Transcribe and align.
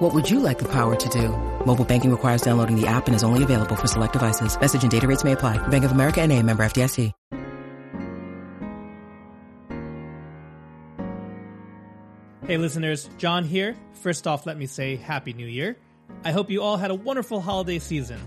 What 0.00 0.14
would 0.14 0.30
you 0.30 0.40
like 0.40 0.58
the 0.58 0.68
power 0.68 0.96
to 0.96 1.08
do? 1.10 1.28
Mobile 1.66 1.84
banking 1.84 2.10
requires 2.10 2.40
downloading 2.40 2.74
the 2.74 2.86
app 2.86 3.06
and 3.06 3.14
is 3.14 3.22
only 3.22 3.42
available 3.42 3.76
for 3.76 3.86
select 3.86 4.14
devices. 4.14 4.58
Message 4.58 4.82
and 4.82 4.90
data 4.90 5.06
rates 5.06 5.24
may 5.24 5.32
apply. 5.32 5.58
Bank 5.68 5.84
of 5.84 5.92
America 5.92 6.22
and 6.22 6.32
a 6.32 6.42
member 6.42 6.62
FDIC. 6.64 7.12
Hey 12.46 12.56
listeners, 12.56 13.10
John 13.18 13.44
here. 13.44 13.76
First 13.92 14.26
off, 14.26 14.46
let 14.46 14.56
me 14.56 14.64
say 14.64 14.96
Happy 14.96 15.34
New 15.34 15.46
Year. 15.46 15.76
I 16.24 16.32
hope 16.32 16.50
you 16.50 16.62
all 16.62 16.78
had 16.78 16.90
a 16.90 16.94
wonderful 16.94 17.42
holiday 17.42 17.78
season. 17.78 18.18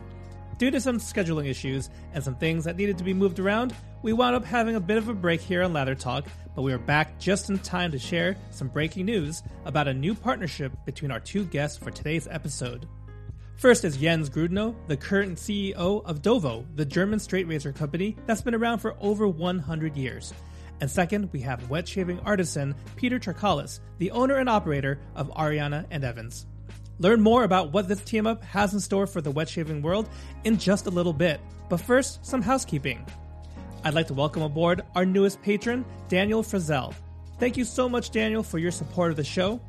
Due 0.59 0.69
to 0.69 0.79
some 0.79 0.99
scheduling 0.99 1.47
issues 1.47 1.89
and 2.13 2.23
some 2.23 2.35
things 2.35 2.65
that 2.65 2.77
needed 2.77 2.99
to 2.99 3.03
be 3.03 3.15
moved 3.15 3.39
around, 3.39 3.75
we 4.03 4.13
wound 4.13 4.35
up 4.35 4.45
having 4.45 4.75
a 4.75 4.79
bit 4.79 4.97
of 4.97 5.09
a 5.09 5.13
break 5.13 5.41
here 5.41 5.63
on 5.63 5.73
Lather 5.73 5.95
Talk, 5.95 6.25
but 6.55 6.61
we 6.61 6.73
are 6.73 6.77
back 6.77 7.19
just 7.19 7.49
in 7.49 7.59
time 7.59 7.91
to 7.91 7.99
share 7.99 8.35
some 8.51 8.67
breaking 8.67 9.05
news 9.05 9.43
about 9.65 9.87
a 9.87 9.93
new 9.93 10.13
partnership 10.13 10.71
between 10.85 11.11
our 11.11 11.19
two 11.19 11.45
guests 11.45 11.77
for 11.77 11.91
today's 11.91 12.27
episode. 12.29 12.87
First 13.55 13.85
is 13.85 13.97
Jens 13.97 14.29
Grudno, 14.29 14.75
the 14.87 14.97
current 14.97 15.37
CEO 15.37 16.03
of 16.05 16.21
Dovo, 16.21 16.65
the 16.75 16.85
German 16.85 17.19
straight 17.19 17.47
razor 17.47 17.71
company 17.71 18.15
that's 18.25 18.41
been 18.41 18.55
around 18.55 18.79
for 18.79 18.95
over 18.99 19.27
100 19.27 19.95
years. 19.95 20.33
And 20.81 20.91
second, 20.91 21.29
we 21.31 21.39
have 21.41 21.69
wet 21.69 21.87
shaving 21.87 22.19
artisan 22.21 22.75
Peter 22.95 23.19
Charkalis, 23.19 23.79
the 23.99 24.11
owner 24.11 24.37
and 24.37 24.49
operator 24.49 24.99
of 25.15 25.29
Ariana 25.29 25.85
and 25.91 26.03
Evans. 26.03 26.45
Learn 26.99 27.21
more 27.21 27.43
about 27.43 27.71
what 27.71 27.87
this 27.87 28.03
team 28.03 28.27
up 28.27 28.43
has 28.43 28.73
in 28.73 28.79
store 28.79 29.07
for 29.07 29.21
the 29.21 29.31
wet 29.31 29.49
shaving 29.49 29.81
world 29.81 30.09
in 30.43 30.57
just 30.57 30.87
a 30.87 30.91
little 30.91 31.13
bit. 31.13 31.39
But 31.69 31.79
first, 31.79 32.25
some 32.25 32.41
housekeeping. 32.41 33.05
I'd 33.83 33.93
like 33.93 34.07
to 34.07 34.13
welcome 34.13 34.41
aboard 34.41 34.83
our 34.95 35.05
newest 35.05 35.41
patron, 35.41 35.83
Daniel 36.07 36.43
Frizzell. 36.43 36.93
Thank 37.39 37.57
you 37.57 37.65
so 37.65 37.89
much, 37.89 38.11
Daniel, 38.11 38.43
for 38.43 38.57
your 38.57 38.71
support 38.71 39.11
of 39.11 39.17
the 39.17 39.23
show. 39.23 39.59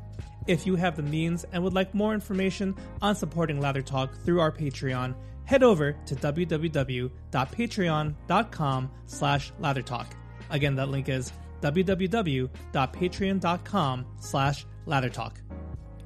If 0.47 0.65
you 0.65 0.75
have 0.75 0.95
the 0.95 1.03
means 1.03 1.45
and 1.51 1.61
would 1.63 1.73
like 1.73 1.93
more 1.93 2.13
information 2.13 2.75
on 3.01 3.15
supporting 3.15 3.59
Lather 3.59 3.81
Talk 3.81 4.15
through 4.23 4.39
our 4.39 4.51
Patreon, 4.51 5.15
head 5.45 5.63
over 5.63 5.93
to 6.05 6.15
www.patreon.com 6.15 8.91
slash 9.05 9.53
lathertalk. 9.61 10.05
Again, 10.49 10.75
that 10.75 10.89
link 10.89 11.09
is 11.09 11.31
www.patreon.com 11.61 14.05
slash 14.19 14.65
lathertalk. 14.85 15.31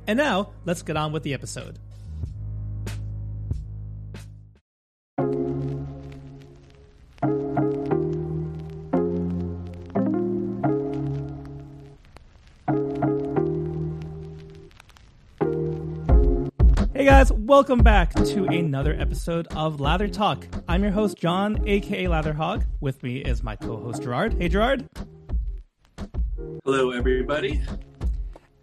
And 0.07 0.17
now, 0.17 0.53
let's 0.65 0.81
get 0.81 0.97
on 0.97 1.11
with 1.11 1.21
the 1.23 1.33
episode. 1.33 1.79
Guys, 17.19 17.33
welcome 17.33 17.79
back 17.79 18.13
to 18.13 18.45
another 18.45 18.95
episode 18.97 19.45
of 19.53 19.81
Lather 19.81 20.07
Talk. 20.07 20.47
I'm 20.69 20.81
your 20.81 20.93
host, 20.93 21.17
John, 21.17 21.67
aka 21.67 22.05
Latherhog. 22.05 22.65
With 22.79 23.03
me 23.03 23.17
is 23.17 23.43
my 23.43 23.57
co 23.57 23.75
host, 23.75 24.03
Gerard. 24.03 24.35
Hey, 24.39 24.47
Gerard. 24.47 24.87
Hello, 26.63 26.91
everybody. 26.91 27.61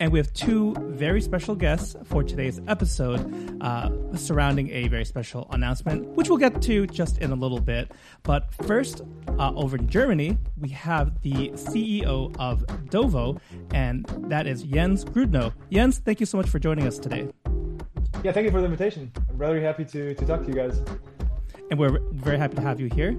And 0.00 0.10
we 0.10 0.18
have 0.18 0.32
two 0.32 0.74
very 0.78 1.20
special 1.20 1.54
guests 1.54 1.96
for 2.04 2.24
today's 2.24 2.58
episode 2.66 3.62
uh, 3.62 3.90
surrounding 4.16 4.70
a 4.70 4.88
very 4.88 5.04
special 5.04 5.46
announcement, 5.50 6.06
which 6.16 6.30
we'll 6.30 6.38
get 6.38 6.62
to 6.62 6.86
just 6.86 7.18
in 7.18 7.32
a 7.32 7.36
little 7.36 7.60
bit. 7.60 7.92
But 8.22 8.54
first, 8.64 9.02
uh, 9.38 9.52
over 9.54 9.76
in 9.76 9.86
Germany, 9.86 10.38
we 10.58 10.70
have 10.70 11.20
the 11.20 11.50
CEO 11.50 12.34
of 12.38 12.60
Dovo, 12.88 13.38
and 13.74 14.06
that 14.30 14.46
is 14.46 14.62
Jens 14.62 15.04
Grudno. 15.04 15.52
Jens, 15.70 15.98
thank 15.98 16.20
you 16.20 16.26
so 16.26 16.38
much 16.38 16.48
for 16.48 16.58
joining 16.58 16.86
us 16.86 16.98
today. 16.98 17.28
Yeah, 18.22 18.32
thank 18.32 18.44
you 18.44 18.50
for 18.50 18.60
the 18.60 18.64
invitation. 18.64 19.12
I'm 19.28 19.38
really 19.38 19.60
happy 19.60 19.84
to, 19.84 20.14
to 20.14 20.26
talk 20.26 20.42
to 20.42 20.48
you 20.48 20.54
guys. 20.54 20.82
And 21.70 21.78
we're 21.78 21.98
very 22.12 22.38
happy 22.38 22.54
to 22.56 22.62
have 22.62 22.80
you 22.80 22.88
here. 22.92 23.16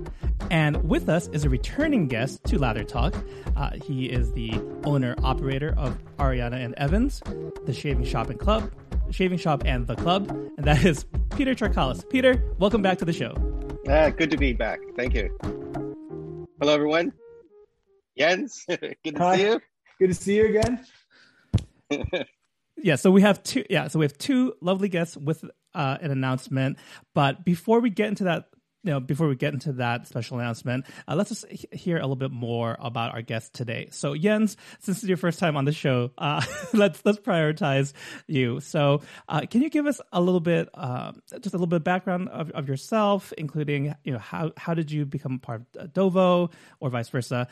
And 0.51 0.87
with 0.87 1.09
us 1.09 1.27
is 1.29 1.43
a 1.43 1.49
returning 1.49 2.07
guest 2.07 2.43
to 2.45 2.57
Lather 2.57 2.83
Talk. 2.83 3.13
Uh, 3.55 3.71
he 3.83 4.05
is 4.05 4.31
the 4.33 4.51
owner 4.85 5.15
operator 5.23 5.73
of 5.77 5.97
Ariana 6.17 6.63
and 6.63 6.73
Evans, 6.75 7.21
the 7.65 7.73
shaving 7.73 8.05
shop 8.05 8.29
and 8.29 8.39
club, 8.39 8.71
shaving 9.11 9.37
shop 9.37 9.63
and 9.65 9.87
the 9.87 9.95
club, 9.95 10.29
and 10.57 10.65
that 10.65 10.85
is 10.85 11.05
Peter 11.35 11.53
Charkalis. 11.53 12.07
Peter, 12.09 12.41
welcome 12.59 12.81
back 12.81 12.97
to 12.99 13.05
the 13.05 13.13
show. 13.13 13.35
Ah, 13.89 14.09
good 14.09 14.31
to 14.31 14.37
be 14.37 14.53
back. 14.53 14.79
Thank 14.95 15.13
you. 15.13 15.35
Hello, 16.59 16.73
everyone. 16.73 17.13
Jens, 18.17 18.65
good 18.67 18.95
to 19.05 19.17
Hi. 19.17 19.35
see 19.37 19.43
you. 19.43 19.61
Good 19.99 20.07
to 20.07 20.13
see 20.13 20.37
you 20.37 20.45
again. 20.47 20.85
Yeah, 22.77 22.95
so 22.95 23.11
we 23.11 23.21
have 23.21 23.41
two. 23.43 23.65
Yeah, 23.69 23.87
so 23.87 23.99
we 23.99 24.05
have 24.05 24.17
two 24.17 24.53
lovely 24.61 24.89
guests 24.89 25.17
with 25.17 25.43
uh, 25.73 25.97
an 26.01 26.11
announcement. 26.11 26.77
But 27.13 27.43
before 27.43 27.79
we 27.79 27.89
get 27.89 28.09
into 28.09 28.25
that, 28.25 28.49
you 28.83 28.91
know, 28.91 28.99
before 28.99 29.27
we 29.27 29.35
get 29.35 29.53
into 29.53 29.73
that 29.73 30.07
special 30.07 30.39
announcement, 30.39 30.85
uh, 31.07 31.15
let's 31.15 31.29
just 31.29 31.45
hear 31.73 31.97
a 31.97 32.01
little 32.01 32.15
bit 32.15 32.31
more 32.31 32.77
about 32.79 33.13
our 33.13 33.21
guest 33.21 33.53
today. 33.53 33.89
So 33.91 34.15
Jens, 34.15 34.55
since 34.79 34.99
it's 34.99 35.07
your 35.07 35.17
first 35.17 35.39
time 35.39 35.57
on 35.57 35.65
the 35.65 35.71
show, 35.71 36.11
uh, 36.17 36.41
let's 36.73 37.03
let's 37.03 37.19
prioritize 37.19 37.93
you. 38.27 38.59
So, 38.59 39.01
uh, 39.27 39.41
can 39.49 39.61
you 39.63 39.69
give 39.69 39.87
us 39.87 39.99
a 40.13 40.21
little 40.21 40.39
bit, 40.39 40.69
uh, 40.73 41.13
just 41.41 41.53
a 41.53 41.57
little 41.57 41.67
bit 41.67 41.77
of 41.77 41.83
background 41.83 42.29
of, 42.29 42.51
of 42.51 42.69
yourself, 42.69 43.33
including 43.37 43.95
you 44.03 44.13
know 44.13 44.19
how 44.19 44.51
how 44.55 44.73
did 44.75 44.91
you 44.91 45.05
become 45.05 45.39
part 45.39 45.63
of 45.75 45.93
Dovo 45.93 46.51
or 46.79 46.89
vice 46.89 47.09
versa? 47.09 47.47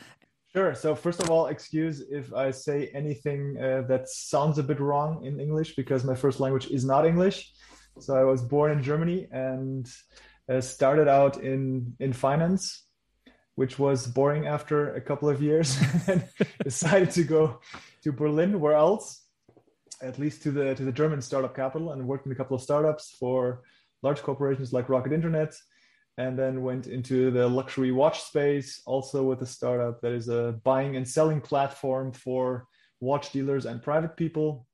Sure. 0.56 0.74
So 0.74 0.94
first 0.94 1.20
of 1.20 1.28
all, 1.28 1.48
excuse 1.48 2.00
if 2.00 2.32
I 2.32 2.50
say 2.50 2.88
anything 2.94 3.58
uh, 3.58 3.82
that 3.88 4.08
sounds 4.08 4.56
a 4.56 4.62
bit 4.62 4.80
wrong 4.80 5.22
in 5.22 5.38
English 5.38 5.76
because 5.76 6.02
my 6.02 6.14
first 6.14 6.40
language 6.40 6.68
is 6.68 6.82
not 6.82 7.04
English. 7.04 7.52
So 8.00 8.16
I 8.16 8.24
was 8.24 8.40
born 8.40 8.72
in 8.72 8.82
Germany 8.82 9.28
and 9.30 9.86
uh, 10.50 10.62
started 10.62 11.08
out 11.08 11.36
in 11.42 11.94
in 12.00 12.14
finance, 12.14 12.84
which 13.56 13.78
was 13.78 14.06
boring 14.06 14.46
after 14.46 14.94
a 14.94 15.00
couple 15.02 15.28
of 15.28 15.42
years, 15.42 15.76
and 16.08 16.24
decided 16.64 17.10
to 17.10 17.24
go 17.24 17.60
to 18.02 18.10
Berlin. 18.10 18.58
Where 18.58 18.78
else? 18.86 19.26
At 20.00 20.18
least 20.18 20.42
to 20.44 20.50
the 20.50 20.74
to 20.74 20.84
the 20.86 20.96
German 21.00 21.20
startup 21.20 21.54
capital, 21.54 21.92
and 21.92 22.08
worked 22.08 22.24
in 22.24 22.32
a 22.32 22.38
couple 22.40 22.56
of 22.56 22.62
startups 22.62 23.14
for 23.20 23.60
large 24.02 24.22
corporations 24.22 24.72
like 24.72 24.88
Rocket 24.88 25.12
Internet, 25.12 25.52
and 26.18 26.38
then 26.38 26.62
went 26.62 26.86
into 26.86 27.30
the 27.30 27.46
luxury 27.46 27.92
watch 27.92 28.22
space, 28.22 28.80
also 28.86 29.22
with 29.22 29.42
a 29.42 29.46
startup 29.46 30.00
that 30.00 30.12
is 30.12 30.28
a 30.28 30.58
buying 30.64 30.96
and 30.96 31.06
selling 31.06 31.40
platform 31.40 32.12
for 32.12 32.66
watch 33.00 33.32
dealers 33.32 33.66
and 33.66 33.82
private 33.82 34.16
people. 34.16 34.66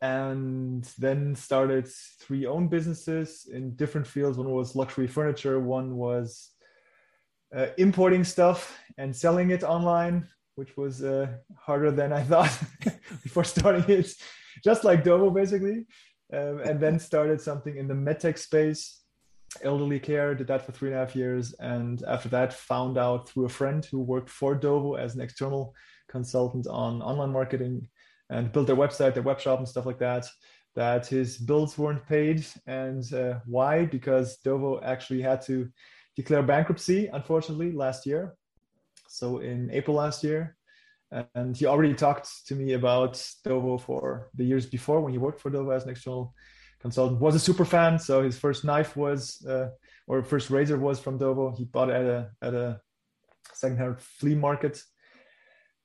And 0.00 0.84
then 0.98 1.34
started 1.34 1.86
three 2.20 2.46
own 2.46 2.68
businesses 2.68 3.46
in 3.52 3.76
different 3.76 4.06
fields. 4.06 4.38
One 4.38 4.50
was 4.50 4.74
luxury 4.74 5.06
furniture, 5.06 5.60
one 5.60 5.96
was 5.96 6.50
uh, 7.54 7.66
importing 7.76 8.24
stuff 8.24 8.78
and 8.96 9.14
selling 9.14 9.50
it 9.50 9.62
online, 9.62 10.26
which 10.54 10.74
was 10.78 11.04
uh, 11.04 11.26
harder 11.54 11.90
than 11.90 12.14
I 12.14 12.22
thought 12.22 12.58
before 13.22 13.44
starting 13.44 13.84
it, 13.88 14.14
just 14.64 14.84
like 14.84 15.04
Dovo, 15.04 15.34
basically. 15.34 15.84
Um, 16.32 16.60
and 16.60 16.80
then 16.80 16.98
started 16.98 17.40
something 17.40 17.76
in 17.76 17.88
the 17.88 17.94
medtech 17.94 18.38
space 18.38 18.99
elderly 19.62 19.98
care 19.98 20.34
did 20.34 20.46
that 20.46 20.64
for 20.64 20.72
three 20.72 20.90
and 20.90 20.96
a 20.96 21.00
half 21.00 21.16
years 21.16 21.52
and 21.54 22.02
after 22.06 22.28
that 22.28 22.52
found 22.52 22.96
out 22.96 23.28
through 23.28 23.46
a 23.46 23.48
friend 23.48 23.84
who 23.84 24.00
worked 24.00 24.30
for 24.30 24.56
dovo 24.56 24.98
as 24.98 25.14
an 25.14 25.20
external 25.20 25.74
consultant 26.08 26.66
on 26.68 27.02
online 27.02 27.32
marketing 27.32 27.88
and 28.30 28.52
built 28.52 28.66
their 28.66 28.76
website 28.76 29.12
their 29.12 29.24
web 29.24 29.40
shop 29.40 29.58
and 29.58 29.68
stuff 29.68 29.86
like 29.86 29.98
that 29.98 30.24
that 30.74 31.06
his 31.06 31.36
bills 31.36 31.76
weren't 31.76 32.06
paid. 32.06 32.46
And 32.66 33.02
uh, 33.12 33.40
why? 33.46 33.86
Because 33.86 34.38
dovo 34.44 34.80
actually 34.84 35.22
had 35.22 35.42
to 35.42 35.68
declare 36.16 36.42
bankruptcy 36.42 37.08
unfortunately 37.12 37.72
last 37.72 38.06
year. 38.06 38.34
So 39.08 39.38
in 39.38 39.70
april 39.72 39.96
last 39.96 40.22
year 40.22 40.56
and 41.34 41.56
he 41.56 41.66
already 41.66 41.94
talked 41.94 42.46
to 42.46 42.54
me 42.54 42.74
about 42.74 43.14
dovo 43.44 43.80
for 43.80 44.30
the 44.34 44.44
years 44.44 44.66
before 44.66 45.00
when 45.00 45.12
he 45.12 45.18
worked 45.18 45.40
for 45.40 45.50
dovo 45.50 45.74
as 45.74 45.84
an 45.84 45.90
external 45.90 46.34
consultant 46.80 47.20
was 47.20 47.34
a 47.34 47.38
super 47.38 47.64
fan 47.64 47.98
so 47.98 48.22
his 48.22 48.38
first 48.38 48.64
knife 48.64 48.96
was 48.96 49.44
uh, 49.46 49.68
or 50.06 50.22
first 50.22 50.50
razor 50.50 50.78
was 50.78 50.98
from 50.98 51.18
dovo 51.18 51.56
he 51.56 51.64
bought 51.64 51.90
it 51.90 51.96
at 51.96 52.06
a 52.06 52.30
at 52.42 52.54
a 52.54 52.80
secondhand 53.52 54.00
flea 54.00 54.34
market 54.34 54.82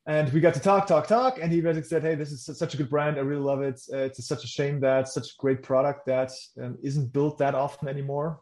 and 0.08 0.32
we 0.34 0.40
got 0.40 0.54
to 0.54 0.60
talk 0.60 0.88
talk 0.88 1.08
talk 1.08 1.40
and 1.42 1.52
he 1.52 1.62
basically 1.62 1.88
said 1.88 2.02
hey 2.02 2.16
this 2.16 2.32
is 2.32 2.58
such 2.58 2.74
a 2.74 2.78
good 2.78 2.90
brand 2.90 3.18
i 3.18 3.22
really 3.22 3.42
love 3.42 3.62
it 3.62 3.80
uh, 3.94 3.98
it's 3.98 4.26
such 4.26 4.44
a 4.44 4.48
shame 4.48 4.80
that 4.80 5.08
such 5.08 5.28
a 5.32 5.36
great 5.40 5.62
product 5.64 6.06
that 6.06 6.32
um, 6.62 6.78
isn't 6.82 7.12
built 7.12 7.38
that 7.38 7.56
often 7.56 7.88
anymore 7.88 8.40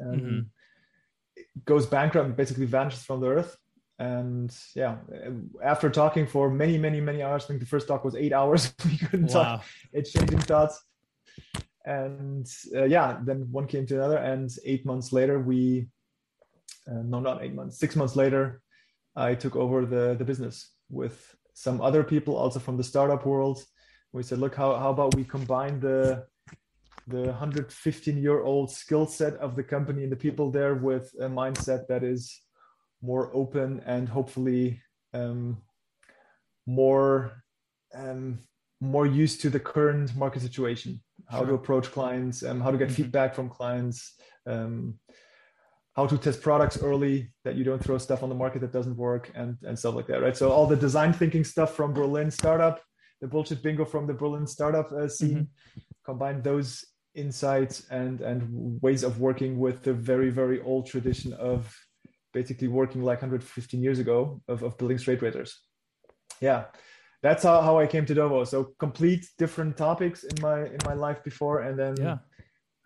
um, 0.00 0.18
Mhm. 0.20 0.46
goes 1.64 1.86
bankrupt 1.86 2.26
and 2.26 2.36
basically 2.36 2.66
vanishes 2.66 3.04
from 3.04 3.20
the 3.20 3.28
earth. 3.28 3.56
And 3.98 4.54
yeah, 4.74 4.96
after 5.62 5.88
talking 5.88 6.26
for 6.26 6.50
many, 6.50 6.76
many, 6.78 7.00
many 7.00 7.22
hours, 7.22 7.44
I 7.44 7.46
think 7.48 7.60
the 7.60 7.66
first 7.66 7.86
talk 7.86 8.04
was 8.04 8.16
eight 8.16 8.32
hours. 8.32 8.74
we 8.84 8.98
couldn't 8.98 9.32
wow. 9.32 9.42
talk, 9.42 9.64
exchanging 9.92 10.40
thoughts. 10.40 10.82
And 11.84 12.46
uh, 12.74 12.84
yeah, 12.84 13.18
then 13.22 13.48
one 13.50 13.66
came 13.66 13.86
to 13.86 13.96
another. 13.96 14.16
And 14.16 14.50
eight 14.64 14.86
months 14.86 15.12
later, 15.12 15.38
we, 15.38 15.88
uh, 16.90 17.02
no, 17.04 17.20
not 17.20 17.42
eight 17.42 17.54
months, 17.54 17.78
six 17.78 17.94
months 17.96 18.16
later, 18.16 18.62
I 19.16 19.34
took 19.34 19.54
over 19.54 19.84
the, 19.86 20.14
the 20.18 20.24
business 20.24 20.72
with 20.88 21.34
some 21.52 21.80
other 21.80 22.02
people 22.02 22.36
also 22.36 22.58
from 22.58 22.76
the 22.76 22.84
startup 22.84 23.26
world. 23.26 23.62
We 24.12 24.22
said, 24.22 24.38
look, 24.38 24.54
how, 24.54 24.74
how 24.76 24.90
about 24.90 25.14
we 25.14 25.24
combine 25.24 25.80
the 25.80 26.26
the 27.06 27.20
115 27.20 28.16
year 28.16 28.42
old 28.42 28.70
skill 28.70 29.06
set 29.06 29.34
of 29.34 29.56
the 29.56 29.62
company 29.62 30.04
and 30.04 30.12
the 30.12 30.16
people 30.16 30.50
there 30.50 30.74
with 30.74 31.12
a 31.20 31.28
mindset 31.28 31.86
that 31.88 32.02
is 32.02 32.40
more 33.02 33.30
open 33.34 33.82
and 33.84 34.08
hopefully 34.08 34.80
um, 35.12 35.58
more 36.66 37.42
um, 37.94 38.38
more 38.84 39.06
used 39.06 39.40
to 39.40 39.50
the 39.50 39.60
current 39.60 40.14
market 40.16 40.42
situation 40.42 41.00
how 41.28 41.38
sure. 41.38 41.48
to 41.48 41.54
approach 41.54 41.90
clients 41.90 42.42
um, 42.42 42.60
how 42.60 42.70
to 42.70 42.78
get 42.78 42.88
mm-hmm. 42.88 43.02
feedback 43.02 43.34
from 43.34 43.48
clients 43.48 44.14
um, 44.46 44.98
how 45.96 46.06
to 46.06 46.18
test 46.18 46.42
products 46.42 46.82
early 46.82 47.32
that 47.44 47.54
you 47.54 47.64
don't 47.64 47.82
throw 47.82 47.98
stuff 47.98 48.22
on 48.22 48.28
the 48.28 48.34
market 48.34 48.60
that 48.60 48.72
doesn't 48.72 48.96
work 48.96 49.30
and 49.34 49.56
and 49.62 49.78
stuff 49.78 49.94
like 49.94 50.06
that 50.06 50.20
right 50.20 50.36
so 50.36 50.50
all 50.50 50.66
the 50.66 50.76
design 50.76 51.12
thinking 51.12 51.44
stuff 51.44 51.74
from 51.74 51.92
berlin 51.92 52.30
startup 52.30 52.82
the 53.20 53.28
bullshit 53.28 53.62
bingo 53.62 53.84
from 53.84 54.06
the 54.06 54.14
berlin 54.14 54.46
startup 54.46 54.90
uh, 54.92 55.08
scene 55.08 55.30
mm-hmm. 55.30 55.80
combine 56.04 56.42
those 56.42 56.84
insights 57.14 57.86
and 57.90 58.20
and 58.20 58.80
ways 58.82 59.04
of 59.04 59.20
working 59.20 59.58
with 59.58 59.82
the 59.82 59.92
very 59.92 60.30
very 60.30 60.60
old 60.62 60.86
tradition 60.86 61.32
of 61.34 61.74
basically 62.32 62.66
working 62.66 63.02
like 63.02 63.22
115 63.22 63.80
years 63.80 64.00
ago 64.00 64.42
of, 64.48 64.62
of 64.64 64.76
building 64.76 64.98
straight 64.98 65.22
razors 65.22 65.60
yeah 66.40 66.64
that's 67.24 67.42
how, 67.42 67.60
how 67.60 67.78
i 67.78 67.86
came 67.86 68.06
to 68.06 68.14
dovo 68.14 68.46
so 68.46 68.58
complete 68.78 69.26
different 69.38 69.76
topics 69.76 70.22
in 70.22 70.36
my 70.40 70.58
in 70.66 70.78
my 70.84 70.94
life 70.94 71.20
before 71.24 71.62
and 71.66 71.78
then 71.78 71.94
yeah 71.98 72.18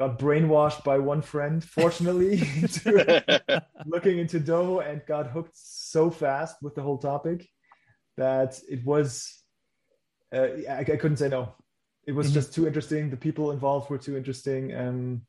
got 0.01 0.19
brainwashed 0.19 0.83
by 0.85 0.97
one 0.97 1.21
friend 1.21 1.65
fortunately 1.65 2.35
into 2.63 3.63
looking 3.87 4.19
into 4.19 4.39
dovo 4.39 4.81
and 4.89 5.05
got 5.07 5.27
hooked 5.27 5.57
so 5.57 6.09
fast 6.09 6.57
with 6.63 6.75
the 6.77 6.83
whole 6.83 6.99
topic 6.99 7.47
that 8.17 8.59
it 8.69 8.85
was 8.85 9.11
uh, 10.35 10.49
I, 10.71 10.81
I 10.81 10.97
couldn't 11.01 11.19
say 11.19 11.29
no 11.29 11.55
it 12.09 12.15
was 12.15 12.29
mm-hmm. 12.29 12.35
just 12.35 12.55
too 12.55 12.67
interesting. 12.67 13.11
The 13.11 13.19
people 13.19 13.51
involved 13.51 13.91
were 13.91 13.99
too 13.99 14.17
interesting, 14.17 14.73
and 14.73 15.21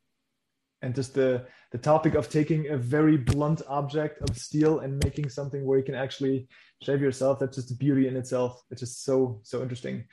and 0.82 0.94
just 0.94 1.14
the 1.14 1.46
the 1.70 1.78
topic 1.78 2.14
of 2.14 2.28
taking 2.28 2.68
a 2.68 2.76
very 2.76 3.16
blunt 3.16 3.62
object 3.68 4.20
of 4.28 4.36
steel 4.36 4.80
and 4.80 5.02
making 5.04 5.28
something 5.28 5.64
where 5.64 5.78
you 5.78 5.84
can 5.84 5.94
actually 5.94 6.48
shave 6.82 7.00
yourself. 7.00 7.38
That's 7.38 7.56
just 7.56 7.70
a 7.70 7.74
beauty 7.74 8.08
in 8.08 8.16
itself. 8.16 8.62
It's 8.70 8.80
just 8.80 9.04
so 9.04 9.40
so 9.42 9.62
interesting. 9.62 10.04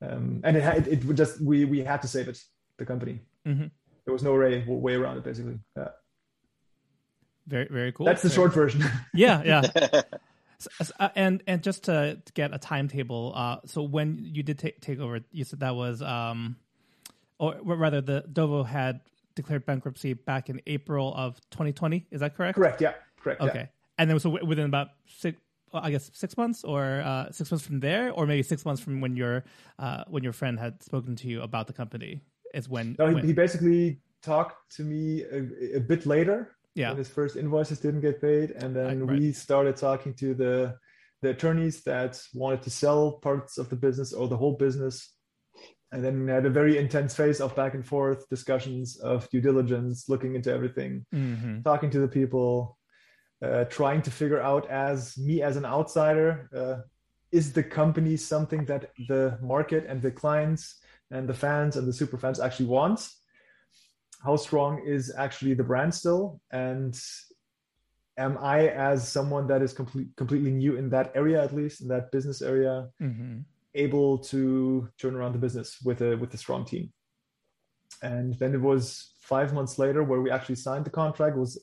Um, 0.00 0.40
and 0.42 0.56
it, 0.56 0.62
had, 0.62 0.88
it, 0.88 1.04
it 1.04 1.14
just 1.14 1.40
we 1.40 1.64
we 1.64 1.80
had 1.80 2.02
to 2.02 2.08
save 2.08 2.28
it. 2.28 2.42
The 2.78 2.86
company. 2.86 3.20
Mm-hmm. 3.46 3.66
There 4.04 4.12
was 4.12 4.22
no 4.22 4.34
way 4.34 4.64
way 4.66 4.94
around 4.94 5.18
it. 5.18 5.24
Basically. 5.24 5.58
Yeah. 5.76 5.88
Very 7.46 7.68
very 7.70 7.92
cool. 7.92 8.06
That's 8.06 8.22
the 8.22 8.28
very... 8.28 8.36
short 8.36 8.54
version. 8.54 8.84
yeah 9.14 9.42
yeah. 9.44 10.02
Uh, 11.00 11.08
and 11.16 11.42
and 11.48 11.60
just 11.60 11.82
to, 11.84 12.20
to 12.24 12.32
get 12.34 12.54
a 12.54 12.58
timetable, 12.58 13.32
uh, 13.34 13.56
so 13.66 13.82
when 13.82 14.18
you 14.20 14.44
did 14.44 14.60
take 14.60 14.80
take 14.80 15.00
over, 15.00 15.18
you 15.32 15.42
said 15.42 15.58
that 15.58 15.74
was, 15.74 16.00
um, 16.02 16.54
or 17.38 17.56
rather, 17.64 18.00
the 18.00 18.22
Dovo 18.32 18.64
had 18.64 19.00
declared 19.34 19.66
bankruptcy 19.66 20.14
back 20.14 20.48
in 20.50 20.60
April 20.66 21.14
of 21.14 21.40
2020. 21.50 22.06
Is 22.10 22.20
that 22.20 22.36
correct? 22.36 22.56
Correct. 22.56 22.80
Yeah. 22.80 22.94
Correct. 23.20 23.40
Okay. 23.40 23.58
Yeah. 23.58 23.66
And 23.98 24.10
then 24.10 24.18
so 24.18 24.30
within 24.44 24.66
about 24.66 24.88
six, 25.06 25.38
I 25.72 25.90
guess 25.90 26.10
six 26.12 26.36
months 26.36 26.64
or 26.64 27.00
uh, 27.00 27.30
six 27.30 27.50
months 27.50 27.66
from 27.66 27.80
there, 27.80 28.10
or 28.12 28.26
maybe 28.26 28.42
six 28.42 28.64
months 28.64 28.82
from 28.82 29.00
when 29.00 29.16
your 29.16 29.44
uh, 29.78 30.04
when 30.08 30.22
your 30.22 30.32
friend 30.32 30.58
had 30.58 30.82
spoken 30.82 31.16
to 31.16 31.28
you 31.28 31.42
about 31.42 31.66
the 31.66 31.72
company 31.72 32.20
is 32.52 32.68
when. 32.68 32.96
No, 32.98 33.08
he, 33.08 33.14
when... 33.14 33.24
he 33.24 33.32
basically 33.32 34.00
talked 34.22 34.76
to 34.76 34.82
me 34.82 35.22
a, 35.22 35.76
a 35.76 35.80
bit 35.80 36.06
later 36.06 36.56
yeah 36.74 36.94
his 36.94 37.08
first 37.08 37.36
invoices 37.36 37.80
didn't 37.80 38.00
get 38.00 38.20
paid 38.20 38.52
and 38.52 38.74
then 38.74 39.06
right. 39.06 39.18
we 39.18 39.32
started 39.32 39.76
talking 39.76 40.14
to 40.14 40.34
the 40.34 40.74
the 41.20 41.30
attorneys 41.30 41.82
that 41.82 42.20
wanted 42.34 42.62
to 42.62 42.70
sell 42.70 43.12
parts 43.12 43.58
of 43.58 43.68
the 43.68 43.76
business 43.76 44.12
or 44.12 44.28
the 44.28 44.36
whole 44.36 44.56
business 44.56 45.14
and 45.92 46.02
then 46.02 46.24
we 46.24 46.30
had 46.30 46.46
a 46.46 46.50
very 46.50 46.78
intense 46.78 47.14
phase 47.14 47.40
of 47.40 47.54
back 47.54 47.74
and 47.74 47.86
forth 47.86 48.28
discussions 48.28 48.98
of 49.00 49.28
due 49.28 49.40
diligence 49.40 50.08
looking 50.08 50.34
into 50.34 50.52
everything 50.52 51.04
mm-hmm. 51.14 51.60
talking 51.62 51.90
to 51.90 52.00
the 52.00 52.08
people 52.08 52.78
uh, 53.44 53.64
trying 53.64 54.00
to 54.02 54.10
figure 54.10 54.40
out 54.40 54.68
as 54.70 55.16
me 55.18 55.42
as 55.42 55.56
an 55.56 55.64
outsider 55.64 56.48
uh, 56.56 56.82
is 57.30 57.52
the 57.52 57.62
company 57.62 58.16
something 58.16 58.64
that 58.64 58.90
the 59.08 59.38
market 59.42 59.84
and 59.86 60.00
the 60.02 60.10
clients 60.10 60.80
and 61.10 61.28
the 61.28 61.34
fans 61.34 61.76
and 61.76 61.86
the 61.86 61.92
super 61.92 62.16
fans 62.16 62.40
actually 62.40 62.66
want 62.66 63.08
how 64.24 64.36
strong 64.36 64.82
is 64.86 65.12
actually 65.16 65.54
the 65.54 65.64
brand 65.64 65.94
still 65.94 66.40
and 66.50 66.98
am 68.16 68.38
i 68.38 68.68
as 68.68 69.08
someone 69.08 69.46
that 69.46 69.62
is 69.62 69.72
complete, 69.72 70.08
completely 70.16 70.50
new 70.50 70.76
in 70.76 70.90
that 70.90 71.12
area 71.14 71.42
at 71.42 71.54
least 71.54 71.80
in 71.80 71.88
that 71.88 72.10
business 72.12 72.40
area 72.40 72.88
mm-hmm. 73.00 73.40
Able 73.74 74.18
to 74.18 74.88
turn 74.98 75.14
around 75.14 75.32
the 75.32 75.38
business 75.38 75.78
with 75.84 76.00
a 76.02 76.16
with 76.16 76.32
a 76.34 76.36
strong 76.36 76.64
team 76.64 76.92
and 78.02 78.34
then 78.34 78.54
it 78.54 78.60
was 78.60 79.14
five 79.20 79.52
months 79.52 79.78
later 79.78 80.02
where 80.02 80.20
we 80.20 80.30
actually 80.30 80.56
signed 80.56 80.84
the 80.84 80.90
contract 80.90 81.36
it 81.36 81.40
was 81.40 81.62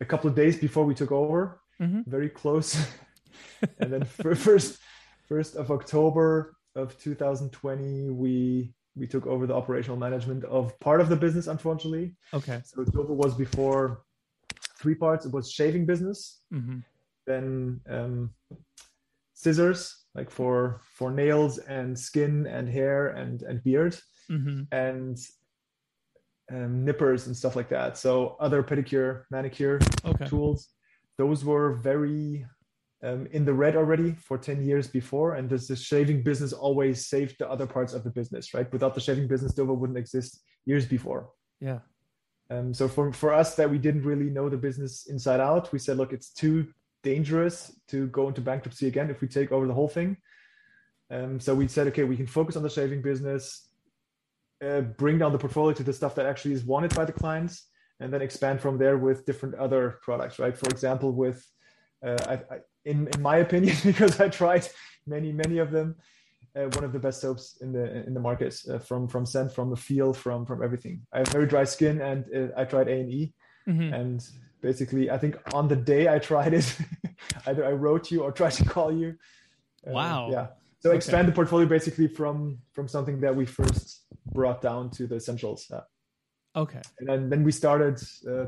a 0.00 0.04
couple 0.04 0.28
of 0.28 0.36
days 0.36 0.56
before 0.58 0.84
we 0.84 0.94
took 0.94 1.12
over 1.12 1.60
mm-hmm. 1.80 2.00
very 2.06 2.28
close 2.28 2.76
and 3.78 3.92
then 3.92 4.04
first 4.04 4.78
first 5.28 5.56
of 5.56 5.70
october 5.70 6.56
of 6.74 6.98
2020 6.98 8.10
we 8.10 8.74
we 8.94 9.06
took 9.06 9.26
over 9.26 9.46
the 9.46 9.54
operational 9.54 9.96
management 9.96 10.44
of 10.44 10.78
part 10.80 11.00
of 11.00 11.08
the 11.08 11.16
business, 11.16 11.46
unfortunately. 11.46 12.14
Okay. 12.34 12.60
So 12.64 12.84
Dovo 12.84 13.10
was 13.10 13.34
before 13.34 14.02
three 14.78 14.94
parts. 14.94 15.24
It 15.24 15.32
was 15.32 15.50
shaving 15.50 15.86
business, 15.86 16.40
mm-hmm. 16.52 16.78
then 17.26 17.80
um, 17.88 18.30
scissors, 19.34 20.01
like 20.14 20.30
for 20.30 20.80
for 20.94 21.10
nails 21.10 21.58
and 21.58 21.98
skin 21.98 22.46
and 22.46 22.68
hair 22.68 23.08
and 23.08 23.42
and 23.42 23.62
beard, 23.64 23.96
mm-hmm. 24.30 24.62
and 24.72 25.18
um, 26.52 26.84
nippers 26.84 27.26
and 27.26 27.36
stuff 27.36 27.56
like 27.56 27.68
that. 27.70 27.96
So 27.96 28.36
other 28.40 28.62
pedicure, 28.62 29.24
manicure 29.30 29.80
okay. 30.04 30.26
tools. 30.26 30.68
Those 31.18 31.44
were 31.44 31.74
very 31.74 32.44
um, 33.02 33.26
in 33.32 33.44
the 33.44 33.52
red 33.52 33.76
already 33.76 34.12
for 34.12 34.38
10 34.38 34.64
years 34.64 34.86
before. 34.86 35.34
And 35.34 35.48
this, 35.48 35.68
the 35.68 35.76
shaving 35.76 36.22
business 36.22 36.52
always 36.52 37.06
saved 37.06 37.36
the 37.38 37.50
other 37.50 37.66
parts 37.66 37.92
of 37.92 38.04
the 38.04 38.10
business, 38.10 38.54
right? 38.54 38.70
Without 38.72 38.94
the 38.94 39.00
shaving 39.00 39.28
business, 39.28 39.54
Dovo 39.54 39.76
wouldn't 39.76 39.98
exist 39.98 40.42
years 40.66 40.86
before. 40.86 41.30
Yeah. 41.60 41.80
Um, 42.50 42.74
so 42.74 42.86
for, 42.86 43.12
for 43.12 43.32
us 43.32 43.54
that 43.56 43.70
we 43.70 43.78
didn't 43.78 44.02
really 44.02 44.30
know 44.30 44.48
the 44.48 44.56
business 44.56 45.06
inside 45.06 45.40
out, 45.40 45.72
we 45.72 45.78
said, 45.78 45.96
look, 45.96 46.12
it's 46.12 46.32
too 46.32 46.68
dangerous 47.02 47.72
to 47.88 48.06
go 48.08 48.28
into 48.28 48.40
bankruptcy 48.40 48.86
again 48.86 49.10
if 49.10 49.20
we 49.20 49.28
take 49.28 49.52
over 49.52 49.66
the 49.66 49.74
whole 49.74 49.88
thing. 49.88 50.16
Um, 51.10 51.40
so 51.40 51.54
we 51.54 51.68
said, 51.68 51.88
okay, 51.88 52.04
we 52.04 52.16
can 52.16 52.26
focus 52.26 52.56
on 52.56 52.62
the 52.62 52.70
shaving 52.70 53.02
business, 53.02 53.68
uh, 54.64 54.80
bring 54.80 55.18
down 55.18 55.32
the 55.32 55.38
portfolio 55.38 55.74
to 55.74 55.82
the 55.82 55.92
stuff 55.92 56.14
that 56.14 56.26
actually 56.26 56.54
is 56.54 56.64
wanted 56.64 56.94
by 56.94 57.04
the 57.04 57.12
clients, 57.12 57.66
and 58.00 58.12
then 58.12 58.22
expand 58.22 58.60
from 58.60 58.78
there 58.78 58.96
with 58.96 59.26
different 59.26 59.54
other 59.56 59.98
products, 60.02 60.38
right? 60.38 60.56
For 60.56 60.68
example, 60.68 61.12
with 61.12 61.46
uh, 62.04 62.16
I, 62.26 62.32
I, 62.54 62.58
in 62.84 63.08
in 63.14 63.22
my 63.22 63.36
opinion, 63.38 63.76
because 63.84 64.20
I 64.20 64.28
tried 64.28 64.66
many 65.06 65.32
many 65.32 65.58
of 65.58 65.70
them. 65.70 65.96
Uh, 66.54 66.68
one 66.74 66.84
of 66.84 66.92
the 66.92 66.98
best 66.98 67.22
soaps 67.22 67.56
in 67.62 67.72
the 67.72 68.04
in 68.06 68.12
the 68.12 68.20
market 68.20 68.54
uh, 68.70 68.78
from 68.78 69.08
from 69.08 69.24
scent, 69.24 69.52
from 69.52 69.70
the 69.70 69.76
feel, 69.76 70.12
from 70.12 70.44
from 70.44 70.62
everything. 70.62 71.00
I 71.12 71.18
have 71.18 71.28
very 71.28 71.46
dry 71.46 71.64
skin, 71.64 72.00
and 72.00 72.24
uh, 72.34 72.60
I 72.60 72.64
tried 72.64 72.88
A 72.88 73.00
and 73.00 73.10
E, 73.10 73.32
mm-hmm. 73.66 73.94
and 73.94 74.28
basically, 74.62 75.10
I 75.10 75.18
think 75.18 75.36
on 75.52 75.68
the 75.68 75.76
day 75.76 76.08
I 76.08 76.18
tried 76.18 76.54
it, 76.54 76.76
either 77.46 77.64
I 77.66 77.72
wrote 77.72 78.10
you 78.10 78.22
or 78.22 78.32
tried 78.32 78.52
to 78.52 78.64
call 78.64 78.92
you. 78.92 79.16
Uh, 79.86 79.92
wow. 79.92 80.30
Yeah. 80.30 80.46
So 80.80 80.90
okay. 80.90 80.96
expand 80.96 81.28
the 81.28 81.32
portfolio 81.32 81.66
basically 81.66 82.08
from 82.08 82.58
from 82.72 82.88
something 82.88 83.20
that 83.20 83.34
we 83.34 83.46
first 83.46 84.04
brought 84.32 84.60
down 84.62 84.90
to 84.90 85.06
the 85.06 85.16
essentials. 85.16 85.70
okay. 86.56 86.82
And 86.98 87.08
then 87.08 87.30
then 87.30 87.44
we 87.44 87.52
started 87.52 88.02
uh, 88.28 88.46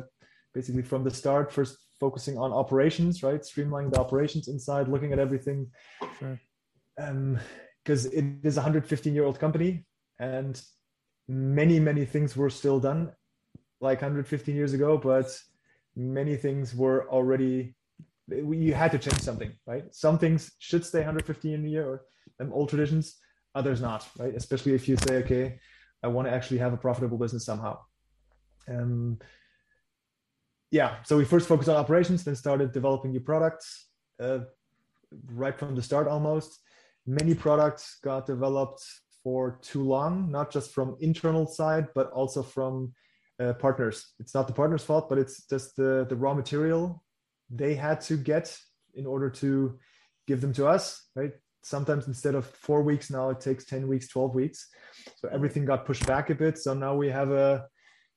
basically 0.52 0.82
from 0.82 1.04
the 1.04 1.10
start. 1.10 1.52
First 1.52 1.76
focusing 2.00 2.36
on 2.38 2.52
operations, 2.52 3.22
right? 3.22 3.40
Streamlining 3.40 3.92
the 3.92 4.00
operations 4.00 4.48
inside, 4.48 4.88
looking 4.88 5.12
at 5.12 5.18
everything. 5.18 5.70
Sure. 6.18 6.40
Because 6.96 8.06
um, 8.06 8.12
it 8.12 8.24
is 8.44 8.56
a 8.56 8.60
115 8.60 9.14
year 9.14 9.24
old 9.24 9.38
company 9.38 9.84
and 10.18 10.60
many, 11.28 11.80
many 11.80 12.04
things 12.04 12.36
were 12.36 12.50
still 12.50 12.80
done 12.80 13.12
like 13.80 14.00
115 14.00 14.54
years 14.54 14.72
ago, 14.72 14.96
but 14.96 15.26
many 15.96 16.36
things 16.36 16.74
were 16.74 17.08
already, 17.08 17.74
you 18.28 18.74
had 18.74 18.92
to 18.92 18.98
change 18.98 19.20
something, 19.20 19.52
right? 19.66 19.84
Some 19.94 20.18
things 20.18 20.52
should 20.58 20.84
stay 20.84 21.00
115 21.00 21.64
a 21.64 21.68
year 21.68 21.86
or 21.86 22.02
um, 22.40 22.52
old 22.52 22.68
traditions, 22.68 23.18
others 23.54 23.80
not, 23.80 24.06
right? 24.18 24.34
Especially 24.34 24.74
if 24.74 24.88
you 24.88 24.96
say, 24.96 25.16
okay, 25.16 25.58
I 26.02 26.08
want 26.08 26.28
to 26.28 26.34
actually 26.34 26.58
have 26.58 26.72
a 26.72 26.76
profitable 26.76 27.18
business 27.18 27.44
somehow. 27.44 27.78
Um, 28.68 29.18
yeah, 30.70 30.96
so 31.04 31.16
we 31.16 31.24
first 31.24 31.46
focused 31.46 31.68
on 31.68 31.76
operations, 31.76 32.24
then 32.24 32.34
started 32.34 32.72
developing 32.72 33.12
new 33.12 33.20
products 33.20 33.86
uh, 34.20 34.40
right 35.26 35.56
from 35.56 35.74
the 35.74 35.82
start 35.82 36.08
almost. 36.08 36.60
Many 37.06 37.34
products 37.34 37.98
got 38.02 38.26
developed 38.26 38.82
for 39.22 39.58
too 39.62 39.82
long, 39.82 40.30
not 40.30 40.50
just 40.50 40.72
from 40.72 40.96
internal 41.00 41.46
side, 41.46 41.88
but 41.94 42.10
also 42.10 42.42
from 42.42 42.92
uh, 43.40 43.52
partners. 43.54 44.12
It's 44.18 44.34
not 44.34 44.46
the 44.46 44.52
partner's 44.52 44.84
fault, 44.84 45.08
but 45.08 45.18
it's 45.18 45.46
just 45.46 45.76
the, 45.76 46.06
the 46.08 46.16
raw 46.16 46.34
material 46.34 47.02
they 47.50 47.74
had 47.74 48.00
to 48.02 48.16
get 48.16 48.56
in 48.94 49.06
order 49.06 49.28
to 49.28 49.78
give 50.26 50.40
them 50.40 50.52
to 50.54 50.66
us, 50.66 51.08
right? 51.14 51.32
Sometimes 51.62 52.06
instead 52.06 52.34
of 52.34 52.46
four 52.46 52.82
weeks, 52.82 53.10
now 53.10 53.30
it 53.30 53.40
takes 53.40 53.64
10 53.64 53.88
weeks, 53.88 54.08
12 54.08 54.34
weeks. 54.34 54.68
So 55.16 55.28
everything 55.32 55.64
got 55.64 55.86
pushed 55.86 56.06
back 56.06 56.30
a 56.30 56.34
bit. 56.34 56.58
So 56.58 56.74
now 56.74 56.94
we 56.94 57.08
have 57.08 57.30
a, 57.30 57.66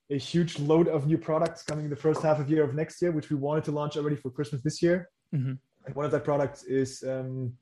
a 0.10 0.18
huge 0.18 0.60
load 0.60 0.88
of 0.88 1.08
new 1.08 1.18
products 1.18 1.64
coming 1.64 1.86
in 1.86 1.90
the 1.90 1.96
first 1.96 2.22
half 2.22 2.40
of 2.40 2.50
year 2.50 2.64
of 2.64 2.76
next 2.76 3.02
year, 3.02 3.12
which 3.12 3.30
we 3.30 3.36
wanted 3.36 3.64
to 3.66 3.72
launch 3.72 3.98
already 3.98 4.16
for 4.16 4.30
Christmas 4.30 4.62
this 4.62 4.82
year. 4.82 5.10
Mm-hmm. 5.34 5.54
And 5.86 5.96
one 5.96 6.06
of 6.06 6.12
that 6.12 6.24
products 6.26 6.64
is 6.64 7.04
um, 7.08 7.54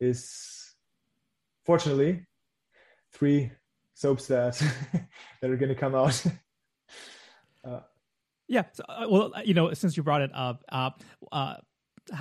is 0.00 0.74
fortunately 1.66 2.26
three 3.12 3.52
soaps 3.94 4.26
that 4.28 4.56
that 5.40 5.50
are 5.50 5.56
going 5.56 5.68
to 5.68 5.74
come 5.74 5.94
out. 5.94 6.22
uh, 7.64 7.80
yeah. 8.50 8.64
So, 8.72 8.84
uh, 8.88 9.06
well, 9.08 9.32
you 9.44 9.54
know, 9.54 9.72
since 9.74 9.96
you 9.96 10.02
brought 10.02 10.22
it 10.22 10.30
up, 10.34 10.64
uh, 10.70 10.90
uh, 11.30 11.54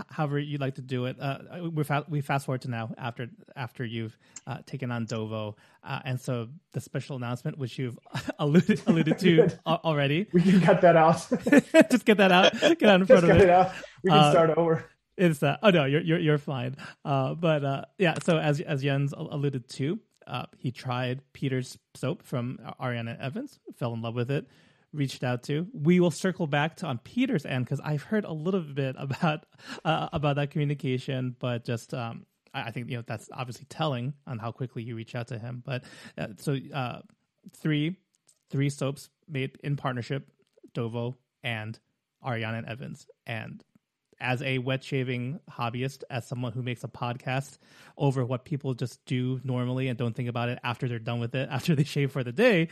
however 0.10 0.38
you'd 0.40 0.62
like 0.62 0.76
to 0.76 0.82
do 0.82 1.06
it. 1.06 1.18
Uh, 1.20 1.70
we 1.72 1.84
fa- 1.84 2.06
we 2.08 2.22
fast 2.22 2.46
forward 2.46 2.62
to 2.62 2.70
now 2.70 2.94
after 2.98 3.28
after 3.56 3.84
you've 3.84 4.16
uh, 4.46 4.60
taken 4.66 4.92
on 4.92 5.08
Dovo, 5.08 5.56
uh, 5.84 6.00
and 6.06 6.22
so 6.22 6.50
the 6.74 6.82
special 6.82 7.16
announcement, 7.16 7.58
which 7.58 7.80
you've 7.80 7.98
alluded 8.40 8.82
alluded 8.88 9.18
to 9.20 9.48
already. 9.66 10.28
We 10.34 10.44
can 10.44 10.62
cut 10.62 10.82
that 10.82 10.96
out. 10.96 11.28
Just 11.90 12.06
get 12.06 12.18
that 12.18 12.32
out. 12.32 12.54
Get 12.62 12.84
out 12.84 13.02
in 13.02 13.08
front 13.08 13.22
Just 13.22 13.24
of 13.24 13.38
it. 13.38 13.42
it 13.42 13.50
out. 13.50 13.72
We 14.04 14.12
can 14.12 14.32
start 14.32 14.52
over. 14.52 14.86
It's 15.18 15.42
uh, 15.42 15.58
oh 15.64 15.72
no, 15.72 15.86
you're 15.86 16.02
you're 16.02 16.20
you're 16.20 16.38
fine. 16.38 16.78
but 17.04 17.90
yeah, 17.98 18.16
so 18.24 18.38
as 18.38 18.62
as 18.62 18.84
Jens 18.84 19.14
alluded 19.18 19.68
to, 19.70 20.00
he 20.60 20.72
tried 20.72 21.22
Peter's 21.34 21.80
soap 21.96 22.22
from 22.24 22.60
Ariana 22.80 23.20
Evans, 23.20 23.60
fell 23.78 23.94
in 23.94 24.02
love 24.04 24.14
with 24.14 24.30
it 24.30 24.46
reached 24.94 25.24
out 25.24 25.44
to. 25.44 25.68
We 25.74 26.00
will 26.00 26.12
circle 26.12 26.48
back 26.48 26.78
to 26.78 26.88
on 26.88 27.00
Peter's 27.00 27.46
end 27.46 27.66
because 27.66 27.80
I've 27.80 28.04
heard 28.04 28.26
a 28.26 28.34
little 28.34 28.62
bit 28.62 28.96
about 28.98 29.46
uh, 29.86 30.10
about 30.14 30.36
that 30.38 30.52
communication, 30.52 31.36
but 31.40 31.66
just 31.66 31.94
um, 31.94 32.26
I, 32.54 32.64
I, 32.64 32.72
think 32.72 32.90
you 32.90 32.98
know 32.98 33.04
that's 33.06 33.30
obviously 33.34 33.66
telling 33.70 34.14
on 34.28 34.40
how 34.40 34.52
quickly 34.52 34.84
you 34.84 34.96
reach 34.96 35.16
out 35.16 35.28
to 35.28 35.40
him. 35.40 35.64
But 35.66 35.84
uh, 36.18 36.28
so 36.38 36.58
uh, 36.74 37.00
three 37.56 37.98
three 38.50 38.70
soaps 38.70 39.10
made 39.28 39.58
in 39.64 39.76
partnership, 39.76 40.30
Dovo 40.74 41.16
and 41.44 41.80
Ariana 42.26 42.60
and 42.60 42.68
Evans, 42.68 43.08
and 43.26 43.64
as 44.22 44.42
a 44.42 44.58
wet 44.58 44.84
shaving 44.84 45.40
hobbyist, 45.50 46.04
as 46.10 46.28
someone 46.28 46.52
who 46.52 46.62
makes 46.62 46.84
a 46.84 46.90
podcast 46.90 47.58
over 47.98 48.26
what 48.26 48.44
people 48.44 48.74
just 48.74 49.00
do 49.06 49.40
normally 49.46 49.88
and 49.88 49.98
don't 49.98 50.14
think 50.14 50.28
about 50.28 50.50
it 50.50 50.60
after 50.62 50.90
they're 50.90 51.00
done 51.00 51.22
with 51.22 51.34
it, 51.36 51.48
after 51.52 51.74
they 51.76 51.86
shave 51.86 52.12
for 52.12 52.24
the 52.24 52.34
day, 52.34 52.68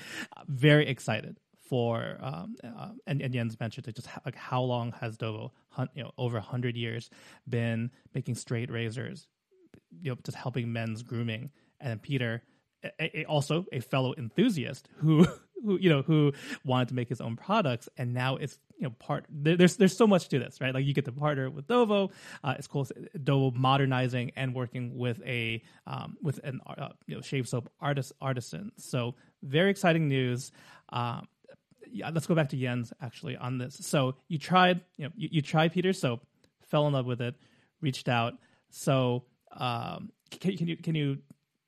very 0.47 0.87
excited 0.87 1.37
for 1.67 2.17
um, 2.21 2.55
uh, 2.63 2.89
and, 3.05 3.21
and 3.21 3.33
Jens 3.33 3.59
mentioned 3.59 3.85
that 3.85 3.95
just 3.95 4.07
like 4.25 4.35
how 4.35 4.61
long 4.61 4.93
has 4.99 5.17
Dovo, 5.17 5.51
you 5.93 6.03
know, 6.03 6.11
over 6.17 6.39
hundred 6.39 6.75
years 6.75 7.09
been 7.47 7.91
making 8.13 8.35
straight 8.35 8.71
razors, 8.71 9.27
you 10.01 10.11
know, 10.11 10.17
just 10.23 10.37
helping 10.37 10.71
men's 10.71 11.03
grooming, 11.03 11.51
and 11.79 12.01
Peter, 12.01 12.43
a, 12.83 13.19
a, 13.19 13.25
also 13.25 13.65
a 13.71 13.79
fellow 13.79 14.13
enthusiast 14.17 14.89
who 14.97 15.25
who 15.63 15.77
you 15.79 15.89
know 15.89 16.01
who 16.01 16.33
wanted 16.63 16.87
to 16.89 16.93
make 16.93 17.09
his 17.09 17.21
own 17.21 17.35
products, 17.35 17.89
and 17.97 18.13
now 18.13 18.35
it's 18.37 18.59
you 18.77 18.83
know 18.83 18.93
part 18.99 19.25
there, 19.29 19.55
there's 19.55 19.77
there's 19.77 19.95
so 19.95 20.07
much 20.07 20.29
to 20.29 20.39
this, 20.39 20.61
right? 20.61 20.73
Like 20.73 20.85
you 20.85 20.93
get 20.93 21.05
to 21.05 21.11
partner 21.11 21.49
with 21.49 21.67
Dovo, 21.67 22.11
uh, 22.43 22.55
it's 22.57 22.67
cool 22.67 22.87
Dovo 23.17 23.53
modernizing 23.53 24.31
and 24.35 24.53
working 24.53 24.97
with 24.97 25.21
a 25.25 25.61
um, 25.85 26.17
with 26.21 26.39
an 26.43 26.61
uh, 26.65 26.89
you 27.07 27.15
know 27.15 27.21
shave 27.21 27.47
soap 27.47 27.71
artist 27.79 28.13
artisan. 28.21 28.71
So 28.77 29.15
very 29.43 29.69
exciting 29.71 30.07
news. 30.07 30.51
Um, 30.89 31.27
yeah, 31.91 32.09
let's 32.13 32.27
go 32.27 32.35
back 32.35 32.49
to 32.49 32.57
Jens 32.57 32.93
actually 33.01 33.35
on 33.35 33.57
this. 33.57 33.77
So 33.81 34.15
you 34.27 34.37
tried, 34.37 34.81
you 34.97 35.05
know, 35.05 35.11
you, 35.15 35.29
you 35.31 35.41
tried 35.41 35.73
Peter 35.73 35.93
soap, 35.93 36.25
fell 36.61 36.87
in 36.87 36.93
love 36.93 37.05
with 37.05 37.21
it, 37.21 37.35
reached 37.81 38.09
out. 38.09 38.33
So 38.69 39.23
um, 39.51 40.11
can, 40.31 40.57
can 40.57 40.67
you 40.67 40.77
can 40.77 40.95
you 40.95 41.17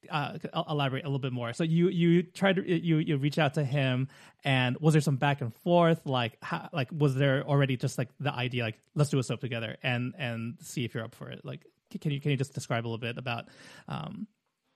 uh, 0.09 0.38
elaborate 0.67 1.03
a 1.05 1.07
little 1.07 1.19
bit 1.19 1.33
more? 1.33 1.53
So 1.53 1.63
you 1.63 1.89
you 1.89 2.23
tried 2.23 2.57
to 2.57 2.69
you 2.69 2.97
you 2.97 3.17
reached 3.17 3.39
out 3.39 3.55
to 3.55 3.63
him, 3.63 4.07
and 4.43 4.77
was 4.79 4.93
there 4.93 5.01
some 5.01 5.17
back 5.17 5.41
and 5.41 5.53
forth? 5.53 6.05
Like 6.05 6.38
how, 6.41 6.69
like 6.73 6.89
was 6.91 7.15
there 7.15 7.43
already 7.43 7.77
just 7.77 7.97
like 7.97 8.09
the 8.19 8.33
idea 8.33 8.63
like 8.63 8.79
let's 8.95 9.09
do 9.09 9.19
a 9.19 9.23
soap 9.23 9.41
together 9.41 9.77
and 9.83 10.13
and 10.17 10.57
see 10.61 10.85
if 10.85 10.93
you're 10.93 11.03
up 11.03 11.15
for 11.15 11.29
it? 11.29 11.43
Like 11.43 11.65
can 11.99 12.11
you 12.11 12.21
can 12.21 12.31
you 12.31 12.38
just 12.38 12.53
describe 12.53 12.85
a 12.85 12.88
little 12.88 12.97
bit 12.97 13.17
about 13.17 13.45
um, 13.88 14.27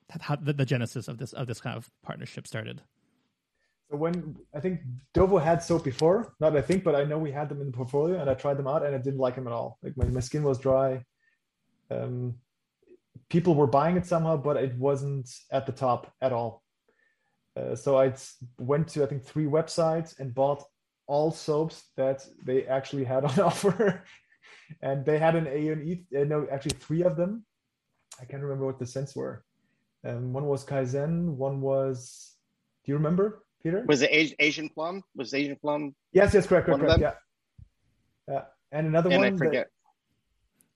how 0.08 0.36
the, 0.36 0.52
the 0.52 0.66
genesis 0.66 1.08
of 1.08 1.18
this 1.18 1.32
of 1.32 1.46
this 1.46 1.60
kind 1.60 1.76
of 1.76 1.90
partnership 2.02 2.46
started? 2.46 2.82
When 3.94 4.36
I 4.54 4.60
think 4.60 4.80
Dovo 5.14 5.42
had 5.42 5.62
soap 5.62 5.84
before, 5.84 6.34
not 6.40 6.56
I 6.56 6.62
think, 6.62 6.84
but 6.84 6.94
I 6.94 7.04
know 7.04 7.18
we 7.18 7.32
had 7.32 7.48
them 7.48 7.60
in 7.60 7.66
the 7.66 7.76
portfolio, 7.76 8.20
and 8.20 8.28
I 8.28 8.34
tried 8.34 8.56
them 8.56 8.66
out, 8.66 8.84
and 8.84 8.94
I 8.94 8.98
didn't 8.98 9.20
like 9.20 9.34
them 9.34 9.46
at 9.46 9.52
all. 9.52 9.78
Like 9.82 9.96
my, 9.96 10.06
my 10.06 10.20
skin 10.20 10.42
was 10.42 10.58
dry. 10.58 11.04
Um, 11.90 12.36
people 13.28 13.54
were 13.54 13.66
buying 13.66 13.96
it 13.96 14.06
somehow, 14.06 14.36
but 14.36 14.56
it 14.56 14.76
wasn't 14.76 15.30
at 15.50 15.66
the 15.66 15.72
top 15.72 16.12
at 16.20 16.32
all. 16.32 16.62
Uh, 17.56 17.74
so 17.74 17.98
I 17.98 18.12
went 18.58 18.88
to 18.88 19.04
I 19.04 19.06
think 19.06 19.24
three 19.24 19.46
websites 19.46 20.18
and 20.18 20.34
bought 20.34 20.64
all 21.06 21.30
soaps 21.30 21.84
that 21.96 22.26
they 22.44 22.66
actually 22.66 23.04
had 23.04 23.24
on 23.30 23.38
offer, 23.40 24.04
and 24.82 25.04
they 25.04 25.18
had 25.18 25.36
an 25.36 25.46
A 25.46 25.68
and 25.68 25.82
E. 25.88 26.04
Uh, 26.16 26.24
no, 26.24 26.46
actually 26.50 26.76
three 26.78 27.02
of 27.02 27.16
them. 27.16 27.44
I 28.20 28.24
can't 28.24 28.42
remember 28.42 28.66
what 28.66 28.78
the 28.78 28.86
scents 28.86 29.14
were. 29.16 29.44
Um, 30.06 30.32
one 30.32 30.46
was 30.46 30.64
Kaizen. 30.64 31.34
One 31.36 31.60
was. 31.60 32.36
Do 32.84 32.92
you 32.92 32.96
remember? 32.96 33.43
Peter? 33.64 33.84
Was 33.88 34.02
it 34.02 34.10
Asian 34.38 34.68
plum? 34.68 35.02
Was 35.16 35.34
Asian 35.34 35.56
plum? 35.56 35.94
Yes, 36.12 36.34
yes, 36.34 36.46
correct, 36.46 36.66
correct, 36.66 36.82
correct. 36.82 37.00
Yeah. 37.00 37.14
Yeah. 38.28 38.42
And 38.70 38.86
another 38.86 39.10
and 39.10 39.18
one. 39.18 39.34
I 39.34 39.36
forget. 39.36 39.68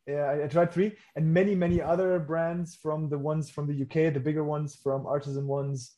That, 0.07 0.13
yeah, 0.13 0.45
I 0.45 0.49
tried 0.49 0.73
three, 0.73 0.97
and 1.17 1.33
many, 1.33 1.55
many 1.55 1.83
other 1.83 2.19
brands 2.19 2.77
from 2.77 3.11
the 3.11 3.19
ones 3.19 3.51
from 3.51 3.67
the 3.67 3.83
UK, 3.83 4.15
the 4.15 4.21
bigger 4.21 4.43
ones, 4.43 4.75
from 4.75 5.07
artisan 5.07 5.47
ones, 5.47 5.97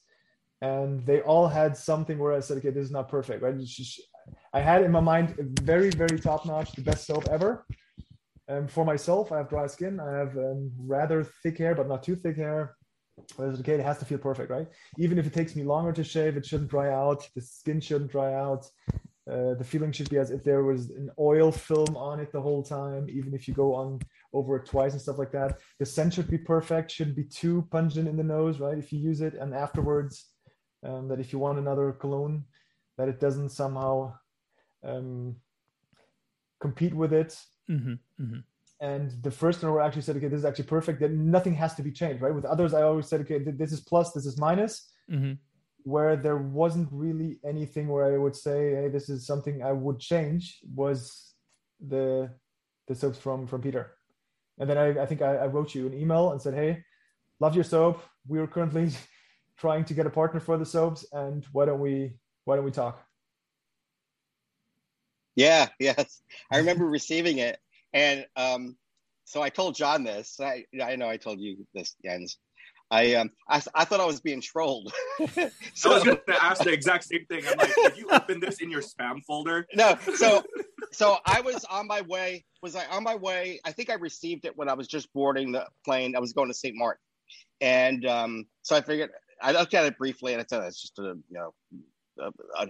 and 0.62 1.06
they 1.06 1.20
all 1.20 1.47
had 1.47 1.76
something 1.76 2.18
where 2.18 2.32
I 2.32 2.40
said, 2.40 2.59
okay, 2.59 2.70
this 2.70 2.85
is 2.85 2.90
not 2.90 3.09
perfect, 3.09 3.40
right? 3.40 3.54
I 4.52 4.61
had 4.61 4.82
in 4.82 4.90
my 4.90 5.00
mind 5.00 5.37
a 5.38 5.62
very, 5.62 5.90
very 5.90 6.18
top 6.18 6.44
notch, 6.44 6.73
the 6.73 6.82
best 6.82 7.06
soap 7.06 7.28
ever. 7.30 7.64
Um, 8.49 8.66
for 8.66 8.85
myself, 8.85 9.30
I 9.30 9.38
have 9.38 9.49
dry 9.49 9.68
skin. 9.68 10.00
I 10.00 10.11
have 10.11 10.37
um, 10.37 10.73
rather 10.76 11.23
thick 11.44 11.56
hair, 11.56 11.76
but 11.76 11.87
not 11.87 12.02
too 12.02 12.16
thick 12.16 12.37
hair. 12.37 12.75
Whereas 13.36 13.60
okay, 13.60 13.74
it 13.74 13.80
has 13.80 13.98
to 13.98 14.04
feel 14.04 14.18
perfect, 14.18 14.50
right? 14.50 14.68
Even 14.98 15.18
if 15.18 15.26
it 15.26 15.32
takes 15.32 15.56
me 15.56 15.64
longer 15.64 15.92
to 15.92 16.04
shave, 16.04 16.36
it 16.36 16.46
shouldn't 16.46 16.70
dry 16.70 16.92
out. 16.92 17.28
The 17.34 17.40
skin 17.40 17.80
shouldn't 17.80 18.10
dry 18.10 18.34
out. 18.34 18.66
Uh, 19.30 19.54
the 19.54 19.64
feeling 19.64 19.92
should 19.92 20.10
be 20.10 20.18
as 20.18 20.30
if 20.30 20.42
there 20.42 20.64
was 20.64 20.90
an 20.90 21.10
oil 21.18 21.52
film 21.52 21.96
on 21.96 22.18
it 22.18 22.32
the 22.32 22.40
whole 22.40 22.62
time, 22.62 23.06
even 23.08 23.32
if 23.32 23.46
you 23.46 23.54
go 23.54 23.74
on 23.74 24.00
over 24.32 24.56
it 24.56 24.66
twice 24.66 24.92
and 24.92 25.00
stuff 25.00 25.18
like 25.18 25.30
that. 25.30 25.58
The 25.78 25.86
scent 25.86 26.14
should 26.14 26.30
be 26.30 26.38
perfect, 26.38 26.90
shouldn't 26.90 27.16
be 27.16 27.24
too 27.24 27.66
pungent 27.70 28.08
in 28.08 28.16
the 28.16 28.24
nose, 28.24 28.58
right? 28.58 28.78
If 28.78 28.92
you 28.92 28.98
use 28.98 29.20
it 29.20 29.34
and 29.34 29.54
afterwards, 29.54 30.26
um, 30.82 31.08
that 31.08 31.20
if 31.20 31.32
you 31.32 31.38
want 31.38 31.58
another 31.58 31.92
cologne, 31.92 32.44
that 32.96 33.08
it 33.08 33.20
doesn't 33.20 33.50
somehow 33.50 34.14
um, 34.82 35.36
compete 36.60 36.94
with 36.94 37.12
it. 37.12 37.38
Mm-hmm, 37.70 37.92
mm-hmm 38.22 38.40
and 38.80 39.10
the 39.22 39.30
first 39.30 39.62
row 39.62 39.78
actually 39.78 40.02
said, 40.02 40.16
okay, 40.16 40.28
this 40.28 40.38
is 40.38 40.44
actually 40.44 40.64
perfect. 40.64 41.00
That 41.00 41.12
nothing 41.12 41.54
has 41.54 41.75
to 41.75 41.82
be 41.82 41.92
changed, 41.92 42.22
right? 42.22 42.34
With 42.34 42.46
others, 42.46 42.72
I 42.72 42.82
always 42.82 43.06
said, 43.08 43.20
okay, 43.20 43.38
this 43.38 43.72
is 43.72 43.80
plus, 43.80 44.12
this 44.12 44.25
is 44.25 44.38
minus. 44.38 44.90
Mm-hmm. 45.10 45.32
Where 45.82 46.16
there 46.16 46.38
wasn't 46.38 46.88
really 46.90 47.38
anything 47.44 47.88
where 47.88 48.12
I 48.12 48.16
would 48.16 48.34
say, 48.34 48.75
hey, 48.75 48.88
this 48.88 49.10
is 49.10 49.26
something 49.26 49.62
I 49.62 49.72
would 49.72 49.99
change 49.99 50.60
was 50.75 51.34
the 51.80 52.30
the 52.87 52.94
soaps 52.94 53.18
from 53.18 53.46
from 53.46 53.62
Peter. 53.62 53.92
And 54.58 54.68
then 54.68 54.76
I, 54.76 55.02
I 55.02 55.06
think 55.06 55.22
I, 55.22 55.37
I 55.37 55.46
wrote 55.46 55.75
you 55.75 55.87
an 55.87 55.94
email 55.94 56.32
and 56.32 56.40
said, 56.40 56.54
hey, 56.54 56.84
love 57.38 57.54
your 57.54 57.64
soap. 57.64 58.02
We 58.26 58.38
are 58.38 58.46
currently 58.46 58.90
trying 59.58 59.84
to 59.87 59.94
get 59.94 60.06
a 60.06 60.10
partner 60.10 60.40
for 60.40 60.58
the 60.58 60.66
soaps, 60.66 61.04
and 61.12 61.46
why 61.52 61.66
don't 61.66 61.80
we 61.80 62.14
why 62.44 62.56
don't 62.56 62.64
we 62.64 62.70
talk? 62.70 63.02
Yeah, 65.37 65.68
yes, 65.78 66.22
I 66.50 66.58
remember 66.58 66.87
receiving 66.87 67.38
it 67.38 67.58
and 67.92 68.26
um, 68.37 68.76
so 69.25 69.42
I 69.42 69.49
told 69.49 69.75
John 69.75 70.04
this. 70.04 70.38
I, 70.40 70.64
I 70.82 70.97
know 70.97 71.09
I 71.09 71.16
told 71.16 71.40
you 71.40 71.66
this, 71.75 71.94
Jens. 72.04 72.38
I 72.90 73.14
um 73.14 73.30
I, 73.49 73.62
I 73.75 73.85
thought 73.85 74.00
I 74.00 74.04
was 74.04 74.20
being 74.20 74.40
trolled. 74.40 74.92
so, 75.75 75.90
I 75.92 75.94
was 75.94 76.04
going 76.04 76.18
to 76.26 76.44
ask 76.44 76.64
the 76.64 76.73
exact 76.73 77.04
same 77.04 77.25
thing. 77.26 77.44
I'm 77.49 77.56
like, 77.56 77.73
did 77.75 77.97
you 77.97 78.09
open 78.11 78.40
this 78.40 78.61
in 78.61 78.70
your 78.70 78.82
spam 78.82 79.23
folder? 79.25 79.66
No. 79.75 79.97
So 80.16 80.42
so 80.92 81.18
I 81.25 81.40
was 81.40 81.64
on 81.66 81.87
my 81.87 82.00
way. 82.02 82.44
Was 82.62 82.75
I 82.75 82.87
on 82.87 83.04
my 83.04 83.14
way? 83.14 83.61
I 83.64 83.70
think 83.70 83.90
I 83.90 83.94
received 83.94 84.44
it 84.44 84.56
when 84.56 84.68
I 84.68 84.75
was 84.75 84.88
just 84.88 85.12
boarding 85.12 85.52
the 85.52 85.66
plane. 85.85 86.16
I 86.16 86.18
was 86.18 86.32
going 86.32 86.49
to 86.49 86.54
St. 86.54 86.75
Martin, 86.76 87.00
and 87.61 88.04
um, 88.06 88.47
so 88.62 88.75
I 88.75 88.80
figured 88.80 89.11
I 89.40 89.52
looked 89.52 89.75
at 89.75 89.85
it 89.85 89.97
briefly, 89.97 90.32
and 90.32 90.42
I 90.42 90.44
said 90.49 90.62
it's 90.64 90.82
just 90.82 90.99
a 90.99 91.02
you 91.02 91.23
know 91.30 91.54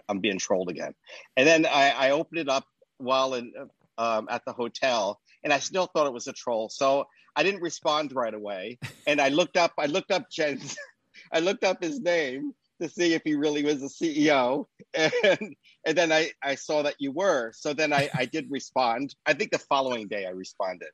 I'm 0.09 0.21
being 0.21 0.39
trolled 0.39 0.69
again. 0.69 0.95
And 1.37 1.47
then 1.47 1.67
I, 1.67 1.91
I 1.91 2.11
opened 2.11 2.41
it 2.41 2.49
up 2.49 2.65
while 2.99 3.35
in 3.35 3.53
um, 4.01 4.29
at 4.31 4.43
the 4.47 4.53
hotel, 4.53 5.21
and 5.45 5.53
I 5.53 5.59
still 5.59 5.87
thought 5.87 6.07
it 6.07 6.13
was 6.13 6.27
a 6.27 6.33
troll. 6.33 6.71
So 6.71 7.05
I 7.37 7.43
didn't 7.43 7.61
respond 7.61 8.13
right 8.15 8.33
away, 8.33 8.79
and 9.07 9.21
I 9.21 9.29
looked 9.29 9.57
up. 9.57 9.73
I 9.79 9.87
looked 9.87 10.11
up 10.11 10.31
Jens. 10.31 10.77
I 11.33 11.41
looked 11.41 11.65
up 11.65 11.83
his 11.83 12.01
name 12.01 12.55
to 12.81 12.89
see 12.89 13.13
if 13.13 13.21
he 13.25 13.35
really 13.35 13.63
was 13.63 13.83
a 13.83 13.89
CEO, 13.89 14.65
and 14.95 15.55
and 15.87 15.99
then 15.99 16.11
I 16.11 16.33
I 16.43 16.55
saw 16.55 16.83
that 16.83 16.97
you 16.99 17.13
were. 17.13 17.53
So 17.55 17.75
then 17.75 17.93
I 17.93 18.09
I 18.15 18.25
did 18.25 18.51
respond. 18.51 19.15
I 19.27 19.35
think 19.35 19.53
the 19.53 19.59
following 19.59 20.09
day 20.09 20.25
I 20.25 20.31
responded, 20.31 20.91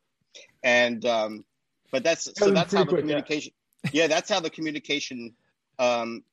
and 0.65 1.05
um, 1.07 1.45
but 1.93 2.03
that's 2.03 2.29
so 2.37 2.51
that's 2.51 2.75
how 2.75 2.85
the 2.85 2.97
communication. 2.97 3.53
Yeah. 3.85 3.91
yeah, 3.93 4.07
that's 4.09 4.29
how 4.29 4.41
the 4.41 4.51
communication 4.51 5.37
um 5.79 6.25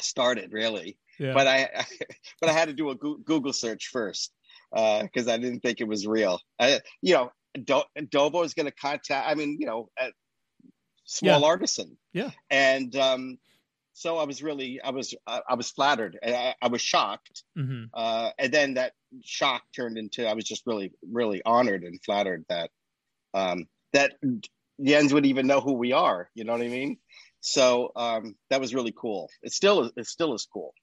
started 0.00 0.52
really. 0.52 0.96
Yeah. 1.18 1.34
But 1.34 1.46
I, 1.46 1.68
I, 1.76 1.84
but 2.40 2.50
I 2.50 2.52
had 2.52 2.68
to 2.68 2.74
do 2.74 2.90
a 2.90 2.94
Google 2.94 3.52
search 3.52 3.88
first 3.88 4.32
because 4.72 5.28
uh, 5.28 5.32
I 5.32 5.38
didn't 5.38 5.60
think 5.60 5.80
it 5.80 5.88
was 5.88 6.06
real. 6.06 6.40
I, 6.58 6.80
you 7.02 7.14
know, 7.14 7.30
Do- 7.54 7.84
Dovo 7.98 8.44
is 8.44 8.54
going 8.54 8.66
to 8.66 8.72
contact. 8.72 9.28
I 9.28 9.34
mean, 9.34 9.56
you 9.60 9.66
know, 9.66 9.88
small 11.04 11.40
yeah. 11.40 11.46
artisan. 11.46 11.96
Yeah. 12.12 12.30
And 12.50 12.94
um, 12.96 13.38
so 13.92 14.18
I 14.18 14.24
was 14.24 14.42
really, 14.42 14.80
I 14.82 14.90
was, 14.90 15.14
I, 15.26 15.40
I 15.48 15.54
was 15.54 15.70
flattered. 15.70 16.18
I, 16.22 16.54
I 16.60 16.68
was 16.68 16.82
shocked. 16.82 17.44
Mm-hmm. 17.56 17.84
Uh, 17.94 18.30
and 18.38 18.52
then 18.52 18.74
that 18.74 18.92
shock 19.24 19.62
turned 19.74 19.96
into, 19.96 20.28
I 20.28 20.34
was 20.34 20.44
just 20.44 20.66
really, 20.66 20.92
really 21.10 21.40
honored 21.44 21.84
and 21.84 21.98
flattered 22.04 22.44
that 22.48 22.70
um, 23.32 23.66
that 23.92 24.14
Jens 24.82 25.14
would 25.14 25.26
even 25.26 25.46
know 25.46 25.60
who 25.60 25.74
we 25.74 25.92
are. 25.92 26.28
You 26.34 26.44
know 26.44 26.52
what 26.52 26.62
I 26.62 26.68
mean? 26.68 26.98
So 27.40 27.92
um, 27.96 28.34
that 28.50 28.60
was 28.60 28.74
really 28.74 28.92
cool. 28.94 29.30
It 29.42 29.52
still, 29.52 29.90
it 29.96 30.06
still 30.06 30.34
is 30.34 30.46
cool. 30.52 30.74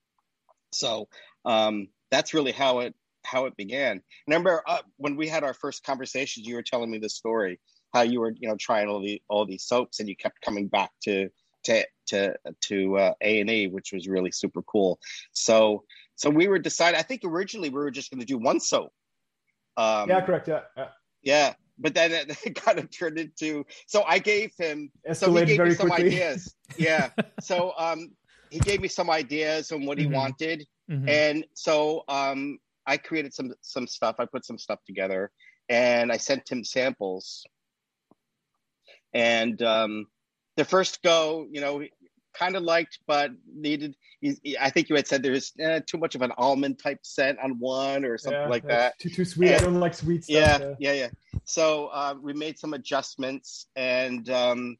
So 0.71 1.07
um, 1.45 1.89
that's 2.09 2.33
really 2.33 2.51
how 2.51 2.79
it 2.79 2.95
how 3.25 3.45
it 3.45 3.55
began. 3.57 4.01
Remember 4.27 4.63
uh, 4.67 4.79
when 4.97 5.15
we 5.15 5.27
had 5.27 5.43
our 5.43 5.53
first 5.53 5.83
conversations, 5.83 6.47
you 6.47 6.55
were 6.55 6.63
telling 6.63 6.91
me 6.91 6.97
the 6.97 7.09
story 7.09 7.59
how 7.93 8.01
you 8.01 8.19
were 8.19 8.33
you 8.37 8.47
know 8.47 8.55
trying 8.59 8.87
all 8.87 9.01
the 9.01 9.21
all 9.29 9.45
these 9.45 9.63
soaps 9.63 9.99
and 9.99 10.09
you 10.09 10.15
kept 10.15 10.41
coming 10.41 10.67
back 10.67 10.91
to 11.03 11.29
to 11.63 11.85
to 12.07 12.35
to 12.61 12.97
uh, 12.97 13.13
A 13.21 13.39
and 13.39 13.49
E, 13.49 13.67
which 13.67 13.91
was 13.93 14.07
really 14.07 14.31
super 14.31 14.61
cool. 14.63 14.99
So 15.31 15.83
so 16.15 16.29
we 16.29 16.47
were 16.47 16.59
deciding. 16.59 16.99
I 16.99 17.03
think 17.03 17.21
originally 17.23 17.69
we 17.69 17.75
were 17.75 17.91
just 17.91 18.11
going 18.11 18.19
to 18.19 18.25
do 18.25 18.37
one 18.37 18.59
soap. 18.59 18.91
Um, 19.77 20.09
yeah, 20.09 20.21
correct. 20.21 20.47
Yeah, 20.47 20.61
yeah. 20.77 20.87
Yeah, 21.23 21.53
but 21.79 21.93
then 21.93 22.11
it, 22.11 22.37
it, 22.45 22.55
kind 22.55 22.79
of 22.79 22.89
turned 22.91 23.17
into. 23.17 23.65
So 23.87 24.03
I 24.03 24.19
gave 24.19 24.51
him. 24.57 24.91
Escalated 25.09 25.15
so 25.15 25.33
he 25.33 25.45
gave 25.45 25.59
me 25.59 25.73
some 25.73 25.89
quickly. 25.89 26.07
ideas. 26.07 26.55
Yeah. 26.77 27.09
so 27.41 27.73
um, 27.77 28.11
he 28.49 28.59
gave 28.59 28.81
me 28.81 28.87
some 28.87 29.09
ideas 29.09 29.71
on 29.71 29.85
what 29.85 29.97
he 29.97 30.05
mm-hmm. 30.05 30.15
wanted, 30.15 30.67
mm-hmm. 30.89 31.09
and 31.09 31.45
so 31.53 32.03
um, 32.07 32.59
I 32.85 32.97
created 32.97 33.33
some 33.33 33.53
some 33.61 33.87
stuff. 33.87 34.15
I 34.19 34.25
put 34.25 34.45
some 34.45 34.57
stuff 34.57 34.79
together, 34.85 35.31
and 35.69 36.11
I 36.11 36.17
sent 36.17 36.49
him 36.51 36.63
samples. 36.63 37.45
And 39.13 39.61
um, 39.61 40.07
the 40.57 40.65
first 40.65 41.03
go, 41.03 41.45
you 41.51 41.61
know, 41.61 41.83
kind 42.33 42.55
of 42.55 42.63
liked, 42.63 42.99
but 43.07 43.31
needed. 43.53 43.95
I 44.59 44.69
think 44.69 44.89
you 44.89 44.95
had 44.95 45.07
said 45.07 45.21
there's 45.21 45.51
eh, 45.59 45.81
too 45.85 45.97
much 45.97 46.15
of 46.15 46.21
an 46.21 46.31
almond 46.37 46.79
type 46.79 46.99
scent 47.03 47.39
on 47.39 47.59
one 47.59 48.05
or 48.05 48.17
something 48.17 48.41
yeah, 48.41 48.47
like 48.47 48.67
that. 48.67 48.97
Too 48.99 49.09
too 49.09 49.25
sweet. 49.25 49.49
And, 49.49 49.55
I 49.57 49.59
don't 49.59 49.79
like 49.79 49.93
sweet 49.93 50.23
stuff. 50.23 50.35
Yeah, 50.35 50.57
yeah, 50.59 50.73
yeah. 50.79 50.93
yeah. 50.93 51.39
So 51.45 51.87
uh, 51.87 52.15
we 52.21 52.33
made 52.33 52.57
some 52.57 52.73
adjustments, 52.73 53.67
and 53.75 54.29
um, 54.29 54.77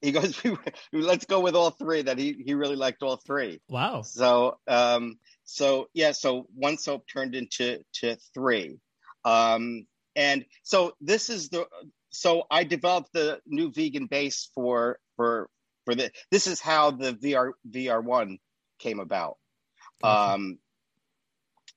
he 0.00 0.12
goes, 0.12 0.40
"Let's 0.92 1.26
go 1.26 1.40
with 1.40 1.54
all 1.54 1.70
three. 1.70 2.02
That 2.02 2.18
he 2.18 2.42
he 2.44 2.54
really 2.54 2.76
liked 2.76 3.02
all 3.02 3.16
three. 3.16 3.60
Wow. 3.68 4.02
So 4.02 4.58
um, 4.66 5.18
so 5.50 5.88
yeah, 5.94 6.12
so 6.12 6.46
one 6.54 6.76
soap 6.76 7.06
turned 7.10 7.34
into 7.34 7.82
to 7.94 8.16
three, 8.34 8.80
um, 9.24 9.86
and 10.14 10.44
so 10.62 10.92
this 11.00 11.30
is 11.30 11.48
the 11.48 11.66
so 12.10 12.44
I 12.50 12.64
developed 12.64 13.14
the 13.14 13.40
new 13.46 13.72
vegan 13.72 14.06
base 14.06 14.50
for 14.54 14.98
for 15.16 15.48
for 15.86 15.94
the. 15.94 16.10
This 16.30 16.46
is 16.46 16.60
how 16.60 16.90
the 16.90 17.14
VR 17.14 17.52
VR 17.68 18.04
one 18.04 18.38
came 18.78 19.00
about. 19.00 19.38
Um, 20.02 20.58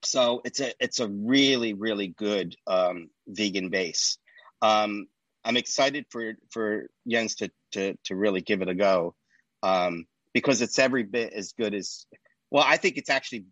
so 0.03 0.41
it's 0.43 0.59
a 0.59 0.73
it's 0.81 0.99
a 0.99 1.07
really 1.07 1.73
really 1.73 2.09
good 2.09 2.57
um, 2.67 3.09
vegan 3.25 3.69
base. 3.69 4.17
Um, 4.61 5.07
I'm 5.45 5.55
excited 5.55 6.07
for 6.09 6.33
for 6.49 6.89
Jens 7.07 7.35
to 7.35 7.49
to 7.71 7.95
to 8.03 8.17
really 8.17 8.41
give 8.41 8.61
it 8.61 8.67
a 8.67 8.75
go 8.75 9.15
um, 9.63 10.07
because 10.33 10.61
it's 10.61 10.77
every 10.77 11.03
bit 11.03 11.31
as 11.31 11.53
good 11.53 11.73
as. 11.73 12.05
Well, 12.49 12.65
I 12.67 12.75
think 12.75 12.97
it's 12.97 13.09
actually 13.09 13.45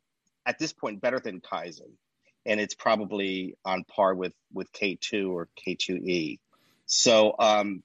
at 0.50 0.58
this 0.58 0.74
point 0.74 1.00
better 1.00 1.20
than 1.20 1.42
Kaizen, 1.42 1.92
and 2.44 2.60
it's 2.60 2.74
probably 2.74 3.56
on 3.64 3.84
par 3.84 4.16
with 4.16 4.34
with 4.52 4.72
K2 4.74 5.30
or 5.30 5.48
K2E. 5.64 6.40
So, 6.88 7.36
um, 7.38 7.84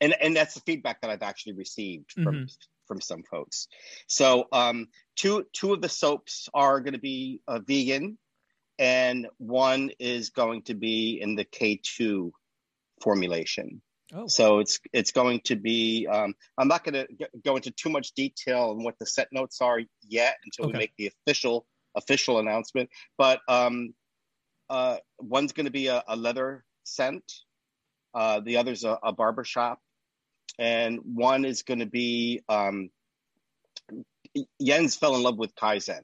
and 0.00 0.12
and 0.20 0.34
that's 0.34 0.54
the 0.54 0.60
feedback 0.66 1.00
that 1.00 1.10
I've 1.10 1.22
actually 1.22 1.52
received 1.52 2.10
from 2.10 2.24
mm-hmm. 2.24 2.44
from 2.88 3.00
some 3.00 3.22
folks. 3.22 3.68
So, 4.08 4.48
um, 4.50 4.88
two 5.14 5.46
two 5.52 5.72
of 5.72 5.80
the 5.80 5.88
soaps 5.88 6.48
are 6.52 6.80
going 6.80 6.94
to 6.94 7.00
be 7.00 7.40
uh, 7.46 7.60
vegan, 7.60 8.18
and 8.80 9.28
one 9.38 9.92
is 10.00 10.30
going 10.30 10.62
to 10.62 10.74
be 10.74 11.20
in 11.22 11.36
the 11.36 11.44
K2 11.44 12.32
formulation. 13.00 13.82
Oh. 14.14 14.26
So 14.28 14.60
it's 14.60 14.78
it's 14.92 15.10
going 15.10 15.40
to 15.44 15.56
be. 15.56 16.06
Um, 16.06 16.34
I'm 16.56 16.68
not 16.68 16.84
going 16.84 16.94
to 16.94 17.28
go 17.44 17.56
into 17.56 17.72
too 17.72 17.90
much 17.90 18.12
detail 18.12 18.70
on 18.70 18.84
what 18.84 18.94
the 19.00 19.06
set 19.06 19.28
notes 19.32 19.60
are 19.60 19.80
yet 20.06 20.36
until 20.44 20.66
okay. 20.66 20.72
we 20.72 20.78
make 20.78 20.92
the 20.96 21.08
official 21.26 21.66
official 21.96 22.38
announcement. 22.38 22.90
But 23.18 23.40
um, 23.48 23.94
uh, 24.70 24.98
one's 25.18 25.52
going 25.52 25.66
to 25.66 25.72
be 25.72 25.88
a, 25.88 26.02
a, 26.06 26.16
leather 26.16 26.64
scent. 26.84 27.24
Uh, 28.14 28.40
the 28.40 28.58
other's 28.58 28.84
a, 28.84 28.98
a 29.02 29.12
barbershop, 29.12 29.80
and 30.58 31.00
one 31.02 31.44
is 31.44 31.62
going 31.62 31.80
to 31.80 31.86
be. 31.86 32.42
Um, 32.48 32.90
Jens 34.62 34.96
fell 34.96 35.16
in 35.16 35.22
love 35.22 35.38
with 35.38 35.54
Kaizen, 35.56 36.02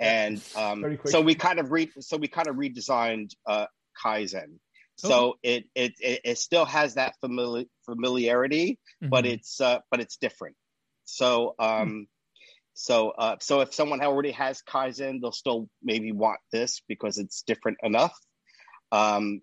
and 0.00 0.42
um, 0.56 0.98
so 1.04 1.20
we 1.20 1.34
kind 1.34 1.58
of 1.58 1.72
re 1.72 1.90
so 2.00 2.16
we 2.16 2.28
kind 2.28 2.48
of 2.48 2.56
redesigned 2.56 3.32
uh, 3.46 3.66
Kaizen 4.02 4.58
so 4.96 5.38
it, 5.42 5.64
it 5.74 5.94
it 6.00 6.38
still 6.38 6.64
has 6.64 6.94
that 6.94 7.14
famili- 7.22 7.68
familiarity, 7.84 8.78
mm-hmm. 9.02 9.10
but 9.10 9.26
it's 9.26 9.60
uh, 9.60 9.80
but 9.90 10.00
it's 10.00 10.16
different. 10.16 10.56
So 11.04 11.54
um, 11.58 11.68
mm-hmm. 11.68 12.00
so 12.74 13.10
uh, 13.10 13.36
so 13.40 13.60
if 13.60 13.74
someone 13.74 14.00
already 14.00 14.32
has 14.32 14.62
Kaizen, 14.62 15.20
they'll 15.20 15.32
still 15.32 15.68
maybe 15.82 16.12
want 16.12 16.38
this 16.52 16.82
because 16.88 17.18
it's 17.18 17.42
different 17.42 17.78
enough. 17.82 18.16
Um, 18.92 19.40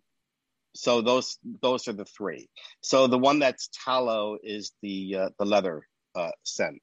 so 0.73 1.01
those 1.01 1.37
those 1.61 1.87
are 1.87 1.93
the 1.93 2.05
three. 2.05 2.49
So 2.81 3.07
the 3.07 3.17
one 3.17 3.39
that's 3.39 3.69
tallow 3.85 4.37
is 4.41 4.71
the 4.81 5.15
uh, 5.19 5.29
the 5.37 5.45
leather 5.45 5.87
uh, 6.15 6.31
scent. 6.43 6.81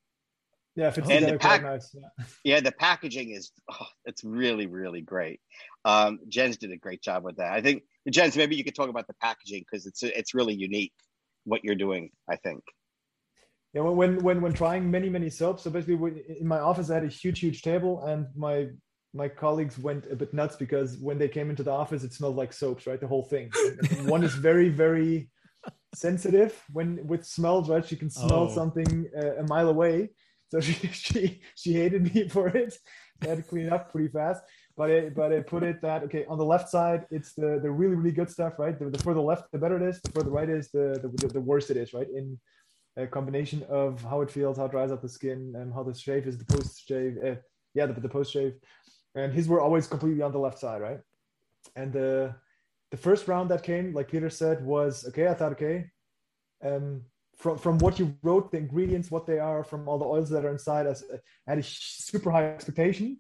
Yeah, 0.76 0.88
if 0.88 0.98
it's 0.98 1.11
and 1.11 1.26
the 1.26 1.38
pack- 1.38 1.62
nice. 1.62 1.92
yeah. 1.92 2.24
yeah. 2.44 2.61
the 2.61 2.70
packaging 2.70 3.31
is 3.31 3.50
oh, 3.70 3.87
it's 4.04 4.22
really 4.22 4.66
really 4.66 5.00
great. 5.00 5.40
Um, 5.85 6.20
Jens 6.28 6.59
did 6.59 6.70
a 6.70 6.76
great 6.76 7.02
job 7.02 7.24
with 7.24 7.37
that. 7.38 7.52
I 7.52 7.62
think 7.62 7.83
Jens, 8.11 8.37
maybe 8.37 8.57
you 8.57 8.64
could 8.64 8.75
talk 8.75 8.88
about 8.88 9.07
the 9.07 9.14
packaging 9.14 9.64
because 9.71 9.87
it's 9.87 10.03
it's 10.03 10.35
really 10.35 10.55
unique 10.55 10.92
what 11.44 11.64
you're 11.64 11.75
doing. 11.75 12.11
I 12.29 12.37
think. 12.37 12.62
Yeah, 13.75 13.83
when 13.83 14.18
when 14.23 14.40
when 14.40 14.53
trying 14.53 14.90
many 14.90 15.09
many 15.09 15.31
soaps, 15.31 15.64
so 15.64 15.71
basically 15.71 16.23
in 16.40 16.47
my 16.47 16.59
office 16.59 16.90
I 16.90 16.94
had 16.94 17.05
a 17.05 17.09
huge 17.09 17.40
huge 17.40 17.62
table, 17.62 18.05
and 18.05 18.27
my 18.35 18.68
my 19.14 19.29
colleagues 19.29 19.79
went 19.79 20.11
a 20.11 20.16
bit 20.16 20.33
nuts 20.33 20.57
because 20.57 20.99
when 20.99 21.18
they 21.18 21.29
came 21.29 21.51
into 21.51 21.62
the 21.62 21.71
office, 21.71 22.05
it 22.05 22.12
smelled 22.12 22.37
like 22.37 22.53
soaps, 22.53 22.87
right? 22.87 23.01
The 23.01 23.07
whole 23.07 23.25
thing. 23.25 23.51
One 24.05 24.25
is 24.25 24.35
very 24.35 24.68
very 24.68 25.31
sensitive 25.94 26.62
when 26.73 27.07
with 27.07 27.27
smells, 27.27 27.68
right? 27.68 27.87
She 27.87 27.97
can 27.97 28.11
smell 28.11 28.49
oh. 28.51 28.55
something 28.55 29.09
uh, 29.16 29.37
a 29.37 29.42
mile 29.44 29.68
away, 29.68 30.11
so 30.51 30.61
she 30.66 30.73
she 30.88 31.40
she 31.55 31.73
hated 31.75 32.14
me 32.14 32.29
for 32.29 32.49
it. 32.49 32.75
I 33.23 33.29
had 33.29 33.38
to 33.38 33.42
clean 33.42 33.71
up 33.71 33.92
pretty 33.92 34.09
fast 34.09 34.42
but 34.78 34.90
it 34.90 35.14
but 35.14 35.32
it 35.32 35.46
put 35.48 35.64
it 35.64 35.82
that 35.82 36.04
okay 36.04 36.24
on 36.26 36.38
the 36.38 36.44
left 36.44 36.68
side 36.70 37.04
it's 37.10 37.32
the 37.34 37.58
the 37.60 37.70
really 37.70 37.96
really 37.96 38.12
good 38.12 38.30
stuff 38.30 38.54
right? 38.58 38.78
The, 38.78 38.88
the 38.88 39.02
further 39.06 39.20
left 39.20 39.50
the 39.52 39.58
better 39.58 39.76
it 39.76 39.82
is. 39.82 40.00
The 40.00 40.12
further 40.12 40.30
right 40.30 40.48
is 40.48 40.70
the 40.70 40.86
the, 41.02 41.28
the 41.28 41.40
worse 41.40 41.68
it 41.68 41.76
is 41.76 41.92
right? 41.92 42.06
In 42.14 42.38
a 42.96 43.06
combination 43.06 43.64
of 43.68 44.02
how 44.02 44.22
it 44.22 44.30
feels 44.30 44.56
how 44.56 44.66
it 44.66 44.70
dries 44.70 44.92
out 44.92 45.02
the 45.02 45.08
skin 45.08 45.52
and 45.56 45.74
how 45.74 45.82
the 45.82 45.94
shave 45.94 46.26
is 46.28 46.38
the 46.38 46.44
post 46.44 46.86
shave 46.88 47.16
uh, 47.26 47.34
yeah 47.74 47.86
the, 47.86 48.00
the 48.00 48.08
post 48.08 48.32
shave. 48.32 48.54
And 49.16 49.32
his 49.32 49.48
were 49.48 49.60
always 49.60 49.88
completely 49.88 50.22
on 50.22 50.32
the 50.32 50.38
left 50.46 50.60
side 50.60 50.80
right? 50.80 51.00
And 51.74 51.92
the 51.92 52.34
the 52.92 52.96
first 52.96 53.26
round 53.28 53.50
that 53.50 53.62
came 53.62 53.92
like 53.92 54.08
peter 54.08 54.30
said 54.30 54.64
was 54.64 55.06
okay 55.08 55.28
i 55.28 55.34
thought 55.34 55.52
okay 55.52 55.84
um 56.64 57.02
from 57.36 57.58
from 57.58 57.76
what 57.78 57.98
you 57.98 58.14
wrote 58.22 58.50
the 58.50 58.58
ingredients 58.58 59.10
what 59.10 59.26
they 59.26 59.38
are 59.38 59.62
from 59.62 59.86
all 59.88 59.98
the 59.98 60.04
oils 60.04 60.30
that 60.30 60.44
are 60.46 60.50
inside 60.50 60.86
I 60.86 60.94
had 61.46 61.58
a 61.58 61.62
super 61.62 62.30
high 62.30 62.46
expectation 62.46 63.18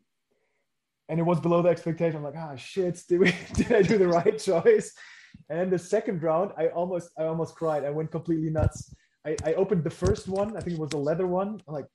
and 1.08 1.18
it 1.18 1.22
was 1.22 1.40
below 1.40 1.62
the 1.62 1.68
expectation. 1.68 2.16
I'm 2.16 2.24
like, 2.24 2.34
ah, 2.36 2.56
shit, 2.56 3.02
did 3.08 3.20
we 3.20 3.34
did 3.54 3.72
I 3.72 3.82
do 3.82 3.98
the 3.98 4.08
right 4.08 4.38
choice? 4.50 4.92
And 5.50 5.70
the 5.70 5.78
second 5.78 6.22
round, 6.22 6.52
I 6.56 6.68
almost 6.68 7.10
I 7.18 7.24
almost 7.24 7.54
cried. 7.54 7.84
I 7.84 7.90
went 7.90 8.10
completely 8.10 8.50
nuts. 8.50 8.94
I, 9.26 9.36
I 9.44 9.54
opened 9.54 9.84
the 9.84 9.90
first 9.90 10.28
one. 10.28 10.56
I 10.56 10.60
think 10.60 10.76
it 10.76 10.80
was 10.80 10.92
a 10.92 10.98
leather 10.98 11.26
one. 11.26 11.60
I'm 11.66 11.74
like, 11.74 11.86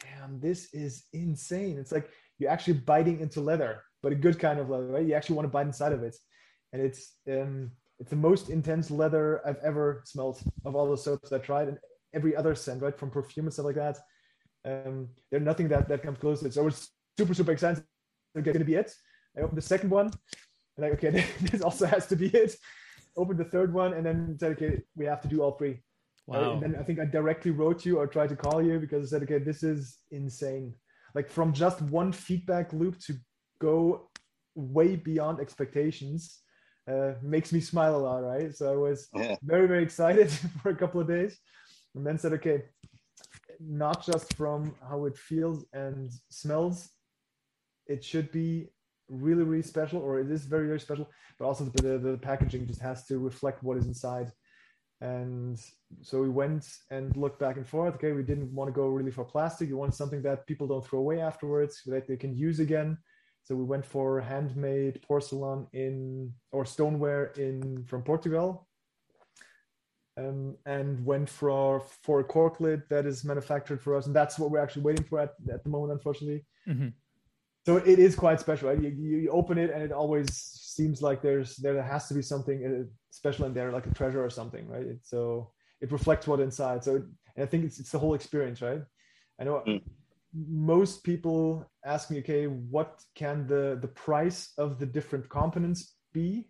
damn, 0.00 0.40
this 0.40 0.72
is 0.72 1.04
insane. 1.12 1.78
It's 1.78 1.92
like 1.92 2.10
you're 2.38 2.50
actually 2.50 2.74
biting 2.74 3.20
into 3.20 3.40
leather. 3.40 3.82
but 4.02 4.12
a 4.12 4.14
good 4.14 4.38
kind 4.38 4.58
of 4.58 4.70
leather, 4.70 4.86
right? 4.86 5.06
You 5.06 5.14
actually 5.14 5.36
want 5.36 5.46
to 5.46 5.50
bite 5.50 5.66
inside 5.66 5.92
of 5.92 6.02
it, 6.02 6.16
and 6.72 6.80
it's 6.82 7.16
um, 7.28 7.70
it's 7.98 8.10
the 8.10 8.16
most 8.16 8.48
intense 8.48 8.90
leather 8.90 9.40
I've 9.46 9.62
ever 9.62 10.02
smelled 10.06 10.40
of 10.64 10.74
all 10.74 10.90
the 10.90 10.96
soaps 10.96 11.32
I 11.32 11.38
tried, 11.38 11.68
and 11.68 11.78
every 12.14 12.34
other 12.34 12.54
scent, 12.54 12.82
right, 12.82 12.98
from 12.98 13.10
perfume 13.10 13.46
and 13.46 13.52
stuff 13.52 13.66
like 13.66 13.76
that. 13.76 13.98
Um, 14.64 15.08
there's 15.30 15.42
nothing 15.42 15.68
that 15.68 15.88
that 15.88 16.02
comes 16.02 16.18
close 16.18 16.42
it's 16.42 16.58
super 17.18 17.34
super 17.34 17.52
excited. 17.52 17.84
Okay, 18.38 18.52
gonna 18.52 18.64
be 18.64 18.74
it. 18.74 18.94
I 19.36 19.40
opened 19.40 19.58
the 19.58 19.62
second 19.62 19.90
one, 19.90 20.06
and 20.06 20.78
like, 20.78 20.92
okay, 20.92 21.24
this 21.40 21.62
also 21.62 21.86
has 21.86 22.06
to 22.08 22.16
be 22.16 22.28
it. 22.28 22.56
Opened 23.16 23.38
the 23.38 23.44
third 23.44 23.72
one, 23.72 23.94
and 23.94 24.04
then 24.06 24.36
said, 24.38 24.52
okay, 24.52 24.82
we 24.96 25.04
have 25.06 25.20
to 25.22 25.28
do 25.28 25.42
all 25.42 25.52
three. 25.52 25.82
Wow. 26.26 26.52
And 26.54 26.62
then 26.62 26.76
I 26.80 26.84
think 26.84 27.00
I 27.00 27.04
directly 27.06 27.50
wrote 27.50 27.84
you 27.84 27.98
or 27.98 28.06
tried 28.06 28.28
to 28.28 28.36
call 28.36 28.62
you 28.62 28.78
because 28.78 29.12
I 29.12 29.18
said, 29.18 29.22
okay, 29.24 29.38
this 29.38 29.62
is 29.64 29.98
insane. 30.12 30.74
Like 31.14 31.28
from 31.28 31.52
just 31.52 31.82
one 31.82 32.12
feedback 32.12 32.72
loop 32.72 32.98
to 33.00 33.14
go 33.60 34.10
way 34.54 34.94
beyond 34.94 35.40
expectations 35.40 36.38
uh, 36.88 37.14
makes 37.22 37.52
me 37.52 37.60
smile 37.60 37.96
a 37.96 37.98
lot, 37.98 38.18
right? 38.22 38.54
So 38.54 38.72
I 38.72 38.76
was 38.76 39.08
Yeah. 39.14 39.36
very, 39.42 39.66
very 39.66 39.82
excited 39.82 40.30
for 40.62 40.70
a 40.70 40.76
couple 40.76 41.00
of 41.00 41.08
days 41.08 41.36
and 41.96 42.06
then 42.06 42.16
said, 42.16 42.32
okay, 42.34 42.62
not 43.58 44.04
just 44.06 44.34
from 44.34 44.74
how 44.88 45.06
it 45.06 45.16
feels 45.16 45.64
and 45.72 46.10
smells, 46.28 46.90
it 47.90 48.04
should 48.04 48.30
be 48.30 48.68
really, 49.08 49.42
really 49.42 49.62
special, 49.62 50.00
or 50.00 50.20
it 50.20 50.30
is 50.30 50.44
very, 50.44 50.66
very 50.66 50.80
special, 50.80 51.10
but 51.38 51.44
also 51.44 51.64
the, 51.64 51.98
the, 51.98 52.16
packaging 52.18 52.66
just 52.66 52.80
has 52.80 53.04
to 53.06 53.18
reflect 53.18 53.62
what 53.62 53.76
is 53.76 53.86
inside. 53.86 54.30
And 55.00 55.58
so 56.02 56.20
we 56.20 56.28
went 56.28 56.64
and 56.90 57.16
looked 57.16 57.40
back 57.40 57.56
and 57.56 57.66
forth. 57.66 57.94
Okay, 57.94 58.12
we 58.12 58.22
didn't 58.22 58.52
want 58.54 58.68
to 58.68 58.72
go 58.72 58.86
really 58.88 59.10
for 59.10 59.24
plastic. 59.24 59.68
We 59.68 59.74
wanted 59.74 59.94
something 59.94 60.22
that 60.22 60.46
people 60.46 60.68
don't 60.68 60.86
throw 60.86 61.00
away 61.00 61.20
afterwards, 61.20 61.82
that 61.86 62.06
they 62.06 62.16
can 62.16 62.36
use 62.36 62.60
again. 62.60 62.98
So 63.42 63.56
we 63.56 63.64
went 63.64 63.84
for 63.84 64.20
handmade 64.20 65.02
porcelain 65.02 65.66
in 65.72 66.32
or 66.52 66.64
stoneware 66.64 67.32
in 67.36 67.84
from 67.86 68.02
Portugal, 68.02 68.68
um, 70.18 70.56
and 70.66 71.04
went 71.04 71.28
for 71.28 71.82
for 72.04 72.20
a 72.20 72.24
cork 72.24 72.60
lid 72.60 72.82
that 72.90 73.06
is 73.06 73.24
manufactured 73.24 73.80
for 73.80 73.96
us, 73.96 74.06
and 74.06 74.14
that's 74.14 74.38
what 74.38 74.50
we're 74.50 74.60
actually 74.64 74.82
waiting 74.82 75.04
for 75.04 75.18
at, 75.18 75.32
at 75.50 75.64
the 75.64 75.70
moment, 75.70 75.92
unfortunately. 75.92 76.44
Mhm. 76.68 76.92
So 77.66 77.76
it 77.76 77.98
is 77.98 78.14
quite 78.16 78.40
special, 78.40 78.70
right? 78.70 78.80
You, 78.80 78.88
you, 78.88 79.30
open 79.30 79.58
it, 79.58 79.70
and 79.70 79.82
it 79.82 79.92
always 79.92 80.34
seems 80.34 81.02
like 81.02 81.20
there's 81.20 81.56
there 81.56 81.82
has 81.82 82.08
to 82.08 82.14
be 82.14 82.22
something 82.22 82.64
uh, 82.64 82.84
special 83.10 83.44
in 83.46 83.54
there, 83.54 83.70
like 83.70 83.86
a 83.86 83.94
treasure 83.94 84.24
or 84.24 84.30
something, 84.30 84.66
right? 84.66 84.86
It, 84.86 85.00
so 85.02 85.52
it 85.80 85.92
reflects 85.92 86.26
what 86.26 86.40
inside. 86.40 86.84
So 86.84 86.96
and 87.36 87.44
I 87.44 87.46
think 87.46 87.64
it's 87.64 87.78
it's 87.78 87.90
the 87.90 87.98
whole 87.98 88.14
experience, 88.14 88.62
right? 88.62 88.82
I 89.38 89.44
know 89.44 89.64
Mm. 89.66 89.82
most 90.32 91.04
people 91.04 91.70
ask 91.84 92.10
me, 92.10 92.18
okay, 92.20 92.46
what 92.46 93.02
can 93.14 93.46
the 93.46 93.78
the 93.80 93.88
price 93.88 94.52
of 94.56 94.78
the 94.78 94.86
different 94.86 95.28
components 95.28 95.94
be? 96.12 96.48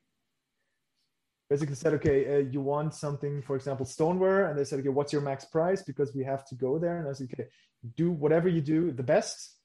Basically 1.48 1.74
said, 1.74 1.94
okay, 1.94 2.36
uh, 2.36 2.38
you 2.38 2.60
want 2.60 2.94
something, 2.94 3.42
for 3.42 3.56
example, 3.56 3.84
stoneware, 3.84 4.46
and 4.46 4.56
they 4.56 4.64
said, 4.64 4.78
okay, 4.78 4.88
what's 4.88 5.12
your 5.12 5.22
max 5.22 5.44
price? 5.44 5.82
Because 5.82 6.14
we 6.14 6.22
have 6.22 6.46
to 6.46 6.54
go 6.54 6.78
there. 6.78 7.00
And 7.00 7.08
I 7.08 7.12
said, 7.12 7.28
okay, 7.32 7.48
do 7.96 8.12
whatever 8.12 8.48
you 8.48 8.60
do 8.60 8.92
the 8.92 9.02
best. 9.02 9.56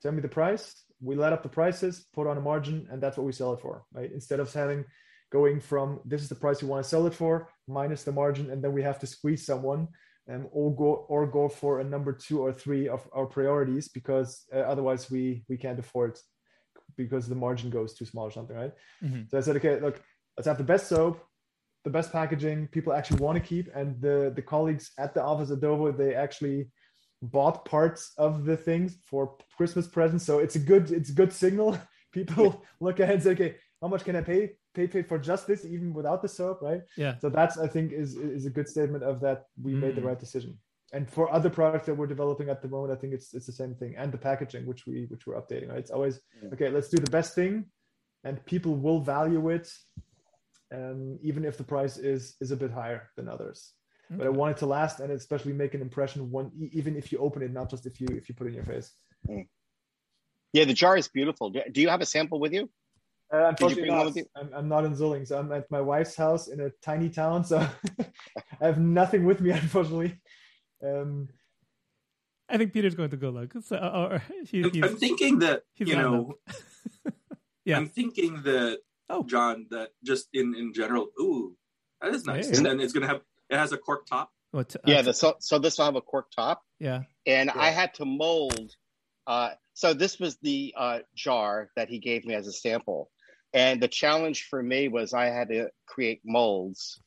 Tell 0.00 0.12
me 0.12 0.22
the 0.22 0.28
price. 0.28 0.85
We 1.00 1.14
let 1.14 1.32
up 1.32 1.42
the 1.42 1.48
prices, 1.48 2.06
put 2.14 2.26
on 2.26 2.38
a 2.38 2.40
margin, 2.40 2.88
and 2.90 3.02
that's 3.02 3.16
what 3.16 3.26
we 3.26 3.32
sell 3.32 3.52
it 3.52 3.60
for, 3.60 3.84
right? 3.92 4.10
Instead 4.12 4.40
of 4.40 4.52
having 4.52 4.84
going 5.32 5.60
from 5.60 6.00
this 6.04 6.22
is 6.22 6.28
the 6.28 6.34
price 6.34 6.62
you 6.62 6.68
want 6.68 6.82
to 6.84 6.88
sell 6.88 7.06
it 7.06 7.14
for 7.14 7.48
minus 7.68 8.04
the 8.04 8.12
margin, 8.12 8.50
and 8.50 8.62
then 8.62 8.72
we 8.72 8.82
have 8.82 8.98
to 9.00 9.06
squeeze 9.06 9.44
someone 9.44 9.88
um, 10.30 10.48
or 10.52 10.74
go 10.74 11.06
or 11.08 11.26
go 11.26 11.48
for 11.48 11.80
a 11.80 11.84
number 11.84 12.12
two 12.12 12.40
or 12.40 12.52
three 12.52 12.88
of 12.88 13.08
our 13.12 13.26
priorities 13.26 13.88
because 13.88 14.44
uh, 14.54 14.58
otherwise 14.58 15.10
we 15.10 15.44
we 15.48 15.56
can't 15.56 15.78
afford 15.78 16.18
because 16.96 17.28
the 17.28 17.34
margin 17.34 17.68
goes 17.70 17.94
too 17.94 18.04
small 18.04 18.26
or 18.26 18.30
something, 18.30 18.56
right? 18.56 18.72
Mhm. 19.02 19.28
So 19.30 19.38
I 19.38 19.40
said, 19.40 19.56
okay, 19.56 19.80
look, 19.80 20.00
let's 20.36 20.46
have 20.46 20.58
the 20.58 20.64
best 20.64 20.88
soap, 20.88 21.20
the 21.84 21.90
best 21.90 22.12
packaging, 22.12 22.68
people 22.68 22.92
actually 22.92 23.20
want 23.20 23.36
to 23.36 23.48
keep, 23.48 23.68
and 23.74 24.00
the 24.00 24.32
the 24.34 24.42
colleagues 24.42 24.92
at 24.98 25.14
the 25.14 25.22
office 25.22 25.50
at 25.50 25.60
Dovo 25.60 25.96
they 25.96 26.14
actually 26.14 26.70
bought 27.22 27.64
parts 27.64 28.12
of 28.18 28.44
the 28.44 28.56
things 28.56 28.98
for 29.04 29.36
Christmas 29.56 29.86
presents. 29.86 30.24
So 30.24 30.38
it's 30.38 30.56
a 30.56 30.58
good 30.60 30.90
it's 30.90 31.10
a 31.10 31.14
good 31.14 31.32
signal. 31.32 31.78
People 32.12 32.64
look 32.80 33.00
ahead 33.00 33.14
and 33.16 33.22
say, 33.22 33.30
okay, 33.30 33.56
how 33.82 33.88
much 33.88 34.04
can 34.04 34.16
I 34.16 34.22
pay 34.22 34.52
pay 34.74 34.86
pay 34.86 35.02
for 35.02 35.18
just 35.18 35.46
this, 35.46 35.64
even 35.64 35.92
without 35.92 36.22
the 36.22 36.28
soap, 36.28 36.60
right? 36.62 36.82
Yeah. 36.96 37.18
So 37.18 37.28
that's 37.28 37.58
I 37.58 37.66
think 37.68 37.92
is 37.92 38.16
is 38.16 38.46
a 38.46 38.50
good 38.50 38.68
statement 38.68 39.04
of 39.04 39.20
that 39.20 39.46
we 39.62 39.74
made 39.74 39.94
the 39.96 40.00
Mm. 40.00 40.06
right 40.10 40.18
decision. 40.18 40.58
And 40.92 41.10
for 41.10 41.30
other 41.32 41.50
products 41.50 41.86
that 41.86 41.94
we're 41.94 42.06
developing 42.06 42.48
at 42.48 42.62
the 42.62 42.68
moment, 42.68 42.92
I 42.96 43.00
think 43.00 43.12
it's 43.12 43.34
it's 43.34 43.46
the 43.46 43.52
same 43.52 43.74
thing. 43.74 43.96
And 43.96 44.12
the 44.12 44.18
packaging, 44.18 44.66
which 44.66 44.86
we 44.86 45.06
which 45.10 45.26
we're 45.26 45.40
updating, 45.42 45.68
right? 45.70 45.78
It's 45.78 45.90
always 45.90 46.20
Yeah. 46.42 46.50
okay. 46.54 46.68
Let's 46.70 46.88
do 46.88 46.98
the 46.98 47.10
best 47.10 47.34
thing, 47.34 47.66
and 48.24 48.44
people 48.46 48.76
will 48.76 49.00
value 49.00 49.48
it, 49.50 49.68
um, 50.72 51.18
even 51.22 51.44
if 51.44 51.56
the 51.58 51.64
price 51.64 51.96
is 51.96 52.36
is 52.40 52.50
a 52.50 52.56
bit 52.56 52.70
higher 52.70 53.10
than 53.16 53.28
others. 53.28 53.72
But 54.10 54.26
I 54.26 54.30
want 54.30 54.52
it 54.52 54.58
to 54.58 54.66
last, 54.66 55.00
and 55.00 55.10
especially 55.10 55.52
make 55.52 55.74
an 55.74 55.80
impression 55.80 56.30
one 56.30 56.52
e- 56.58 56.70
even 56.72 56.96
if 56.96 57.10
you 57.10 57.18
open 57.18 57.42
it, 57.42 57.52
not 57.52 57.68
just 57.68 57.86
if 57.86 58.00
you 58.00 58.06
if 58.10 58.28
you 58.28 58.34
put 58.34 58.46
it 58.46 58.50
in 58.50 58.56
your 58.56 58.64
face. 58.64 58.92
Yeah, 60.52 60.64
the 60.64 60.74
jar 60.74 60.96
is 60.96 61.08
beautiful. 61.08 61.50
Do 61.50 61.62
do 61.72 61.80
you 61.80 61.88
have 61.88 62.00
a 62.00 62.06
sample 62.06 62.38
with 62.38 62.52
you? 62.52 62.70
Uh, 63.32 63.48
unfortunately, 63.48 63.82
bring 63.82 63.96
one 63.96 63.98
not. 63.98 64.06
with 64.06 64.16
you? 64.16 64.26
I'm, 64.36 64.50
I'm 64.54 64.68
not 64.68 64.84
in 64.84 64.94
Solingen, 64.94 65.26
so 65.26 65.36
I'm 65.36 65.50
at 65.50 65.68
my 65.68 65.80
wife's 65.80 66.14
house 66.14 66.46
in 66.46 66.60
a 66.60 66.70
tiny 66.82 67.08
town, 67.08 67.44
so 67.44 67.58
I 68.60 68.64
have 68.64 68.78
nothing 68.78 69.24
with 69.24 69.40
me, 69.40 69.50
unfortunately. 69.62 70.20
Um, 70.80 71.28
I 72.48 72.56
think 72.56 72.72
Peter's 72.72 72.94
going 72.94 73.10
to 73.10 73.16
go 73.16 73.30
look. 73.30 73.52
So, 73.64 73.76
uh, 73.76 74.08
or 74.12 74.22
he, 74.46 74.62
I'm, 74.62 74.70
he's, 74.70 74.84
I'm 74.84 74.96
thinking 74.96 75.40
that 75.40 75.62
he's 75.74 75.88
you 75.88 75.96
know. 75.96 76.34
Yeah. 77.64 77.78
I'm 77.78 77.88
thinking 77.88 78.42
that 78.44 78.78
Oh. 79.08 79.22
John, 79.24 79.66
that 79.70 79.90
just 80.04 80.28
in 80.32 80.54
in 80.54 80.72
general, 80.72 81.08
ooh, 81.20 81.56
that 82.00 82.14
is 82.14 82.24
nice. 82.24 82.50
Hey. 82.50 82.56
And 82.56 82.66
then 82.66 82.80
it's 82.80 82.92
gonna 82.92 83.06
have 83.06 83.20
it 83.50 83.56
has 83.56 83.72
a 83.72 83.78
cork 83.78 84.06
top. 84.06 84.30
what, 84.50 84.74
uh, 84.76 84.78
Yeah, 84.86 85.02
the, 85.02 85.12
so 85.12 85.36
so 85.40 85.58
this 85.58 85.78
will 85.78 85.84
have 85.86 85.96
a 85.96 86.00
cork 86.00 86.30
top, 86.30 86.62
yeah. 86.78 87.02
and 87.26 87.50
I 87.50 87.70
had 87.70 87.94
to 87.94 88.04
mold. 88.04 88.74
Uh, 89.26 89.50
so 89.74 89.92
this 89.92 90.18
was 90.18 90.36
the 90.38 90.72
uh, 90.76 90.98
jar 91.14 91.70
that 91.76 91.88
he 91.88 91.98
gave 91.98 92.24
me 92.24 92.34
as 92.34 92.46
a 92.46 92.52
sample, 92.52 93.10
and 93.52 93.82
the 93.82 93.88
challenge 93.88 94.46
for 94.48 94.62
me 94.62 94.88
was 94.88 95.12
I 95.12 95.26
had 95.26 95.48
to 95.48 95.70
create 95.86 96.20
molds 96.24 97.00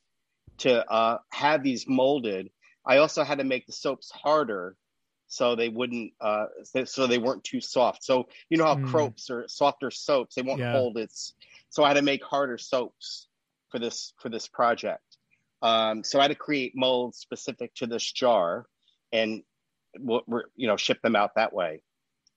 to 0.59 0.85
uh, 0.91 1.19
have 1.31 1.63
these 1.63 1.87
molded. 1.87 2.49
I 2.85 2.97
also 2.97 3.23
had 3.23 3.37
to 3.37 3.43
make 3.43 3.65
the 3.67 3.73
soaps 3.73 4.11
harder 4.11 4.75
so 5.27 5.55
they 5.55 5.69
wouldn't 5.69 6.11
uh, 6.19 6.45
so 6.85 7.05
they 7.07 7.19
weren't 7.19 7.43
too 7.43 7.61
soft. 7.61 8.03
So 8.03 8.27
you 8.49 8.57
know 8.57 8.65
how 8.65 8.75
Mm. 8.75 8.85
croaps 8.85 9.29
or 9.29 9.47
softer 9.47 9.91
soaps 9.91 10.35
they 10.35 10.41
won't 10.41 10.59
Yeah. 10.59 10.71
hold 10.71 10.97
its. 10.97 11.33
So 11.69 11.83
I 11.83 11.89
had 11.89 11.93
to 11.97 12.01
make 12.01 12.23
harder 12.23 12.57
soaps 12.57 13.27
for 13.69 13.79
this 13.79 14.13
for 14.19 14.29
this 14.29 14.47
project. 14.47 15.08
Um, 15.61 16.03
so 16.03 16.19
I 16.19 16.23
had 16.23 16.27
to 16.29 16.35
create 16.35 16.73
molds 16.75 17.17
specific 17.17 17.73
to 17.75 17.87
this 17.87 18.09
jar, 18.11 18.65
and 19.11 19.43
we're, 19.99 20.21
we're 20.27 20.43
you 20.55 20.67
know 20.67 20.77
ship 20.77 21.01
them 21.01 21.15
out 21.15 21.31
that 21.35 21.53
way. 21.53 21.81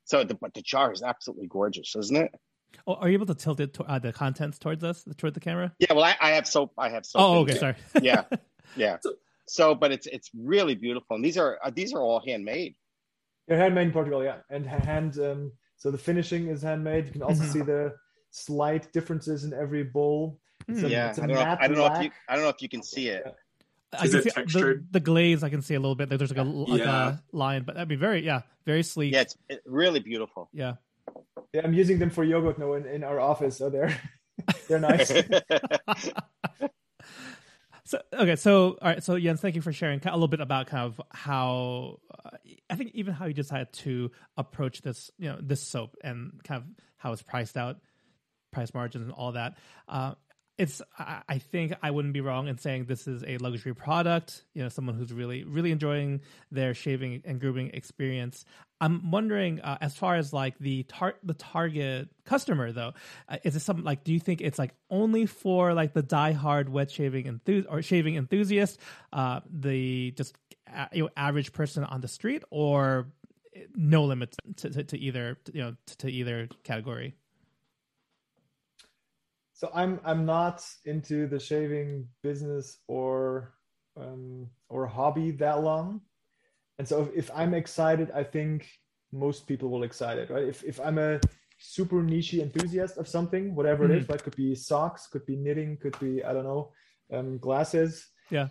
So 0.04 0.24
the 0.24 0.34
but 0.34 0.54
the 0.54 0.62
jar 0.62 0.92
is 0.92 1.02
absolutely 1.02 1.46
gorgeous, 1.48 1.94
isn't 1.96 2.16
it? 2.16 2.34
Oh, 2.86 2.94
are 2.94 3.08
you 3.08 3.14
able 3.14 3.26
to 3.26 3.34
tilt 3.34 3.60
it 3.60 3.74
to, 3.74 3.84
uh, 3.84 3.98
the 3.98 4.12
contents 4.12 4.58
towards 4.58 4.82
us, 4.82 5.04
toward 5.18 5.34
the 5.34 5.40
camera? 5.40 5.72
Yeah. 5.78 5.92
Well, 5.92 6.04
I, 6.04 6.16
I 6.20 6.30
have 6.30 6.46
soap. 6.48 6.72
I 6.78 6.88
have 6.88 7.04
soap. 7.04 7.20
oh, 7.22 7.38
okay. 7.40 7.52
here. 7.52 7.60
Sorry. 7.60 7.76
Yeah, 8.02 8.24
yeah. 8.76 8.96
So- 9.02 9.14
So, 9.46 9.74
but 9.74 9.92
it's 9.92 10.06
it's 10.06 10.30
really 10.34 10.74
beautiful, 10.74 11.16
and 11.16 11.24
these 11.24 11.36
are 11.36 11.58
uh, 11.64 11.70
these 11.74 11.92
are 11.92 12.00
all 12.00 12.20
handmade. 12.24 12.74
they're 13.46 13.58
handmade 13.58 13.88
in 13.88 13.92
Portugal, 13.92 14.22
yeah, 14.24 14.38
and 14.50 14.64
hand. 14.66 15.18
Um, 15.18 15.52
so 15.76 15.90
the 15.90 15.98
finishing 15.98 16.46
is 16.48 16.62
handmade. 16.62 17.06
You 17.06 17.12
can 17.12 17.22
also 17.22 17.42
Mhm. 17.42 17.52
see 17.52 17.60
the 17.60 17.92
slight 18.30 18.90
differences 18.92 19.44
in 19.44 19.52
every 19.52 19.82
bowl. 19.84 20.38
It's 20.68 20.78
a- 20.78 20.82
Hmm. 20.82 20.88
yeah, 20.88 21.08
it's 21.10 21.18
a 21.18 21.22
I 21.24 21.26
don't 21.26 21.36
know. 21.36 21.56
I 21.60 21.68
don't 21.68 21.76
know 21.78 21.86
if 21.94 22.02
you. 22.04 22.10
I 22.28 22.34
don't 22.34 22.44
know 22.44 22.50
if 22.50 22.62
you 22.62 22.68
can 22.68 22.82
see 22.82 23.08
it. 23.08 23.24
I 23.98 24.04
Is 24.04 24.10
can 24.10 24.20
it 24.20 24.22
see 24.24 24.28
the, 24.30 24.34
textured? 24.34 24.88
the 24.90 25.00
glaze. 25.00 25.42
I 25.44 25.50
can 25.50 25.60
see 25.62 25.74
a 25.74 25.80
little 25.80 25.94
bit. 25.94 26.08
There's 26.08 26.30
like 26.30 26.38
a 26.38 26.42
like 26.48 26.80
Yeah. 26.80 27.16
a 27.32 27.36
line, 27.36 27.62
but 27.64 27.74
that'd 27.74 27.88
be 27.88 27.96
very 27.96 28.24
yeah, 28.24 28.42
very 28.64 28.82
sleek. 28.82 29.12
Yeah, 29.12 29.20
it's 29.22 29.36
it, 29.48 29.62
really 29.66 30.00
beautiful. 30.00 30.48
yeah. 30.52 30.74
Yeah, 31.52 31.60
I'm 31.64 31.74
using 31.74 31.98
them 31.98 32.08
for 32.08 32.24
yogurt 32.24 32.58
now 32.58 32.72
in, 32.74 32.86
in 32.86 33.04
our 33.04 33.20
office, 33.20 33.58
so 33.58 33.68
they're 33.68 33.94
they're 34.68 34.78
nice. 34.80 35.12
So 37.84 38.00
okay, 38.14 38.36
so 38.36 38.78
all 38.80 38.88
right, 38.88 39.02
so 39.02 39.18
Jens, 39.18 39.40
thank 39.40 39.54
you 39.56 39.60
for 39.60 39.72
sharing 39.72 40.00
a 40.06 40.12
little 40.12 40.28
bit 40.28 40.40
about 40.40 40.66
kind 40.68 40.84
of 40.86 41.00
how 41.10 41.98
uh, 42.24 42.30
I 42.70 42.76
think 42.76 42.92
even 42.94 43.12
how 43.12 43.26
you 43.26 43.34
decided 43.34 43.72
to 43.84 44.12
approach 44.36 44.80
this, 44.82 45.10
you 45.18 45.28
know, 45.28 45.36
this 45.42 45.60
soap 45.60 45.96
and 46.02 46.40
kind 46.44 46.62
of 46.62 46.68
how 46.96 47.12
it's 47.12 47.22
priced 47.22 47.56
out, 47.56 47.78
price 48.50 48.72
margins 48.72 49.04
and 49.04 49.12
all 49.12 49.32
that. 49.32 49.58
Uh, 49.88 50.14
it's 50.58 50.82
I, 50.98 51.38
think 51.38 51.72
I 51.82 51.90
wouldn't 51.90 52.12
be 52.12 52.20
wrong 52.20 52.46
in 52.46 52.58
saying 52.58 52.84
this 52.84 53.08
is 53.08 53.24
a 53.26 53.38
luxury 53.38 53.74
product. 53.74 54.44
You 54.54 54.62
know, 54.62 54.68
someone 54.68 54.94
who's 54.96 55.12
really 55.12 55.44
really 55.44 55.72
enjoying 55.72 56.20
their 56.50 56.74
shaving 56.74 57.22
and 57.24 57.40
grooming 57.40 57.70
experience. 57.70 58.44
I'm 58.80 59.10
wondering, 59.10 59.60
uh, 59.60 59.78
as 59.80 59.96
far 59.96 60.16
as 60.16 60.32
like 60.32 60.58
the 60.58 60.82
tar- 60.84 61.16
the 61.22 61.34
target 61.34 62.08
customer 62.24 62.70
though, 62.72 62.92
uh, 63.28 63.38
is 63.44 63.56
it 63.56 63.60
something 63.60 63.84
like? 63.84 64.04
Do 64.04 64.12
you 64.12 64.20
think 64.20 64.40
it's 64.40 64.58
like 64.58 64.74
only 64.90 65.26
for 65.26 65.72
like 65.72 65.94
the 65.94 66.02
diehard 66.02 66.68
wet 66.68 66.90
shaving 66.90 67.26
enthusi- 67.26 67.66
or 67.68 67.80
shaving 67.80 68.16
enthusiast, 68.16 68.78
uh, 69.12 69.40
the 69.50 70.10
just 70.12 70.36
uh, 70.74 70.86
you 70.92 71.04
know 71.04 71.10
average 71.16 71.52
person 71.52 71.84
on 71.84 72.02
the 72.02 72.08
street, 72.08 72.42
or 72.50 73.08
no 73.74 74.04
limits 74.04 74.36
to, 74.56 74.70
to, 74.70 74.84
to 74.84 74.98
either 74.98 75.38
you 75.52 75.62
know 75.62 75.76
to, 75.86 75.96
to 75.98 76.10
either 76.10 76.48
category? 76.62 77.14
So 79.62 79.70
I'm 79.72 80.00
I'm 80.04 80.26
not 80.26 80.66
into 80.86 81.28
the 81.28 81.38
shaving 81.38 82.08
business 82.24 82.78
or 82.88 83.54
um, 83.96 84.48
or 84.68 84.88
hobby 84.88 85.30
that 85.42 85.62
long, 85.62 86.00
and 86.80 86.88
so 86.88 87.02
if, 87.02 87.10
if 87.14 87.30
I'm 87.32 87.54
excited, 87.54 88.10
I 88.10 88.24
think 88.24 88.66
most 89.12 89.46
people 89.46 89.70
will 89.70 89.84
excited, 89.84 90.30
right? 90.30 90.42
If 90.42 90.64
if 90.64 90.80
I'm 90.80 90.98
a 90.98 91.20
super 91.60 92.02
niche 92.02 92.34
enthusiast 92.34 92.98
of 92.98 93.06
something, 93.06 93.54
whatever 93.54 93.84
mm-hmm. 93.84 93.92
it 93.92 94.02
is, 94.02 94.08
right? 94.08 94.20
Could 94.20 94.34
be 94.34 94.56
socks, 94.56 95.06
could 95.06 95.24
be 95.26 95.36
knitting, 95.36 95.78
could 95.80 95.96
be 96.00 96.24
I 96.24 96.32
don't 96.32 96.48
know, 96.50 96.72
um, 97.12 97.38
glasses. 97.38 98.08
Yeah. 98.30 98.48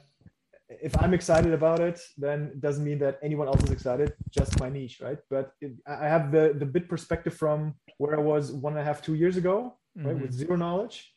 If 0.70 0.96
I'm 1.02 1.14
excited 1.14 1.52
about 1.52 1.82
it, 1.82 2.00
then 2.18 2.52
it 2.54 2.62
doesn't 2.62 2.86
mean 2.86 3.00
that 3.00 3.20
anyone 3.22 3.50
else 3.50 3.62
is 3.66 3.72
excited. 3.72 4.14
Just 4.30 4.58
my 4.62 4.70
niche, 4.70 5.02
right? 5.02 5.20
But 5.30 5.52
it, 5.60 5.74
I 5.86 6.08
have 6.08 6.32
the 6.32 6.56
the 6.58 6.66
bit 6.66 6.88
perspective 6.88 7.34
from 7.34 7.76
where 7.98 8.16
I 8.18 8.22
was 8.22 8.54
one 8.54 8.72
and 8.72 8.82
a 8.82 8.86
half, 8.86 9.02
two 9.02 9.16
years 9.16 9.36
ago, 9.36 9.76
mm-hmm. 9.98 10.08
right, 10.08 10.20
with 10.20 10.32
zero 10.32 10.56
knowledge, 10.56 11.14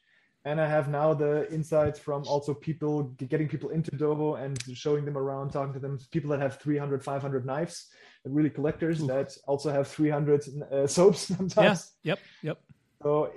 and 0.46 0.60
I 0.60 0.68
have 0.68 0.88
now 0.88 1.14
the 1.14 1.50
insights 1.52 1.98
from 1.98 2.24
also 2.26 2.52
people 2.52 3.04
getting 3.28 3.48
people 3.48 3.70
into 3.70 3.90
Dovo 3.92 4.42
and 4.42 4.58
showing 4.76 5.04
them 5.04 5.16
around, 5.16 5.50
talking 5.50 5.72
to 5.72 5.78
them, 5.78 5.98
people 6.10 6.30
that 6.30 6.40
have 6.40 6.58
300, 6.58 7.02
500 7.02 7.46
knives, 7.46 7.88
really 8.24 8.50
collectors 8.50 9.00
Ooh. 9.02 9.06
that 9.06 9.36
also 9.46 9.70
have 9.70 9.88
300 9.88 10.44
uh, 10.70 10.86
soaps 10.96 11.20
sometimes. 11.20 11.92
Yeah. 12.02 12.12
Yep. 12.12 12.18
Yep. 12.42 12.58
So 13.02 13.32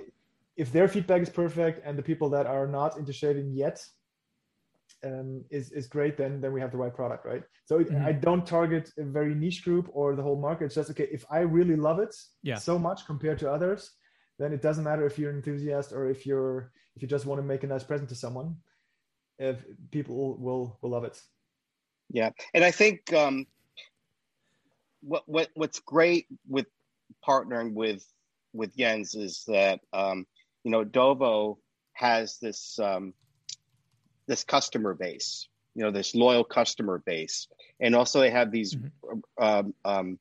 if 0.56 0.70
their 0.70 0.86
feedback 0.88 1.22
is 1.22 1.30
perfect 1.30 1.80
and 1.86 1.96
the 1.96 2.02
people 2.02 2.28
that 2.30 2.46
are 2.46 2.66
not 2.66 2.98
into 2.98 3.12
shaving 3.12 3.52
yet 3.52 3.82
um, 5.04 5.44
is 5.50 5.70
is 5.70 5.86
great, 5.86 6.16
then 6.16 6.40
then 6.40 6.52
we 6.52 6.60
have 6.60 6.72
the 6.72 6.76
right 6.76 6.94
product, 6.94 7.24
right? 7.24 7.42
So 7.64 7.78
mm-hmm. 7.78 8.04
I 8.04 8.12
don't 8.12 8.44
target 8.44 8.90
a 8.98 9.04
very 9.04 9.34
niche 9.34 9.62
group 9.62 9.88
or 9.92 10.16
the 10.16 10.22
whole 10.22 10.40
market. 10.40 10.66
It's 10.66 10.74
just 10.74 10.90
okay 10.90 11.08
if 11.12 11.24
I 11.30 11.40
really 11.40 11.76
love 11.76 12.00
it 12.00 12.14
yeah. 12.42 12.56
so 12.56 12.78
much 12.78 13.06
compared 13.06 13.38
to 13.38 13.50
others, 13.50 13.92
then 14.38 14.52
it 14.52 14.62
doesn't 14.62 14.84
matter 14.84 15.06
if 15.06 15.18
you're 15.18 15.30
an 15.30 15.36
enthusiast 15.36 15.92
or 15.92 16.08
if 16.08 16.26
you're 16.26 16.72
if 16.96 17.02
you 17.02 17.08
just 17.08 17.26
want 17.26 17.40
to 17.40 17.46
make 17.46 17.64
a 17.64 17.66
nice 17.66 17.84
present 17.84 18.08
to 18.08 18.14
someone. 18.14 18.56
If 19.38 19.64
people 19.90 20.36
will 20.38 20.78
will 20.80 20.90
love 20.90 21.04
it. 21.04 21.20
Yeah, 22.10 22.30
and 22.54 22.64
I 22.64 22.70
think 22.70 23.12
um, 23.12 23.46
what 25.00 25.22
what 25.26 25.48
what's 25.54 25.80
great 25.80 26.26
with 26.48 26.66
partnering 27.26 27.74
with 27.74 28.04
with 28.52 28.76
Jens 28.76 29.14
is 29.14 29.44
that 29.46 29.80
um, 29.92 30.26
you 30.64 30.70
know 30.70 30.84
Dovo 30.84 31.58
has 31.92 32.38
this 32.38 32.78
um, 32.78 33.14
this 34.28 34.44
customer 34.44 34.94
base, 34.94 35.48
you 35.74 35.82
know, 35.82 35.90
this 35.90 36.14
loyal 36.14 36.44
customer 36.44 37.02
base, 37.04 37.48
and 37.80 37.94
also 37.94 38.20
they 38.20 38.30
have 38.30 38.52
these 38.52 38.74
mm-hmm. 38.74 39.44
um, 39.44 39.74
um, 39.84 40.18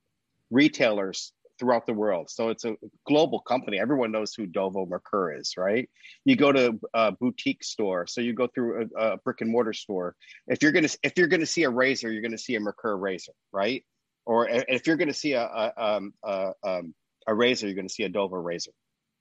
retailers 0.50 1.34
throughout 1.60 1.86
the 1.86 1.94
world. 1.94 2.30
So 2.30 2.50
it's 2.50 2.66
a 2.66 2.76
global 3.06 3.40
company. 3.40 3.80
Everyone 3.80 4.12
knows 4.12 4.34
who 4.34 4.46
Dovo 4.46 4.88
Merkur 4.88 5.40
is, 5.40 5.56
right? 5.58 5.90
You 6.26 6.36
go 6.36 6.52
to 6.52 6.80
a 6.94 7.12
boutique 7.12 7.64
store, 7.64 8.08
so 8.08 8.22
you 8.22 8.34
go 8.34 8.48
through 8.48 8.90
a, 8.96 9.00
a 9.00 9.18
brick 9.18 9.42
and 9.42 9.50
mortar 9.50 9.74
store. 9.74 10.16
If 10.48 10.62
you're 10.62 10.72
gonna 10.72 10.90
if 11.04 11.18
you're 11.18 11.28
gonna 11.28 11.46
see 11.46 11.64
a 11.64 11.70
razor, 11.70 12.12
you're 12.12 12.22
gonna 12.22 12.38
see 12.38 12.56
a 12.56 12.60
Merkur 12.60 13.00
razor, 13.00 13.34
right? 13.52 13.86
Or 14.26 14.48
if 14.50 14.88
you're 14.88 14.98
gonna 14.98 15.14
see 15.14 15.34
a 15.34 15.44
a, 15.44 15.74
um, 15.78 16.14
a, 16.24 16.52
um, 16.64 16.94
a 17.28 17.34
razor, 17.34 17.68
you're 17.68 17.76
gonna 17.76 17.90
see 17.90 18.04
a 18.04 18.10
Dovo 18.10 18.44
razor, 18.44 18.72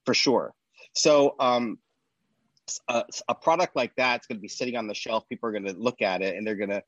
for 0.04 0.14
sure. 0.14 0.52
So 0.94 1.36
um, 1.38 1.78
a, 2.88 3.04
a 3.28 3.34
product 3.34 3.76
like 3.76 3.92
that's 3.96 4.26
to 4.28 4.34
be 4.34 4.48
sitting 4.48 4.76
on 4.76 4.86
the 4.86 4.94
shelf. 4.94 5.28
People 5.28 5.48
are 5.48 5.52
to 5.60 5.72
look 5.72 6.02
at 6.02 6.22
it 6.22 6.36
and 6.36 6.46
they're 6.46 6.56
to, 6.70 6.82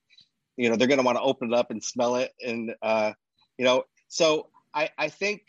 you 0.56 0.68
know, 0.68 0.76
they're 0.76 0.88
to 0.88 1.02
want 1.02 1.18
to 1.18 1.22
open 1.22 1.52
it 1.52 1.56
up 1.56 1.70
and 1.70 1.82
smell 1.82 2.16
it. 2.16 2.32
And, 2.44 2.74
uh, 2.82 3.12
you 3.56 3.64
know, 3.64 3.84
so 4.08 4.48
I, 4.74 4.90
I 4.96 5.08
think, 5.08 5.42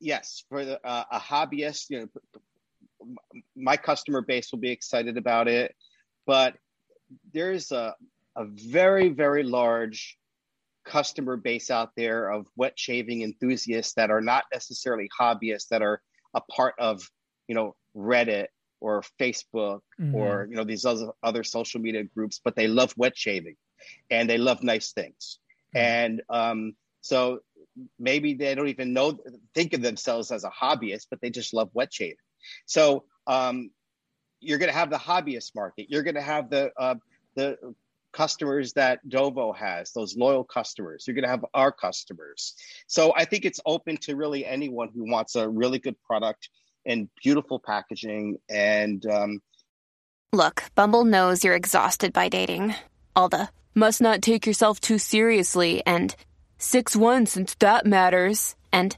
yes, 0.00 0.44
for 0.48 0.64
the, 0.64 0.86
uh, 0.86 1.04
a 1.10 1.18
hobbyist, 1.18 1.90
you 1.90 2.00
know, 2.00 3.16
my 3.54 3.76
customer 3.76 4.22
base 4.22 4.50
will 4.52 4.58
be 4.58 4.70
excited 4.70 5.16
about 5.16 5.48
it, 5.48 5.74
but 6.26 6.56
there's 7.32 7.72
a, 7.72 7.94
a 8.36 8.44
very, 8.46 9.10
very 9.10 9.42
large 9.42 10.18
customer 10.84 11.36
base 11.36 11.70
out 11.70 11.90
there 11.96 12.30
of 12.30 12.46
wet 12.56 12.78
shaving 12.78 13.22
enthusiasts 13.22 13.94
that 13.94 14.10
are 14.10 14.20
not 14.20 14.44
necessarily 14.52 15.08
hobbyists 15.20 15.68
that 15.68 15.82
are 15.82 16.00
a 16.34 16.40
part 16.40 16.74
of, 16.78 17.08
you 17.48 17.54
know, 17.54 17.74
Reddit 17.96 18.46
or 18.80 19.02
Facebook 19.20 19.80
mm-hmm. 20.00 20.14
or 20.14 20.46
you 20.48 20.56
know 20.56 20.64
these 20.64 20.84
other 20.84 21.10
other 21.22 21.44
social 21.44 21.80
media 21.80 22.04
groups, 22.04 22.40
but 22.44 22.56
they 22.56 22.68
love 22.68 22.94
wet 22.96 23.16
shaving 23.16 23.56
and 24.10 24.28
they 24.28 24.38
love 24.38 24.62
nice 24.62 24.92
things. 24.92 25.38
Mm-hmm. 25.74 25.84
And 25.86 26.22
um, 26.28 26.76
so 27.00 27.40
maybe 27.98 28.34
they 28.34 28.54
don't 28.54 28.68
even 28.68 28.92
know 28.92 29.18
think 29.54 29.72
of 29.72 29.82
themselves 29.82 30.30
as 30.30 30.44
a 30.44 30.50
hobbyist, 30.50 31.06
but 31.10 31.20
they 31.20 31.30
just 31.30 31.54
love 31.54 31.70
wet 31.74 31.92
shaving. 31.92 32.16
So 32.66 33.04
um, 33.26 33.70
you're 34.40 34.58
going 34.58 34.70
to 34.70 34.78
have 34.78 34.90
the 34.90 34.98
hobbyist 34.98 35.54
market. 35.54 35.86
You're 35.88 36.02
going 36.02 36.14
to 36.14 36.22
have 36.22 36.50
the 36.50 36.72
uh, 36.78 36.96
the 37.34 37.58
customers 38.12 38.72
that 38.72 39.00
Dovo 39.06 39.54
has, 39.54 39.92
those 39.92 40.16
loyal 40.16 40.42
customers. 40.42 41.04
You're 41.06 41.14
going 41.14 41.24
to 41.24 41.30
have 41.30 41.44
our 41.52 41.70
customers. 41.70 42.54
So 42.86 43.12
I 43.14 43.26
think 43.26 43.44
it's 43.44 43.60
open 43.66 43.98
to 43.98 44.16
really 44.16 44.46
anyone 44.46 44.88
who 44.94 45.10
wants 45.10 45.36
a 45.36 45.46
really 45.46 45.78
good 45.78 45.96
product 46.02 46.48
and 46.86 47.10
beautiful 47.22 47.60
packaging. 47.64 48.38
And 48.48 49.04
um, 49.06 49.40
look, 50.32 50.64
Bumble 50.74 51.04
knows 51.04 51.44
you're 51.44 51.54
exhausted 51.54 52.14
by 52.14 52.30
dating. 52.30 52.74
All 53.14 53.28
the 53.28 53.50
must 53.74 54.00
not 54.00 54.22
take 54.22 54.46
yourself 54.46 54.80
too 54.80 54.96
seriously 54.98 55.82
and 55.84 56.16
6 56.58 56.96
1 56.96 57.26
since 57.26 57.54
that 57.56 57.86
matters. 57.86 58.54
And 58.72 58.96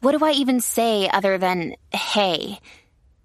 what 0.00 0.16
do 0.16 0.24
I 0.24 0.32
even 0.32 0.60
say 0.60 1.08
other 1.08 1.38
than 1.38 1.74
hey? 1.92 2.58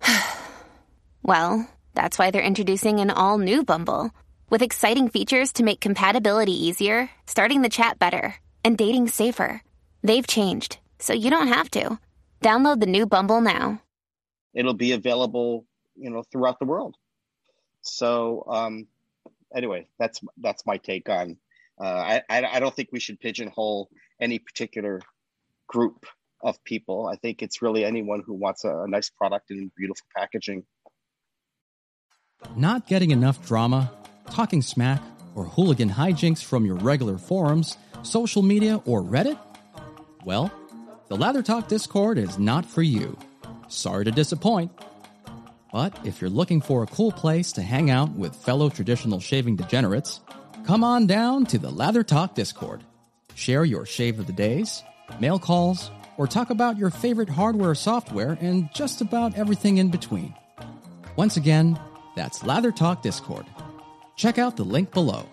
well, 1.23 1.69
that's 1.93 2.17
why 2.17 2.31
they're 2.31 2.41
introducing 2.41 2.99
an 2.99 3.11
all 3.11 3.37
new 3.37 3.63
Bumble 3.63 4.11
with 4.49 4.61
exciting 4.61 5.09
features 5.09 5.51
to 5.53 5.63
make 5.63 5.79
compatibility 5.79 6.53
easier, 6.53 7.09
starting 7.25 7.61
the 7.61 7.69
chat 7.69 7.99
better, 7.99 8.35
and 8.63 8.77
dating 8.77 9.07
safer. 9.07 9.61
They've 10.03 10.27
changed, 10.27 10.79
so 10.99 11.13
you 11.13 11.29
don't 11.29 11.47
have 11.47 11.69
to. 11.71 11.97
Download 12.41 12.79
the 12.79 12.85
new 12.85 13.05
Bumble 13.05 13.41
now 13.41 13.81
it'll 14.53 14.73
be 14.73 14.91
available, 14.91 15.65
you 15.95 16.09
know, 16.09 16.23
throughout 16.31 16.59
the 16.59 16.65
world. 16.65 16.95
So 17.81 18.45
um, 18.49 18.87
anyway, 19.55 19.87
that's 19.99 20.21
that's 20.37 20.65
my 20.65 20.77
take 20.77 21.09
on. 21.09 21.37
Uh, 21.79 21.83
I 21.85 22.21
I 22.29 22.59
don't 22.59 22.75
think 22.75 22.89
we 22.91 22.99
should 22.99 23.19
pigeonhole 23.19 23.89
any 24.21 24.39
particular 24.39 25.01
group 25.67 26.05
of 26.41 26.63
people. 26.63 27.07
I 27.07 27.15
think 27.15 27.41
it's 27.41 27.61
really 27.61 27.85
anyone 27.85 28.21
who 28.25 28.33
wants 28.33 28.63
a, 28.63 28.83
a 28.83 28.87
nice 28.87 29.09
product 29.09 29.49
and 29.49 29.71
beautiful 29.75 30.05
packaging. 30.15 30.63
Not 32.55 32.87
getting 32.87 33.11
enough 33.11 33.45
drama, 33.45 33.91
talking 34.29 34.61
smack, 34.61 35.01
or 35.35 35.45
hooligan 35.45 35.89
hijinks 35.89 36.43
from 36.43 36.65
your 36.65 36.75
regular 36.75 37.17
forums, 37.17 37.77
social 38.03 38.41
media, 38.41 38.81
or 38.85 39.01
Reddit? 39.01 39.39
Well, 40.25 40.51
the 41.07 41.15
Lather 41.15 41.41
Talk 41.41 41.67
Discord 41.67 42.17
is 42.17 42.37
not 42.37 42.65
for 42.65 42.81
you. 42.81 43.17
Sorry 43.67 44.05
to 44.05 44.11
disappoint. 44.11 44.71
But 45.71 45.97
if 46.05 46.21
you're 46.21 46.29
looking 46.29 46.61
for 46.61 46.83
a 46.83 46.87
cool 46.87 47.11
place 47.11 47.51
to 47.53 47.63
hang 47.63 47.89
out 47.89 48.11
with 48.11 48.35
fellow 48.35 48.69
traditional 48.69 49.19
shaving 49.19 49.55
degenerates, 49.55 50.19
come 50.65 50.83
on 50.83 51.07
down 51.07 51.45
to 51.47 51.57
the 51.57 51.71
Lather 51.71 52.03
Talk 52.03 52.35
Discord. 52.35 52.83
Share 53.35 53.65
your 53.65 53.85
shave 53.85 54.19
of 54.19 54.27
the 54.27 54.33
days, 54.33 54.83
mail 55.19 55.39
calls, 55.39 55.91
or 56.17 56.27
talk 56.27 56.49
about 56.49 56.77
your 56.77 56.89
favorite 56.89 57.29
hardware 57.29 57.75
software 57.75 58.37
and 58.39 58.69
just 58.73 59.01
about 59.01 59.35
everything 59.35 59.77
in 59.77 59.89
between. 59.89 60.33
Once 61.15 61.37
again, 61.37 61.79
that's 62.15 62.43
Lather 62.43 62.71
Talk 62.71 63.01
Discord. 63.01 63.45
Check 64.15 64.37
out 64.37 64.55
the 64.55 64.63
link 64.63 64.91
below. 64.91 65.27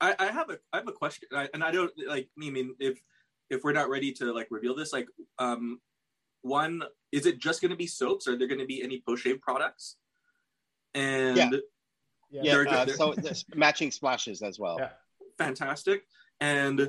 I, 0.00 0.14
I 0.18 0.26
have 0.26 0.48
a 0.50 0.58
I 0.72 0.78
have 0.78 0.88
a 0.88 0.92
question, 0.92 1.28
I, 1.34 1.48
and 1.52 1.64
I 1.64 1.72
don't 1.72 1.90
like. 2.06 2.28
I 2.40 2.50
mean, 2.50 2.74
if 2.78 3.00
if 3.50 3.64
we're 3.64 3.72
not 3.72 3.90
ready 3.90 4.12
to 4.12 4.32
like 4.32 4.46
reveal 4.50 4.76
this, 4.76 4.92
like 4.92 5.08
um 5.38 5.80
one, 6.42 6.82
is 7.10 7.26
it 7.26 7.38
just 7.38 7.60
going 7.60 7.70
to 7.70 7.76
be 7.76 7.86
soaps? 7.88 8.28
Are 8.28 8.36
there 8.38 8.46
going 8.46 8.60
to 8.60 8.66
be 8.66 8.82
any 8.82 9.02
post 9.06 9.24
shave 9.24 9.40
products? 9.40 9.96
And 10.94 11.36
yeah, 11.36 11.50
yeah. 12.30 12.42
They're, 12.42 12.68
uh, 12.68 12.84
they're... 12.84 12.94
so 12.96 13.14
matching 13.54 13.90
splashes 13.90 14.42
as 14.42 14.58
well. 14.58 14.76
Yeah. 14.78 14.90
Fantastic. 15.38 16.02
And 16.40 16.88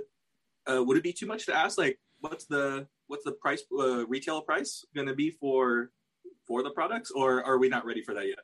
uh, 0.69 0.83
would 0.83 0.97
it 0.97 1.03
be 1.03 1.13
too 1.13 1.25
much 1.25 1.45
to 1.45 1.55
ask? 1.55 1.77
Like, 1.77 1.99
what's 2.19 2.45
the 2.45 2.87
what's 3.07 3.23
the 3.23 3.31
price 3.31 3.63
uh, 3.77 4.05
retail 4.07 4.41
price 4.41 4.85
going 4.95 5.07
to 5.07 5.15
be 5.15 5.31
for 5.31 5.91
for 6.45 6.63
the 6.63 6.71
products, 6.71 7.11
or 7.11 7.43
are 7.43 7.57
we 7.57 7.69
not 7.69 7.85
ready 7.85 8.01
for 8.01 8.13
that 8.13 8.27
yet? 8.27 8.39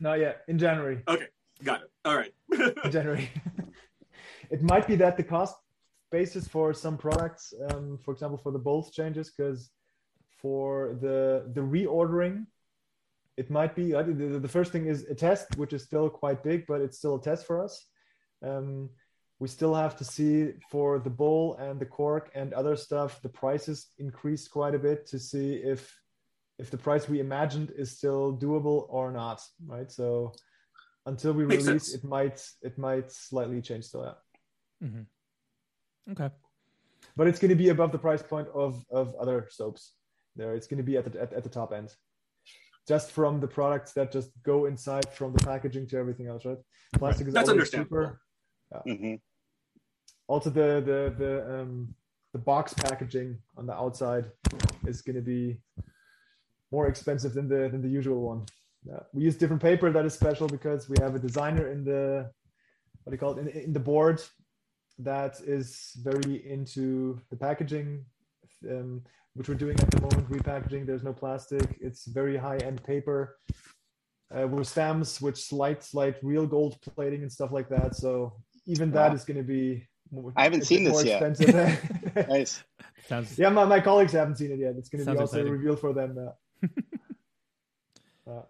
Not 0.00 0.18
yet. 0.18 0.42
In 0.48 0.58
January. 0.58 1.02
Okay, 1.06 1.26
got 1.62 1.82
it. 1.82 1.90
All 2.04 2.16
right. 2.16 2.32
in 2.84 2.90
January. 2.90 3.30
it 4.50 4.62
might 4.62 4.86
be 4.86 4.96
that 4.96 5.16
the 5.16 5.22
cost 5.22 5.56
basis 6.10 6.46
for 6.48 6.72
some 6.72 6.96
products, 6.96 7.52
um, 7.70 7.98
for 8.04 8.12
example, 8.12 8.38
for 8.38 8.52
the 8.52 8.58
bolt 8.58 8.92
changes, 8.92 9.30
because 9.30 9.70
for 10.40 10.98
the 11.00 11.50
the 11.54 11.60
reordering, 11.60 12.46
it 13.36 13.50
might 13.50 13.74
be 13.74 13.92
the, 13.92 14.38
the 14.40 14.48
first 14.48 14.72
thing 14.72 14.86
is 14.86 15.04
a 15.04 15.14
test, 15.14 15.56
which 15.56 15.72
is 15.72 15.82
still 15.82 16.08
quite 16.08 16.42
big, 16.42 16.66
but 16.66 16.80
it's 16.80 16.98
still 16.98 17.16
a 17.16 17.22
test 17.22 17.46
for 17.46 17.62
us. 17.62 17.86
Um, 18.42 18.90
we 19.40 19.48
still 19.48 19.74
have 19.74 19.96
to 19.96 20.04
see 20.04 20.52
for 20.70 20.98
the 21.00 21.10
bowl 21.10 21.56
and 21.56 21.80
the 21.80 21.86
cork 21.86 22.30
and 22.34 22.52
other 22.52 22.76
stuff, 22.76 23.20
the 23.22 23.28
prices 23.28 23.88
increased 23.98 24.50
quite 24.50 24.74
a 24.74 24.78
bit 24.78 25.06
to 25.08 25.18
see 25.18 25.54
if 25.54 26.00
if 26.58 26.70
the 26.70 26.78
price 26.78 27.08
we 27.08 27.18
imagined 27.18 27.72
is 27.76 27.96
still 27.98 28.36
doable 28.38 28.86
or 28.88 29.10
not, 29.10 29.42
right? 29.66 29.90
So 29.90 30.32
until 31.04 31.32
we 31.32 31.44
Makes 31.44 31.66
release, 31.66 31.90
sense. 31.90 32.04
it 32.04 32.08
might 32.08 32.40
it 32.62 32.78
might 32.78 33.10
slightly 33.10 33.60
change 33.60 33.84
still, 33.86 34.04
yeah. 34.04 34.86
Mm-hmm. 34.88 36.12
Okay. 36.12 36.30
But 37.16 37.26
it's 37.26 37.40
going 37.40 37.50
to 37.50 37.56
be 37.56 37.70
above 37.70 37.90
the 37.90 37.98
price 37.98 38.22
point 38.22 38.48
of 38.54 38.84
of 38.90 39.14
other 39.16 39.48
soaps. 39.50 39.94
There, 40.36 40.54
it's 40.54 40.68
going 40.68 40.78
to 40.78 40.84
be 40.84 40.96
at 40.96 41.12
the 41.12 41.20
at, 41.20 41.32
at 41.32 41.42
the 41.42 41.50
top 41.50 41.72
end, 41.72 41.92
just 42.86 43.10
from 43.12 43.40
the 43.40 43.46
products 43.46 43.92
that 43.92 44.12
just 44.12 44.30
go 44.42 44.66
inside 44.66 45.08
from 45.12 45.32
the 45.32 45.44
packaging 45.44 45.86
to 45.88 45.96
everything 45.96 46.26
else, 46.26 46.44
right? 46.44 46.58
Plastic 46.94 47.28
is 47.28 47.34
That's 47.34 47.48
always 47.48 47.70
cheaper. 47.70 48.20
hmm 48.86 49.14
Also, 50.28 50.50
the 50.50 50.82
the 50.90 51.14
the 51.22 51.60
um 51.60 51.94
the 52.32 52.38
box 52.38 52.74
packaging 52.74 53.38
on 53.56 53.66
the 53.66 53.74
outside 53.74 54.30
is 54.86 55.02
going 55.02 55.16
to 55.16 55.22
be 55.22 55.60
more 56.72 56.88
expensive 56.88 57.32
than 57.34 57.48
the 57.48 57.68
than 57.68 57.80
the 57.82 57.88
usual 57.88 58.20
one. 58.20 58.44
Yeah. 58.84 59.00
We 59.12 59.22
use 59.24 59.36
different 59.36 59.62
paper 59.62 59.90
that 59.90 60.04
is 60.04 60.14
special 60.14 60.46
because 60.48 60.88
we 60.88 60.96
have 61.00 61.14
a 61.14 61.18
designer 61.18 61.70
in 61.74 61.84
the 61.84 62.30
what 63.02 63.10
do 63.10 63.14
you 63.14 63.18
call 63.18 63.38
it 63.38 63.40
in, 63.42 63.48
in 63.48 63.72
the 63.72 63.80
board 63.80 64.20
that 64.98 65.40
is 65.40 65.92
very 66.02 66.46
into 66.48 67.20
the 67.30 67.36
packaging, 67.36 68.04
um, 68.70 69.02
which 69.34 69.48
we're 69.48 69.54
doing 69.54 69.78
at 69.80 69.90
the 69.90 70.00
moment. 70.00 70.28
Repackaging. 70.30 70.86
There's 70.86 71.02
no 71.02 71.12
plastic. 71.12 71.76
It's 71.80 72.06
very 72.06 72.36
high 72.36 72.58
end 72.58 72.82
paper. 72.84 73.36
Uh, 74.34 74.48
with 74.48 74.66
stamps, 74.66 75.20
which 75.20 75.52
light 75.52 75.86
like 75.92 76.16
real 76.22 76.46
gold 76.46 76.80
plating 76.82 77.22
and 77.22 77.30
stuff 77.30 77.52
like 77.52 77.68
that. 77.68 77.94
So 77.94 78.32
even 78.66 78.90
that 78.92 79.10
Wow. 79.10 79.14
is 79.14 79.24
going 79.24 79.36
to 79.36 79.44
be. 79.44 79.86
more- 80.10 80.32
I 80.36 80.44
haven't 80.44 80.64
seen 80.64 80.82
this 80.84 80.92
more 80.94 81.04
yet. 81.04 81.22
expensive. 81.22 81.78
Nice. 82.28 82.62
Sounds 83.06 83.38
yeah, 83.38 83.50
my, 83.50 83.64
my 83.64 83.80
colleagues 83.80 84.12
haven't 84.12 84.36
seen 84.38 84.50
it 84.50 84.58
yet. 84.58 84.74
It's 84.78 84.88
going 84.88 85.04
to 85.04 85.12
be 85.12 85.18
also 85.18 85.36
exciting. 85.38 85.52
reveal 85.52 85.76
for 85.76 85.92
them. 85.92 86.16
Uh, 88.26 88.30
uh, 88.30 88.42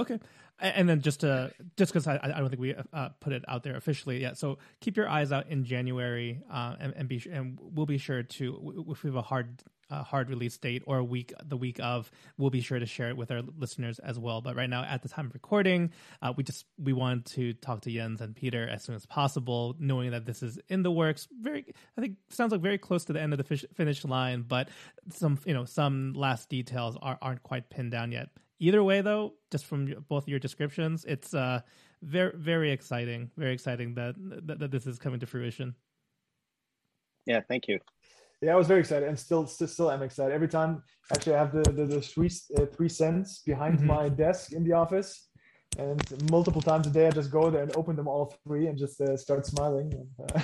Okay, 0.00 0.18
and 0.60 0.88
then 0.88 1.00
just 1.00 1.20
to 1.20 1.52
just 1.76 1.92
because 1.92 2.06
I, 2.06 2.18
I 2.22 2.38
don't 2.38 2.48
think 2.48 2.60
we 2.60 2.74
uh, 2.92 3.08
put 3.20 3.32
it 3.32 3.44
out 3.48 3.62
there 3.62 3.76
officially 3.76 4.20
yet, 4.20 4.38
so 4.38 4.58
keep 4.80 4.96
your 4.96 5.08
eyes 5.08 5.30
out 5.30 5.48
in 5.48 5.64
January, 5.64 6.40
uh, 6.50 6.76
and, 6.80 6.94
and 6.96 7.08
be 7.08 7.22
and 7.30 7.58
we'll 7.60 7.86
be 7.86 7.98
sure 7.98 8.22
to 8.22 8.86
if 8.90 9.02
we 9.02 9.08
have 9.08 9.16
a 9.16 9.22
hard 9.22 9.62
uh, 9.90 10.02
hard 10.02 10.30
release 10.30 10.56
date 10.56 10.82
or 10.86 10.98
a 10.98 11.04
week 11.04 11.32
the 11.44 11.56
week 11.56 11.80
of, 11.80 12.10
we'll 12.38 12.50
be 12.50 12.60
sure 12.60 12.78
to 12.78 12.86
share 12.86 13.10
it 13.10 13.16
with 13.16 13.30
our 13.30 13.42
listeners 13.58 13.98
as 13.98 14.18
well. 14.18 14.40
But 14.40 14.56
right 14.56 14.70
now, 14.70 14.84
at 14.84 15.02
the 15.02 15.08
time 15.08 15.26
of 15.26 15.34
recording, 15.34 15.92
uh, 16.22 16.32
we 16.36 16.44
just 16.44 16.64
we 16.78 16.92
want 16.92 17.26
to 17.32 17.52
talk 17.54 17.82
to 17.82 17.90
Jens 17.90 18.20
and 18.20 18.34
Peter 18.34 18.68
as 18.68 18.84
soon 18.84 18.94
as 18.94 19.06
possible, 19.06 19.76
knowing 19.78 20.12
that 20.12 20.26
this 20.26 20.42
is 20.42 20.58
in 20.68 20.82
the 20.82 20.90
works. 20.90 21.28
Very, 21.40 21.66
I 21.96 22.00
think 22.00 22.16
sounds 22.30 22.52
like 22.52 22.60
very 22.60 22.78
close 22.78 23.04
to 23.06 23.12
the 23.12 23.20
end 23.20 23.32
of 23.32 23.38
the 23.38 23.56
finish 23.74 24.04
line, 24.04 24.44
but 24.46 24.68
some 25.10 25.38
you 25.44 25.54
know 25.54 25.64
some 25.64 26.14
last 26.14 26.48
details 26.48 26.96
are, 27.00 27.18
aren't 27.20 27.42
quite 27.42 27.70
pinned 27.70 27.90
down 27.90 28.12
yet. 28.12 28.28
Either 28.60 28.84
way, 28.84 29.00
though, 29.00 29.34
just 29.50 29.64
from 29.66 29.92
both 30.08 30.28
your 30.28 30.38
descriptions, 30.38 31.04
it's 31.06 31.32
uh, 31.34 31.60
very 32.02 32.32
very 32.36 32.70
exciting, 32.70 33.30
very 33.36 33.52
exciting 33.54 33.94
that, 33.94 34.14
that 34.46 34.58
that 34.60 34.70
this 34.70 34.86
is 34.86 34.98
coming 34.98 35.18
to 35.20 35.26
fruition. 35.26 35.74
Yeah, 37.26 37.40
thank 37.48 37.68
you. 37.68 37.78
yeah, 38.42 38.52
I 38.52 38.56
was 38.56 38.66
very 38.66 38.80
excited, 38.80 39.08
and 39.08 39.18
still, 39.18 39.46
still, 39.46 39.68
still 39.68 39.90
am 39.90 40.02
excited. 40.02 40.32
Every 40.34 40.48
time, 40.48 40.82
actually, 41.12 41.34
I 41.34 41.38
have 41.38 41.52
the 41.52 41.62
the, 41.72 41.86
the 41.86 42.00
three 42.00 42.30
uh, 42.58 42.66
three 42.66 42.88
scents 42.88 43.42
behind 43.44 43.78
Mhm. 43.78 43.84
my 43.86 44.08
desk 44.08 44.52
in 44.52 44.62
the 44.64 44.72
office, 44.72 45.28
and 45.78 46.00
multiple 46.30 46.60
times 46.62 46.86
a 46.86 46.90
day, 46.90 47.06
I 47.06 47.10
just 47.10 47.30
go 47.30 47.50
there 47.50 47.62
and 47.62 47.74
open 47.76 47.96
them 47.96 48.08
all 48.08 48.34
three 48.46 48.66
and 48.66 48.76
just 48.78 49.00
uh, 49.00 49.16
start 49.16 49.46
smiling. 49.46 49.92
And, 49.94 50.32
uh, 50.32 50.40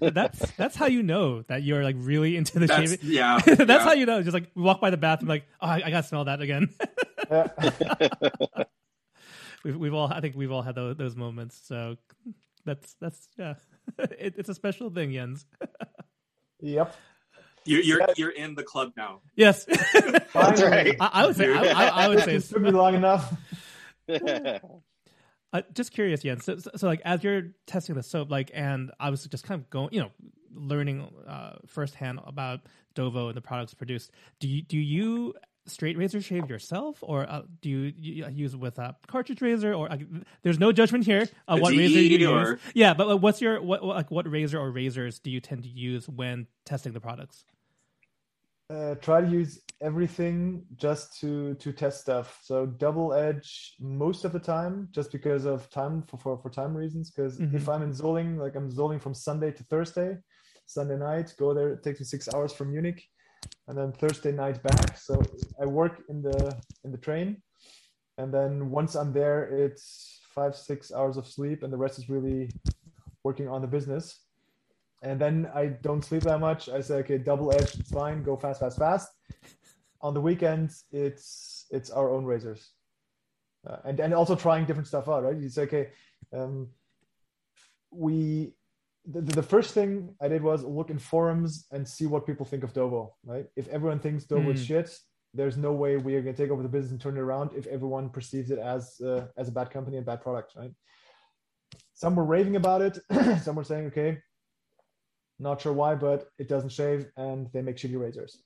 That's 0.12 0.50
that's 0.52 0.76
how 0.76 0.86
you 0.86 1.02
know 1.02 1.40
that 1.48 1.62
you're 1.62 1.82
like 1.82 1.96
really 1.98 2.36
into 2.36 2.58
the 2.58 2.66
That's 2.66 2.90
shaving. 2.92 2.98
yeah. 3.10 3.38
that's 3.46 3.68
yeah. 3.68 3.78
how 3.78 3.92
you 3.92 4.04
know. 4.04 4.20
Just 4.22 4.34
like 4.34 4.50
walk 4.54 4.78
by 4.78 4.90
the 4.90 4.98
bathroom, 4.98 5.30
like 5.30 5.44
oh, 5.62 5.66
I, 5.68 5.76
I 5.86 5.90
gotta 5.90 6.06
smell 6.06 6.24
that 6.26 6.42
again. 6.42 6.68
yeah. 7.30 7.48
we've 9.64 9.76
we've 9.76 9.94
all 9.94 10.12
I 10.12 10.20
think 10.20 10.36
we've 10.36 10.52
all 10.52 10.62
had 10.62 10.74
those, 10.74 10.96
those 10.96 11.16
moments. 11.16 11.60
So 11.64 11.96
that's 12.64 12.94
that's 13.00 13.28
yeah, 13.38 13.54
it, 13.98 14.34
it's 14.36 14.48
a 14.48 14.54
special 14.54 14.90
thing, 14.90 15.12
Jens. 15.12 15.46
yep. 16.60 16.94
You're 17.64 17.80
you're, 17.80 18.06
you're 18.16 18.30
in 18.30 18.54
the 18.54 18.62
club 18.62 18.92
now. 18.96 19.22
Yes, 19.34 19.64
That's 20.32 20.62
right. 20.62 20.96
I, 21.00 21.10
I 21.12 21.26
would 21.26 21.34
say 21.34 21.52
I, 21.52 21.64
I, 21.64 22.04
I 22.04 22.08
would 22.08 22.22
say 22.22 22.36
It 22.36 22.44
took 22.44 22.62
me 22.62 22.70
long 22.70 22.94
enough. 22.94 23.34
Uh, 25.52 25.62
just 25.72 25.92
curious, 25.92 26.22
Jens. 26.22 26.44
So, 26.44 26.58
so, 26.58 26.70
so, 26.76 26.86
like, 26.86 27.00
as 27.04 27.24
you're 27.24 27.44
testing 27.66 27.94
the 27.94 28.02
soap, 28.02 28.30
like, 28.30 28.50
and 28.52 28.90
obviously 29.00 29.30
just 29.30 29.44
kind 29.44 29.60
of 29.60 29.70
going, 29.70 29.88
you 29.92 30.00
know, 30.00 30.10
learning 30.54 31.08
uh, 31.26 31.52
firsthand 31.66 32.20
about 32.26 32.60
Dovo 32.94 33.28
and 33.28 33.36
the 33.36 33.40
products 33.40 33.72
produced. 33.72 34.10
Do 34.40 34.48
you 34.48 34.62
do 34.62 34.76
you 34.76 35.34
straight 35.66 35.96
razor 35.98 36.20
shave 36.20 36.48
yourself, 36.48 36.98
or 37.02 37.28
uh, 37.28 37.42
do 37.60 37.68
you, 37.68 37.92
you 37.96 38.26
use 38.30 38.54
it 38.54 38.60
with 38.60 38.78
a 38.78 38.96
cartridge 39.06 39.40
razor? 39.42 39.74
Or 39.74 39.90
uh, 39.90 39.98
there's 40.42 40.58
no 40.58 40.72
judgment 40.72 41.04
here. 41.04 41.28
Uh, 41.48 41.58
what 41.58 41.72
razor 41.74 42.00
you 42.00 42.30
or- 42.30 42.50
use? 42.52 42.60
Yeah, 42.74 42.94
but 42.94 43.08
uh, 43.08 43.16
what's 43.16 43.40
your 43.40 43.60
what 43.62 43.82
what- 43.82 43.96
like 43.96 44.10
what 44.10 44.30
razor 44.30 44.58
or 44.58 44.70
razors 44.70 45.18
do 45.18 45.30
you 45.30 45.40
tend 45.40 45.62
to 45.64 45.68
use 45.68 46.08
when 46.08 46.46
testing 46.64 46.92
the 46.92 47.00
products? 47.00 47.44
uh, 48.68 48.96
try 48.96 49.20
to 49.20 49.28
use 49.28 49.60
everything 49.80 50.64
just 50.76 51.20
to 51.20 51.54
to 51.54 51.72
test 51.72 52.00
stuff. 52.00 52.40
So 52.42 52.66
double 52.66 53.12
edge 53.14 53.74
most 53.78 54.24
of 54.24 54.32
the 54.32 54.40
time, 54.40 54.88
just 54.90 55.12
because 55.12 55.44
of 55.44 55.70
time 55.70 56.02
for 56.08 56.16
for, 56.18 56.36
for 56.38 56.50
time 56.50 56.76
reasons. 56.76 57.10
Because 57.10 57.38
Mhm. 57.38 57.54
if 57.54 57.68
I'm 57.68 57.82
in 57.82 57.92
Solingen, 57.92 58.38
like 58.38 58.56
I'm 58.56 58.68
Solingen 58.70 59.00
from 59.00 59.14
Sunday 59.14 59.52
to 59.52 59.62
Thursday, 59.64 60.16
Sunday 60.66 60.96
night, 60.96 61.32
go 61.38 61.54
there. 61.54 61.68
It 61.74 61.84
takes 61.84 62.00
me 62.00 62.06
six 62.06 62.28
hours 62.34 62.52
from 62.52 62.72
Munich, 62.72 63.00
and 63.68 63.76
then 63.76 63.92
Thursday 63.92 64.32
night 64.32 64.62
back. 64.62 64.96
So 64.96 65.22
I 65.60 65.66
work 65.66 66.02
in 66.08 66.22
the 66.22 66.56
in 66.84 66.92
the 66.92 66.98
train, 66.98 67.42
and 68.18 68.32
then 68.32 68.70
once 68.70 68.94
I'm 68.94 69.12
there, 69.12 69.44
it's 69.44 70.20
five 70.34 70.54
six 70.54 70.92
hours 70.92 71.16
of 71.16 71.26
sleep, 71.26 71.62
and 71.62 71.72
the 71.72 71.76
rest 71.76 71.98
is 71.98 72.08
really 72.08 72.50
working 73.24 73.48
on 73.48 73.60
the 73.60 73.66
business 73.66 74.26
and 75.02 75.20
then 75.20 75.48
I 75.54 75.66
don't 75.66 76.04
sleep 76.04 76.22
that 76.22 76.40
much. 76.40 76.68
I 76.68 76.80
say, 76.80 76.96
okay, 76.96 77.18
double 77.18 77.52
edged, 77.52 77.78
it's 77.80 77.90
fine. 77.90 78.22
Go 78.22 78.36
fast, 78.36 78.60
fast, 78.60 78.78
fast. 78.78 79.08
On 80.00 80.14
the 80.14 80.20
weekends, 80.20 80.84
it's 80.90 81.66
it's 81.70 81.90
our 81.90 82.10
own 82.10 82.24
razors, 82.24 82.72
uh, 83.66 83.78
and 83.84 84.00
and 84.00 84.12
also 84.12 84.34
trying 84.34 84.64
different 84.66 84.88
stuff 84.88 85.08
out. 85.08 85.22
Right? 85.22 85.36
You 85.36 85.48
say, 85.48 85.62
okay, 85.62 85.88
um, 86.32 86.68
we 87.90 88.55
the, 89.06 89.20
the 89.20 89.42
first 89.42 89.72
thing 89.74 90.14
I 90.20 90.28
did 90.28 90.42
was 90.42 90.64
look 90.64 90.90
in 90.90 90.98
forums 90.98 91.66
and 91.70 91.86
see 91.86 92.06
what 92.06 92.26
people 92.26 92.46
think 92.46 92.64
of 92.64 92.72
Dovo. 92.72 93.10
Right? 93.24 93.46
If 93.56 93.68
everyone 93.68 94.00
thinks 94.00 94.24
Dovo 94.24 94.52
is 94.52 94.62
Mm. 94.62 94.66
shit, 94.66 94.98
there's 95.34 95.56
no 95.56 95.72
way 95.72 95.96
we 95.96 96.14
are 96.16 96.22
going 96.22 96.34
to 96.34 96.42
take 96.42 96.50
over 96.50 96.62
the 96.62 96.68
business 96.68 96.92
and 96.92 97.00
turn 97.00 97.16
it 97.16 97.20
around. 97.20 97.50
If 97.54 97.66
everyone 97.66 98.08
perceives 98.10 98.50
it 98.50 98.58
as 98.58 99.00
uh, 99.00 99.26
as 99.36 99.48
a 99.48 99.52
bad 99.52 99.70
company 99.70 99.96
and 99.96 100.06
bad 100.06 100.22
product, 100.22 100.54
right? 100.56 100.72
Some 101.94 102.14
were 102.16 102.24
raving 102.24 102.56
about 102.56 102.82
it. 102.82 102.98
Some 103.42 103.56
were 103.56 103.64
saying, 103.64 103.86
okay, 103.86 104.18
not 105.38 105.60
sure 105.60 105.72
why, 105.72 105.94
but 105.94 106.28
it 106.38 106.48
doesn't 106.48 106.70
shave 106.70 107.06
and 107.16 107.48
they 107.52 107.62
make 107.62 107.76
shitty 107.76 107.98
razors. 107.98 108.42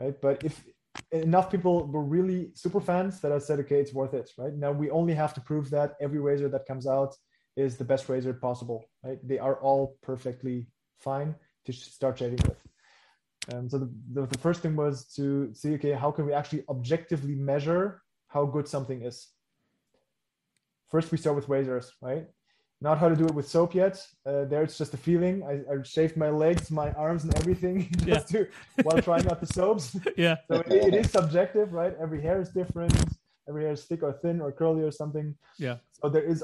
Right. 0.00 0.14
But 0.20 0.42
if 0.44 0.64
enough 1.10 1.50
people 1.50 1.86
were 1.86 2.04
really 2.04 2.50
super 2.54 2.80
fans 2.80 3.20
that 3.20 3.32
I 3.32 3.38
said, 3.38 3.60
okay, 3.60 3.80
it's 3.80 3.94
worth 3.94 4.14
it. 4.14 4.30
Right. 4.38 4.54
Now 4.54 4.72
we 4.72 4.90
only 4.90 5.14
have 5.14 5.34
to 5.34 5.40
prove 5.40 5.70
that 5.70 5.94
every 6.00 6.18
razor 6.18 6.48
that 6.50 6.66
comes 6.66 6.86
out 6.86 7.14
is 7.56 7.76
the 7.76 7.84
best 7.84 8.08
razor 8.08 8.32
possible. 8.32 8.84
Right. 9.02 9.18
They 9.26 9.38
are 9.38 9.56
all 9.56 9.96
perfectly 10.02 10.68
fine 10.98 11.34
to 11.66 11.72
start 11.72 12.18
shaving 12.18 12.40
with. 12.44 12.58
Um, 13.52 13.68
so 13.68 13.78
the, 13.78 13.90
the, 14.12 14.26
the 14.26 14.38
first 14.38 14.62
thing 14.62 14.76
was 14.76 15.06
to 15.16 15.52
see, 15.52 15.74
okay, 15.74 15.92
how 15.92 16.10
can 16.10 16.26
we 16.26 16.32
actually 16.32 16.64
objectively 16.68 17.34
measure 17.34 18.02
how 18.28 18.44
good 18.46 18.68
something 18.68 19.02
is? 19.02 19.28
First, 20.90 21.10
we 21.10 21.18
start 21.18 21.36
with 21.36 21.48
razors, 21.48 21.92
right? 22.00 22.26
not 22.82 22.98
how 22.98 23.08
to 23.08 23.14
do 23.14 23.24
it 23.24 23.34
with 23.34 23.48
soap 23.48 23.74
yet. 23.74 24.04
Uh, 24.26 24.44
there, 24.44 24.62
it's 24.64 24.76
just 24.76 24.92
a 24.92 24.96
feeling. 24.96 25.42
I, 25.44 25.52
I 25.72 25.82
shaved 25.84 26.16
my 26.16 26.30
legs, 26.30 26.70
my 26.70 26.90
arms, 26.92 27.22
and 27.24 27.34
everything 27.36 27.88
just 28.04 28.28
to 28.30 28.48
while 28.82 29.00
trying 29.00 29.26
out 29.30 29.40
the 29.40 29.46
soaps. 29.46 29.96
Yeah, 30.16 30.36
So 30.48 30.56
it, 30.66 30.72
it 30.88 30.94
is 30.94 31.10
subjective, 31.10 31.72
right? 31.72 31.94
Every 32.00 32.20
hair 32.20 32.40
is 32.40 32.50
different. 32.50 32.92
Every 33.48 33.62
hair 33.64 33.72
is 33.72 33.84
thick 33.84 34.02
or 34.02 34.12
thin 34.12 34.40
or 34.40 34.50
curly 34.52 34.82
or 34.82 34.90
something. 34.90 35.34
yeah. 35.58 35.76
So 35.92 36.08
there 36.08 36.24
is, 36.24 36.42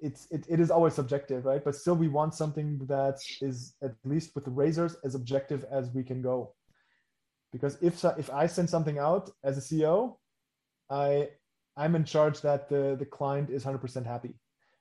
it's 0.00 0.26
it, 0.30 0.44
it 0.48 0.60
is 0.60 0.70
always 0.70 0.94
subjective, 0.94 1.44
right? 1.44 1.64
But 1.64 1.74
still, 1.74 1.94
we 1.94 2.08
want 2.08 2.34
something 2.34 2.78
that 2.86 3.18
is 3.40 3.74
at 3.82 3.94
least 4.04 4.34
with 4.34 4.44
the 4.44 4.50
razors 4.50 4.96
as 5.04 5.14
objective 5.14 5.64
as 5.70 5.90
we 5.90 6.02
can 6.02 6.22
go. 6.22 6.54
Because 7.52 7.78
if 7.80 8.04
if 8.18 8.30
I 8.30 8.46
send 8.46 8.68
something 8.68 8.98
out 8.98 9.30
as 9.44 9.58
a 9.58 9.60
CEO, 9.60 10.16
I 10.90 11.30
I'm 11.76 11.94
in 11.94 12.04
charge 12.04 12.40
that 12.42 12.68
the 12.68 12.96
the 12.98 13.06
client 13.06 13.50
is 13.50 13.64
100% 13.64 14.06
happy. 14.06 14.34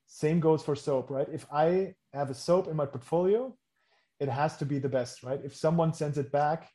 Same 0.08 0.40
goes 0.40 0.64
for 0.64 0.76
soap, 0.76 1.10
right? 1.10 1.28
If 1.32 1.46
I 1.52 1.96
have 2.14 2.30
a 2.30 2.34
soap 2.34 2.68
in 2.68 2.76
my 2.76 2.86
portfolio, 2.86 3.56
it 4.20 4.30
has 4.30 4.58
to 4.58 4.66
be 4.66 4.80
the 4.80 4.90
best, 4.90 5.24
right? 5.24 5.40
If 5.44 5.56
someone 5.56 5.94
sends 5.94 6.18
it 6.18 6.32
back, 6.32 6.70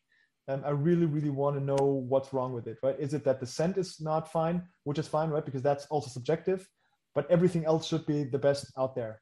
um, 0.48 0.62
I 0.66 0.70
really, 0.70 1.06
really 1.06 1.30
want 1.30 1.56
to 1.56 1.64
know 1.64 2.04
what's 2.08 2.32
wrong 2.32 2.52
with 2.52 2.66
it, 2.66 2.78
right? 2.82 2.96
Is 2.98 3.14
it 3.14 3.24
that 3.24 3.40
the 3.40 3.46
scent 3.46 3.78
is 3.78 4.00
not 4.00 4.30
fine, 4.30 4.62
which 4.84 4.98
is 4.98 5.08
fine, 5.08 5.30
right? 5.30 5.44
Because 5.44 5.62
that's 5.62 5.86
also 5.86 6.10
subjective, 6.10 6.68
but 7.14 7.30
everything 7.30 7.64
else 7.64 7.86
should 7.86 8.06
be 8.06 8.24
the 8.24 8.38
best 8.38 8.72
out 8.78 8.94
there. 8.94 9.20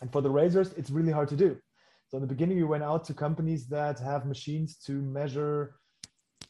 And 0.00 0.12
for 0.12 0.20
the 0.20 0.30
razors, 0.30 0.72
it's 0.74 0.90
really 0.90 1.12
hard 1.12 1.28
to 1.28 1.36
do. 1.36 1.56
So 2.08 2.16
in 2.16 2.22
the 2.22 2.26
beginning, 2.34 2.56
we 2.56 2.64
went 2.64 2.84
out 2.84 3.04
to 3.06 3.14
companies 3.14 3.66
that 3.68 3.98
have 3.98 4.26
machines 4.26 4.76
to 4.86 4.92
measure 4.92 5.76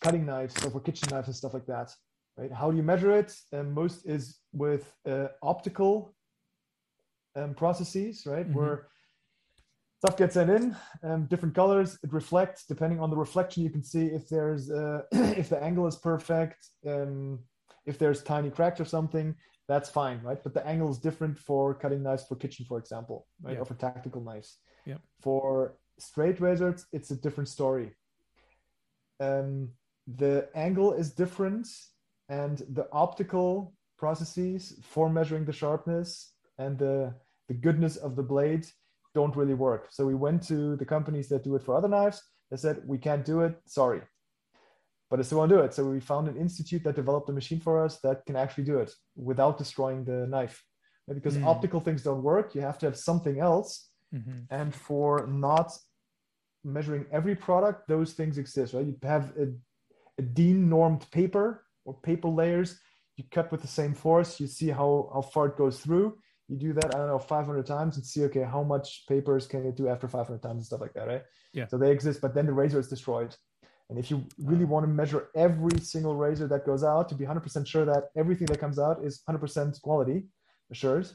cutting 0.01 0.25
knives, 0.25 0.55
so 0.61 0.71
for 0.71 0.81
kitchen 0.81 1.09
knives 1.11 1.29
and 1.29 1.37
stuff 1.37 1.55
like 1.55 1.67
that, 1.67 1.93
right? 2.37 2.53
How 2.53 2.71
do 2.71 2.77
you 2.77 2.83
measure 2.83 3.17
it? 3.17 3.35
Um, 3.53 3.75
most 3.75 4.07
is 4.07 4.39
with 4.53 4.93
uh, 5.07 5.29
optical 5.43 6.15
um, 7.35 7.55
processes, 7.55 8.25
right? 8.27 8.49
Mhm. 8.49 8.55
Where 8.55 8.89
stuff 9.99 10.17
gets 10.17 10.35
sent 10.35 10.51
in, 10.51 10.77
um, 11.03 11.27
different 11.27 11.55
colors, 11.55 11.99
it 12.05 12.13
reflects. 12.13 12.65
Depending 12.65 13.01
on 13.01 13.11
the 13.11 13.17
reflection, 13.17 13.65
you 13.65 13.71
can 13.71 13.83
see 13.83 14.07
if 14.07 14.29
there's 14.29 14.71
uh, 14.71 15.03
if 15.13 15.49
the 15.49 15.61
angle 15.61 15.87
is 15.87 15.97
perfect, 15.97 16.69
um, 16.87 17.41
if 17.87 17.99
there's 17.99 18.23
tiny 18.23 18.51
cracks 18.51 18.81
or 18.81 18.85
something. 18.85 19.35
That's 19.69 19.91
fine, 19.91 20.21
right? 20.23 20.43
But 20.43 20.55
the 20.55 20.67
angle 20.67 20.91
is 20.91 20.99
different 20.99 21.39
for 21.39 21.75
cutting 21.75 22.03
knives 22.03 22.25
for 22.27 22.37
kitchen, 22.37 22.65
for 22.67 22.79
example, 22.79 23.27
right? 23.43 23.55
Yeah. 23.55 23.61
Or 23.61 23.65
for 23.67 23.75
tactical 23.75 24.23
knives. 24.23 24.57
Yeah. 24.87 24.97
For 25.21 25.77
straight 25.99 26.41
razors, 26.41 26.87
it's 26.93 27.11
a 27.11 27.17
different 27.17 27.49
story. 27.49 27.95
Um, 29.21 29.71
the 30.07 30.49
angle 30.55 30.95
is 30.95 31.13
different, 31.13 31.69
and 32.31 32.59
the 32.73 32.89
optical 32.93 33.75
processes 33.99 34.81
for 34.83 35.11
measuring 35.11 35.45
the 35.45 35.53
sharpness 35.53 36.33
and 36.59 36.79
the 36.79 37.15
the 37.49 37.55
goodness 37.55 37.97
of 37.97 38.15
the 38.15 38.23
blade 38.23 38.67
don't 39.15 39.37
really 39.37 39.55
work. 39.55 39.89
So 39.91 40.07
we 40.07 40.15
went 40.15 40.43
to 40.49 40.77
the 40.77 40.85
companies 40.85 41.29
that 41.29 41.43
do 41.45 41.57
it 41.57 41.63
for 41.63 41.75
other 41.75 41.89
knives. 41.89 42.23
They 42.51 42.57
said 42.57 42.83
we 42.87 42.99
can't 42.99 43.25
do 43.25 43.41
it. 43.41 43.61
Sorry, 43.67 44.01
but 45.11 45.19
I 45.19 45.23
still 45.23 45.39
want 45.39 45.51
to 45.51 45.57
do 45.57 45.63
it. 45.63 45.73
So 45.75 45.85
we 45.85 46.01
found 46.01 46.29
an 46.29 46.37
institute 46.37 46.83
that 46.85 46.97
developed 46.97 47.29
a 47.29 47.33
machine 47.33 47.61
for 47.61 47.83
us 47.85 47.99
that 48.01 48.27
can 48.27 48.37
actually 48.37 48.65
do 48.65 48.79
it 48.79 48.93
without 49.17 49.59
destroying 49.59 50.05
the 50.05 50.27
knife. 50.27 50.65
Because 51.13 51.39
Mm. 51.39 51.47
optical 51.47 51.81
things 51.81 52.03
don't 52.03 52.23
work, 52.23 52.55
you 52.55 52.61
have 52.61 52.79
to 52.79 52.87
have 52.87 52.97
something 52.97 53.41
else 53.41 53.91
Mhm. 54.13 54.47
and 54.51 54.75
for 54.75 55.27
not 55.27 55.73
measuring 56.65 57.07
every 57.13 57.35
product 57.35 57.87
those 57.89 58.13
things 58.15 58.37
exist 58.37 58.75
right 58.75 58.87
you 58.87 58.97
have 59.03 59.33
a, 59.39 59.47
a 60.19 60.23
DIN 60.23 60.69
normed 60.69 61.09
paper 61.11 61.65
or 61.85 61.95
paper 61.95 62.29
layers 62.29 62.81
you 63.17 63.25
cut 63.31 63.51
with 63.53 63.63
the 63.63 63.69
same 63.69 63.95
force 63.95 64.41
you 64.41 64.47
see 64.47 64.69
how 64.69 65.11
how 65.15 65.23
far 65.23 65.47
it 65.47 65.57
goes 65.57 65.81
through 65.81 66.17
you 66.49 66.57
do 66.57 66.73
that 66.73 66.93
i 66.95 66.99
don't 66.99 67.07
know 67.07 67.19
500 67.19 67.65
times 67.65 67.97
and 67.97 68.05
see 68.05 68.25
okay 68.25 68.43
how 68.43 68.63
much 68.63 69.07
papers 69.07 69.47
can 69.47 69.65
it 69.67 69.77
do 69.77 69.89
after 69.89 70.09
500 70.09 70.43
times 70.43 70.59
and 70.59 70.67
stuff 70.67 70.81
like 70.81 70.95
that 70.95 71.07
right 71.07 71.25
Yeah. 71.53 71.67
so 71.69 71.79
they 71.79 71.91
exist 71.93 72.21
but 72.21 72.35
then 72.35 72.47
the 72.47 72.53
razor 72.53 72.81
is 72.81 72.89
destroyed 72.89 73.37
and 73.91 73.99
if 73.99 74.11
you 74.11 74.25
really 74.39 74.65
want 74.65 74.85
to 74.85 74.89
measure 74.89 75.29
every 75.35 75.79
single 75.81 76.15
razor 76.15 76.47
that 76.49 76.67
goes 76.67 76.85
out 76.85 77.09
to 77.09 77.15
be 77.15 77.25
100% 77.25 77.67
sure 77.67 77.85
that 77.85 78.11
everything 78.17 78.47
that 78.47 78.61
comes 78.61 78.79
out 78.79 79.03
is 79.03 79.23
100% 79.29 79.81
quality 79.81 80.27
assured 80.71 81.09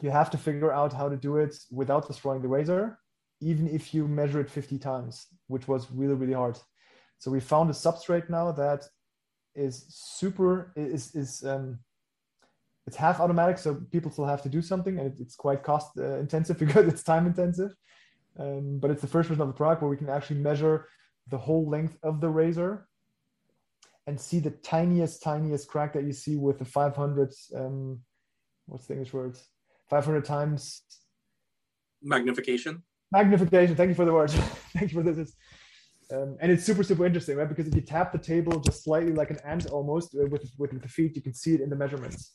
you 0.00 0.10
have 0.10 0.30
to 0.30 0.38
figure 0.38 0.72
out 0.72 0.92
how 0.92 1.08
to 1.08 1.16
do 1.16 1.36
it 1.36 1.56
without 1.70 2.06
destroying 2.06 2.42
the 2.42 2.48
razor, 2.48 2.98
even 3.40 3.68
if 3.68 3.92
you 3.92 4.06
measure 4.06 4.40
it 4.40 4.50
50 4.50 4.78
times, 4.78 5.26
which 5.48 5.66
was 5.66 5.90
really, 5.90 6.14
really 6.14 6.34
hard. 6.34 6.58
So 7.18 7.30
we 7.30 7.40
found 7.40 7.70
a 7.70 7.72
substrate 7.72 8.30
now 8.30 8.52
that 8.52 8.84
is 9.54 9.86
super 9.88 10.72
is 10.76 11.14
is 11.16 11.42
um 11.44 11.80
it's 12.86 12.96
half 12.96 13.20
automatic, 13.20 13.58
so 13.58 13.74
people 13.90 14.10
still 14.10 14.24
have 14.24 14.42
to 14.42 14.48
do 14.48 14.62
something, 14.62 14.98
and 14.98 15.12
it's 15.20 15.34
quite 15.34 15.62
cost 15.62 15.98
uh, 15.98 16.18
intensive 16.18 16.58
because 16.64 16.86
it's 16.86 17.02
time 17.02 17.26
intensive. 17.26 17.74
Um, 18.38 18.78
but 18.78 18.90
it's 18.90 19.02
the 19.02 19.08
first 19.08 19.28
version 19.28 19.42
of 19.42 19.48
the 19.48 19.54
product 19.54 19.82
where 19.82 19.90
we 19.90 19.96
can 19.96 20.08
actually 20.08 20.38
measure 20.38 20.86
the 21.30 21.38
whole 21.38 21.68
length 21.68 21.96
of 22.02 22.20
the 22.20 22.28
razor 22.28 22.88
and 24.06 24.18
see 24.18 24.38
the 24.38 24.50
tiniest, 24.50 25.22
tiniest 25.22 25.68
crack 25.68 25.92
that 25.92 26.04
you 26.04 26.12
see 26.12 26.36
with 26.36 26.58
the 26.58 26.64
500 26.64 27.32
um, 27.54 28.00
what's 28.66 28.86
the 28.86 28.94
English 28.94 29.12
word? 29.12 29.36
500 29.90 30.24
times 30.24 30.82
Magnification. 32.02 32.82
magnification. 33.10 33.74
Thank 33.74 33.88
you 33.88 33.94
for 33.94 34.04
the 34.04 34.12
words. 34.12 34.34
Thank 34.76 34.92
you 34.92 35.02
for 35.02 35.12
this. 35.12 35.34
Um, 36.10 36.38
and 36.40 36.50
it's 36.50 36.64
super, 36.64 36.82
super 36.82 37.04
interesting, 37.04 37.36
right? 37.36 37.48
Because 37.48 37.66
if 37.66 37.74
you 37.74 37.80
tap 37.80 38.12
the 38.12 38.18
table 38.18 38.60
just 38.60 38.84
slightly 38.84 39.12
like 39.12 39.30
an 39.30 39.38
ant 39.44 39.66
almost 39.66 40.14
uh, 40.14 40.26
with, 40.26 40.50
with, 40.56 40.72
with 40.72 40.82
the 40.82 40.88
feet, 40.88 41.16
you 41.16 41.22
can 41.22 41.34
see 41.34 41.54
it 41.54 41.60
in 41.60 41.68
the 41.68 41.76
measurements. 41.76 42.34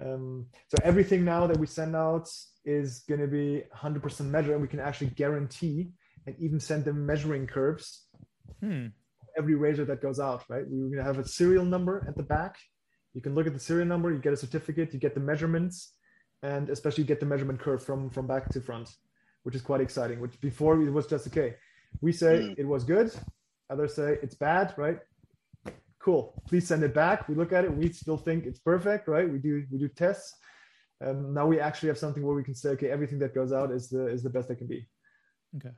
Um, 0.00 0.46
so 0.68 0.78
everything 0.82 1.24
now 1.24 1.46
that 1.46 1.56
we 1.56 1.66
send 1.66 1.94
out 1.94 2.28
is 2.64 3.04
going 3.08 3.20
to 3.20 3.26
be 3.26 3.62
100% 3.76 4.20
measured, 4.26 4.52
and 4.52 4.62
we 4.62 4.68
can 4.68 4.80
actually 4.80 5.10
guarantee 5.10 5.90
and 6.26 6.36
even 6.38 6.60
send 6.60 6.84
them 6.84 7.04
measuring 7.06 7.46
curves 7.46 8.06
Hmm. 8.60 8.86
every 9.38 9.54
razor 9.54 9.84
that 9.86 10.00
goes 10.02 10.18
out, 10.20 10.44
right? 10.48 10.64
We're 10.68 10.88
going 10.94 11.04
to 11.04 11.10
have 11.12 11.18
a 11.18 11.26
serial 11.26 11.64
number 11.64 12.04
at 12.08 12.16
the 12.16 12.22
back. 12.22 12.56
You 13.14 13.22
can 13.22 13.34
look 13.34 13.46
at 13.46 13.54
the 13.54 13.60
serial 13.60 13.86
number, 13.86 14.12
you 14.12 14.18
get 14.18 14.32
a 14.32 14.36
certificate, 14.36 14.92
you 14.92 15.00
get 15.00 15.14
the 15.14 15.20
measurements, 15.20 15.94
and 16.42 16.68
especially 16.68 17.04
get 17.04 17.20
the 17.20 17.26
measurement 17.26 17.58
curve 17.60 17.82
from, 17.82 18.10
from 18.10 18.26
back 18.26 18.48
to 18.50 18.60
front, 18.60 18.88
which 19.44 19.54
is 19.54 19.62
quite 19.62 19.80
exciting. 19.80 20.20
Which 20.20 20.38
before 20.40 20.80
it 20.82 20.90
was 20.90 21.06
just 21.06 21.26
okay. 21.28 21.54
We 22.00 22.12
say 22.12 22.34
Mm. 22.40 22.58
it 22.58 22.66
was 22.66 22.84
good, 22.84 23.08
others 23.70 23.94
say 23.94 24.18
it's 24.22 24.34
bad, 24.34 24.74
right? 24.76 24.98
Cool. 25.98 26.42
Please 26.48 26.66
send 26.66 26.82
it 26.82 26.94
back. 26.94 27.28
We 27.28 27.34
look 27.34 27.52
at 27.52 27.64
it. 27.64 27.72
We 27.74 27.92
still 27.92 28.16
think 28.16 28.46
it's 28.46 28.58
perfect, 28.60 29.06
right? 29.08 29.28
We 29.30 29.38
do 29.38 29.52
we 29.70 29.78
do 29.78 29.88
tests. 29.88 30.34
Um, 31.04 31.34
now 31.34 31.46
we 31.46 31.60
actually 31.60 31.88
have 31.88 31.98
something 31.98 32.22
where 32.24 32.36
we 32.36 32.44
can 32.44 32.54
say, 32.54 32.70
okay, 32.70 32.90
everything 32.90 33.18
that 33.20 33.34
goes 33.34 33.52
out 33.52 33.70
is 33.70 33.88
the 33.90 34.06
is 34.06 34.22
the 34.22 34.30
best 34.30 34.48
that 34.48 34.56
can 34.56 34.66
be. 34.66 34.88
Okay. 35.56 35.74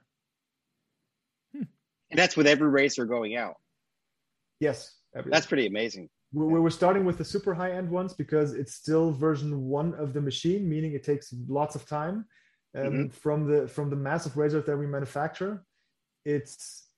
And 2.13 2.19
that's 2.19 2.37
with 2.37 2.47
every 2.47 2.69
racer 2.69 3.07
going 3.07 3.37
out. 3.37 3.57
Yes. 4.61 4.95
That's 5.15 5.47
pretty 5.47 5.67
amazing. 5.67 6.09
We're, 6.35 6.61
we're 6.61 6.71
starting 6.71 7.05
with 7.05 7.19
the 7.19 7.25
super 7.25 7.55
high 7.55 7.73
end 7.73 7.91
ones 7.91 8.13
because 8.13 8.53
it's 8.53 8.75
still 8.75 9.13
version 9.13 9.65
one 9.65 9.95
of 9.95 10.13
the 10.13 10.21
machine, 10.21 10.69
meaning 10.69 10.93
it 10.93 11.05
takes 11.05 11.35
lots 11.49 11.75
of 11.75 11.87
time. 11.87 12.27
Um, 12.75 12.85
Mhm. 12.85 13.13
From 13.13 13.47
the 13.51 13.69
from 13.69 13.91
the 13.91 13.97
massive 13.97 14.37
razors 14.37 14.65
that 14.65 14.77
we 14.77 14.87
manufacture, 14.87 15.65
it's 16.25 16.89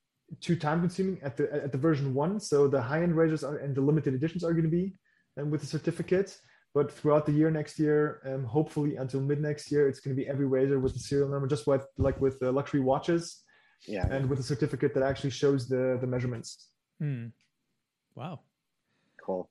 too 0.41 0.57
time 0.57 0.81
consuming 0.81 1.21
at 1.23 1.37
the 1.37 1.53
at 1.53 1.73
the 1.73 1.79
version 1.79 2.15
one. 2.15 2.39
So 2.39 2.69
the 2.69 2.81
high 2.81 3.03
end 3.03 3.17
razors 3.17 3.43
are, 3.43 3.57
and 3.57 3.75
the 3.75 3.81
limited 3.81 4.15
editions 4.15 4.45
are 4.45 4.53
going 4.53 4.71
to 4.71 4.77
be 4.83 4.97
um, 5.37 5.51
with 5.51 5.61
the 5.63 5.67
certificate. 5.67 6.39
But 6.75 6.93
throughout 6.93 7.25
the 7.27 7.33
year 7.33 7.51
next 7.51 7.79
year, 7.79 8.21
um, 8.25 8.45
hopefully 8.45 8.97
until 8.97 9.21
mid 9.21 9.41
next 9.41 9.71
year, 9.73 9.89
it's 9.89 10.01
going 10.01 10.15
to 10.17 10.21
be 10.23 10.29
every 10.29 10.47
razor 10.47 10.79
with 10.81 10.93
the 10.93 11.01
serial 11.01 11.29
number, 11.29 11.49
just 11.49 11.67
like 11.67 11.83
like 11.99 12.21
with 12.21 12.41
uh, 12.43 12.53
luxury 12.53 12.81
watches 12.81 13.44
Yeah. 13.87 14.07
and 14.11 14.29
with 14.31 14.39
a 14.41 14.43
certificate 14.43 14.95
that 14.95 15.03
actually 15.03 15.31
shows 15.31 15.69
the 15.69 15.99
the 16.01 16.07
measurements. 16.07 16.69
Hmm. 17.01 17.27
Wow. 18.15 18.41
Cool. 19.25 19.51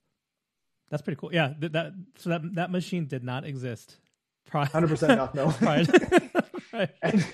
That's 0.89 1.01
pretty 1.01 1.19
cool. 1.19 1.33
Yeah. 1.33 1.53
Th- 1.59 1.71
that 1.71 1.93
so 2.17 2.29
that 2.29 2.41
that 2.55 2.71
machine 2.71 3.05
did 3.07 3.23
not 3.23 3.45
exist. 3.45 3.97
Prior. 4.45 4.65
Hundred 4.65 4.89
percent 4.89 5.17
not 5.17 5.35
no. 5.35 5.49
prior. 5.61 5.85
right. 6.73 6.89
and 7.01 7.25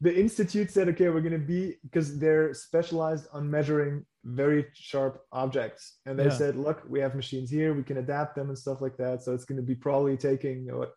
the 0.00 0.14
institute 0.16 0.70
said 0.70 0.88
okay 0.88 1.08
we're 1.08 1.20
going 1.20 1.32
to 1.32 1.38
be 1.38 1.74
because 1.82 2.18
they're 2.18 2.54
specialized 2.54 3.26
on 3.32 3.50
measuring 3.50 4.04
very 4.24 4.66
sharp 4.74 5.22
objects 5.32 5.98
and 6.06 6.18
they 6.18 6.24
Yeah. 6.24 6.30
said 6.30 6.56
look 6.56 6.82
we 6.88 7.00
have 7.00 7.14
machines 7.14 7.50
here 7.50 7.74
we 7.74 7.82
can 7.82 7.98
adapt 7.98 8.36
them 8.36 8.48
and 8.48 8.58
stuff 8.58 8.80
like 8.80 8.96
that 8.98 9.22
so 9.22 9.32
it's 9.34 9.44
going 9.44 9.56
to 9.56 9.62
be 9.62 9.74
probably 9.74 10.16
taking 10.16 10.66
what 10.76 10.92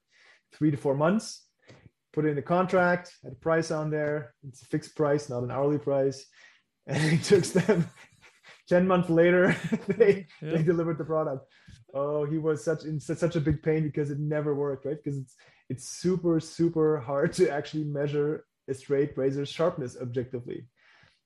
three 0.54 0.70
to 0.72 0.78
four 0.78 0.94
months 0.96 1.48
put 2.14 2.26
it 2.26 2.30
in 2.30 2.36
the 2.36 2.42
contract 2.42 3.14
had 3.24 3.34
a 3.34 3.36
price 3.36 3.72
on 3.72 3.90
there. 3.90 4.34
It's 4.48 4.62
a 4.62 4.66
fixed 4.66 4.96
price 4.96 5.30
not 5.30 5.44
an 5.44 5.52
hourly 5.52 5.78
price. 5.80 6.26
And 6.88 7.14
it 7.14 7.24
took 7.24 7.44
them 7.46 7.88
10 8.70 8.88
months 8.88 9.10
later 9.10 9.56
they, 9.88 10.26
Yeah. 10.42 10.52
they 10.58 10.64
delivered 10.64 10.98
the 10.98 11.06
product. 11.06 11.46
Oh 11.94 12.26
he 12.26 12.38
was 12.38 12.64
such 12.64 12.86
in 12.86 13.00
such 13.00 13.20
such 13.20 13.36
a 13.36 13.42
big 13.42 13.62
pain 13.62 13.84
because 13.84 14.10
it 14.12 14.20
never 14.20 14.56
worked 14.56 14.86
right? 14.86 14.98
Because 15.02 15.20
it's 15.20 15.36
it's 15.70 15.88
super 15.90 16.40
super 16.40 17.00
hard 17.00 17.34
to 17.34 17.50
actually 17.50 17.84
measure 17.84 18.46
a 18.70 18.74
straight 18.74 19.18
razor's 19.18 19.50
sharpness 19.50 19.96
objectively. 20.02 20.66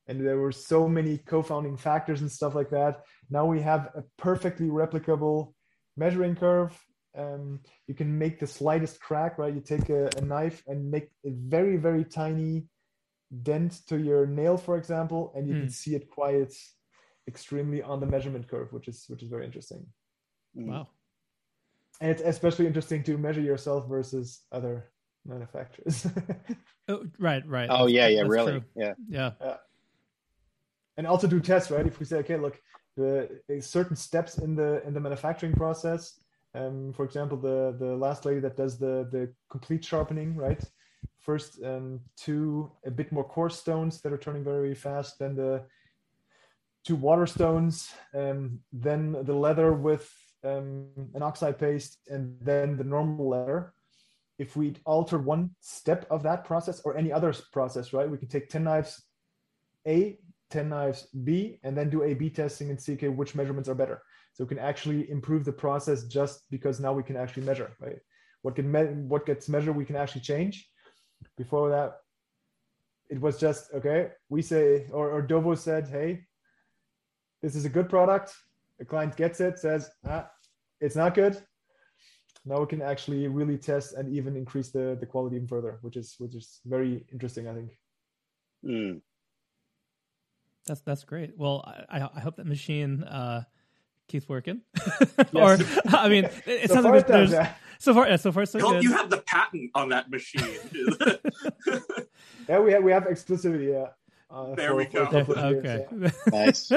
And 0.08 0.16
there 0.26 0.38
were 0.38 0.52
so 0.52 0.88
many 0.88 1.18
co-founding 1.18 1.78
factors 1.78 2.22
and 2.22 2.32
stuff 2.32 2.54
like 2.54 2.70
that. 2.70 2.94
Now 3.30 3.46
we 3.46 3.62
have 3.62 3.84
a 3.96 4.04
perfectly 4.18 4.68
replicable 4.68 5.54
measuring 5.98 6.36
curve 6.36 6.74
um, 7.18 7.60
you 7.88 7.94
can 7.94 8.18
make 8.18 8.40
the 8.40 8.48
slightest 8.48 9.00
crack 9.00 9.38
right 9.38 9.54
you 9.54 9.62
take 9.62 9.90
a, 9.90 10.10
a 10.18 10.22
knife 10.22 10.64
and 10.68 10.90
make 10.92 11.12
a 11.26 11.32
very 11.32 11.78
very 11.78 12.04
tiny 12.04 12.66
dent 13.44 13.82
to 13.88 13.98
your 13.98 14.26
nail 14.28 14.58
for 14.58 14.78
example 14.78 15.32
and 15.36 15.48
you 15.48 15.54
Hmm. 15.54 15.62
can 15.62 15.70
see 15.70 15.96
it 15.96 16.10
quite 16.10 16.54
extremely 17.28 17.82
on 17.82 18.00
the 18.00 18.06
measurement 18.06 18.48
curve 18.48 18.72
which 18.74 18.88
is 18.88 19.06
which 19.08 19.24
is 19.24 19.30
very 19.30 19.46
interesting 19.46 19.86
Mm. 20.58 20.68
Wow. 20.68 20.88
and 22.00 22.10
it's 22.12 22.22
especially 22.22 22.66
interesting 22.68 23.04
to 23.04 23.18
measure 23.18 23.42
yourself 23.42 23.90
versus 23.90 24.42
other 24.52 24.92
manufacturers 25.26 26.08
Oh, 26.88 27.04
right. 27.18 27.44
Right. 27.48 27.68
Oh 27.72 27.88
yeah, 27.88 28.08
yeah, 28.08 28.22
that's 28.22 28.30
really. 28.30 28.52
true. 28.54 28.64
Yeah. 28.76 28.94
Yeah. 29.10 29.32
and 30.98 31.08
also 31.08 31.28
do 31.28 31.40
tests 31.40 31.72
right 31.72 31.86
if 31.88 32.00
we 32.00 32.06
say 32.06 32.18
okay 32.18 32.38
look 32.38 32.62
the 32.96 33.42
uh, 33.50 33.60
certain 33.60 33.96
steps 33.96 34.38
in 34.38 34.56
the 34.56 34.82
in 34.88 34.94
the 34.94 35.00
manufacturing 35.00 35.54
process 35.54 36.20
um, 36.56 36.94
for 36.94 37.06
example 37.06 37.38
the 37.38 37.76
the 37.80 37.96
last 37.96 38.26
lady 38.26 38.40
that 38.40 38.56
does 38.56 38.78
the 38.78 39.08
the 39.12 39.32
complete 39.50 39.84
sharpening 39.84 40.36
right 40.36 40.64
first 41.20 41.62
um, 41.64 42.00
two 42.18 42.72
a 42.86 42.92
bit 42.92 43.12
more 43.12 43.24
coarse 43.24 43.58
stones 43.60 44.02
that 44.02 44.14
are 44.14 44.18
turning 44.18 44.44
very 44.44 44.76
fast 44.76 45.20
then 45.20 45.36
the 45.36 45.64
two 46.84 46.96
water 46.96 47.26
stones 47.26 47.92
um, 48.14 48.60
then 48.72 49.16
the 49.24 49.34
leather 49.34 49.74
with 49.74 50.12
um, 50.44 50.88
an 51.16 51.24
oxide 51.24 51.58
paste 51.58 51.98
and 52.08 52.38
then 52.42 52.78
the 52.78 52.84
normal 52.84 53.30
leather 53.30 53.74
if 54.38 54.56
we 54.56 54.76
alter 54.86 55.18
one 55.18 55.50
step 55.62 56.06
of 56.10 56.22
that 56.24 56.44
process 56.46 56.82
or 56.82 56.98
any 56.98 57.12
other 57.12 57.34
process 57.52 57.94
right 57.94 58.10
we 58.10 58.18
can 58.18 58.28
take 58.28 58.50
10 58.50 58.64
knives 58.64 59.04
a 59.88 60.18
10 60.50 60.70
knives 60.70 61.08
B 61.24 61.60
and 61.64 61.78
then 61.78 61.90
do 61.90 62.04
A 62.04 62.14
B 62.14 62.30
testing 62.30 62.70
and 62.70 62.80
see 62.80 62.94
okay, 62.94 63.10
which 63.10 63.36
measurements 63.36 63.70
are 63.70 63.76
better. 63.76 64.02
So 64.36 64.44
we 64.44 64.50
can 64.50 64.60
actually 64.60 65.10
improve 65.10 65.46
the 65.46 65.54
process 65.54 66.04
just 66.04 66.42
because 66.52 66.82
now 66.82 66.92
we 66.92 67.04
can 67.04 67.16
actually 67.16 67.46
measure, 67.46 67.72
right? 67.80 68.00
What 68.42 68.58
can 68.58 68.70
me- 68.70 69.08
what 69.08 69.26
gets 69.26 69.48
measured, 69.48 69.78
we 69.78 69.86
can 69.86 69.96
actually 69.96 70.22
change. 70.22 70.70
Before 71.38 71.70
that, 71.70 72.00
it 73.10 73.22
was 73.22 73.40
just 73.40 73.74
okay. 73.74 74.10
We 74.28 74.42
say, 74.42 74.88
or, 74.92 75.10
or 75.10 75.26
Dovo 75.26 75.58
said, 75.58 75.88
hey, 75.88 76.26
this 77.42 77.56
is 77.56 77.64
a 77.64 77.70
good 77.70 77.88
product. 77.88 78.36
The 78.78 78.84
client 78.84 79.16
gets 79.16 79.40
it, 79.40 79.58
says, 79.58 79.90
ah, 80.06 80.30
it's 80.82 80.98
not 80.98 81.16
good. 81.16 81.42
Now 82.44 82.60
we 82.60 82.68
can 82.68 82.82
actually 82.82 83.26
really 83.30 83.58
test 83.58 83.94
and 83.94 84.14
even 84.14 84.36
increase 84.36 84.70
the, 84.70 84.98
the 85.00 85.06
quality 85.06 85.38
even 85.38 85.48
further, 85.48 85.80
which 85.82 85.96
is 85.96 86.16
which 86.18 86.36
is 86.36 86.60
very 86.66 87.06
interesting, 87.10 87.48
I 87.48 87.54
think. 87.54 87.72
Mm. 88.66 89.02
That's 90.66 90.82
that's 90.82 91.06
great. 91.06 91.38
Well, 91.38 91.64
I 91.88 92.02
I 92.14 92.20
hope 92.20 92.36
that 92.36 92.48
machine 92.48 93.04
uh, 93.06 93.46
keeps 94.08 94.28
working. 94.30 94.62
or 95.34 95.58
I 95.90 96.10
mean, 96.10 96.30
it, 96.46 96.68
So 96.70 96.76
sounds 96.76 96.86
like 96.86 96.96
it 97.02 97.08
does, 97.08 97.32
there's 97.32 97.32
yeah. 97.32 97.54
so 97.80 97.94
far 97.94 98.08
yeah, 98.08 98.16
so 98.18 98.32
far 98.32 98.46
so 98.46 98.58
You, 98.60 98.64
good. 98.66 98.84
you 98.84 98.92
have 98.94 99.10
the 99.10 99.18
patent 99.18 99.72
on 99.76 99.90
that 99.90 100.10
machine. 100.10 100.58
Yeah, 102.48 102.60
we 102.60 102.74
have 102.74 102.84
we 102.84 102.92
have 102.92 103.06
exclusivity. 103.06 103.72
Yeah. 103.74 103.88
Uh, 104.30 104.54
There 104.54 104.70
for- 104.70 104.76
we 104.76 104.86
go. 104.86 105.08
couple 105.08 105.36
of 105.36 105.52
years, 105.52 105.66
okay. 105.66 105.86
yeah. 106.00 106.12
Nice. 106.46 106.72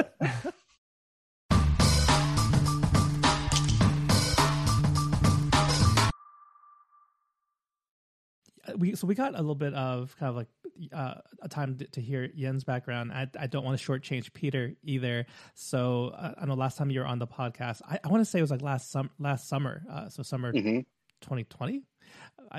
we 8.77 8.95
so 8.95 9.07
we 9.07 9.15
got 9.15 9.33
a 9.33 9.37
little 9.37 9.55
bit 9.55 9.73
of 9.73 10.15
kind 10.19 10.29
of 10.29 10.35
like 10.35 10.47
uh, 10.93 11.15
a 11.41 11.47
time 11.49 11.77
to, 11.77 11.85
to 11.87 12.01
hear 12.01 12.27
Jens's 12.27 12.63
background. 12.63 13.11
I, 13.11 13.27
I 13.39 13.47
don't 13.47 13.63
want 13.65 13.79
to 13.79 13.85
shortchange 13.91 14.33
Peter 14.33 14.73
either. 14.83 15.25
So 15.55 16.09
uh, 16.15 16.33
I 16.41 16.45
know 16.45 16.53
last 16.55 16.77
time 16.77 16.89
you 16.91 16.99
were 16.99 17.05
on 17.07 17.19
the 17.19 17.27
podcast, 17.27 17.81
I, 17.87 17.99
I 18.03 18.07
want 18.07 18.21
to 18.21 18.25
say 18.25 18.39
it 18.39 18.41
was 18.43 18.51
like 18.51 18.61
last 18.61 18.91
sum 18.91 19.09
last 19.19 19.47
summer. 19.47 19.83
Uh, 19.89 20.09
so 20.09 20.23
summer 20.23 20.53
Mhm. 20.53 20.85
2020, 21.21 21.83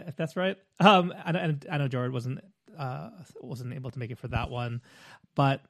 if 0.06 0.16
that's 0.16 0.36
right. 0.36 0.56
Um, 0.78 1.12
and, 1.24 1.36
and 1.36 1.66
I 1.70 1.78
know 1.78 1.88
Jared 1.88 2.12
wasn't 2.12 2.40
uh 2.78 3.10
wasn't 3.40 3.74
able 3.74 3.90
to 3.90 3.98
make 3.98 4.10
it 4.10 4.18
for 4.18 4.28
that 4.28 4.48
one, 4.50 4.80
but 5.34 5.60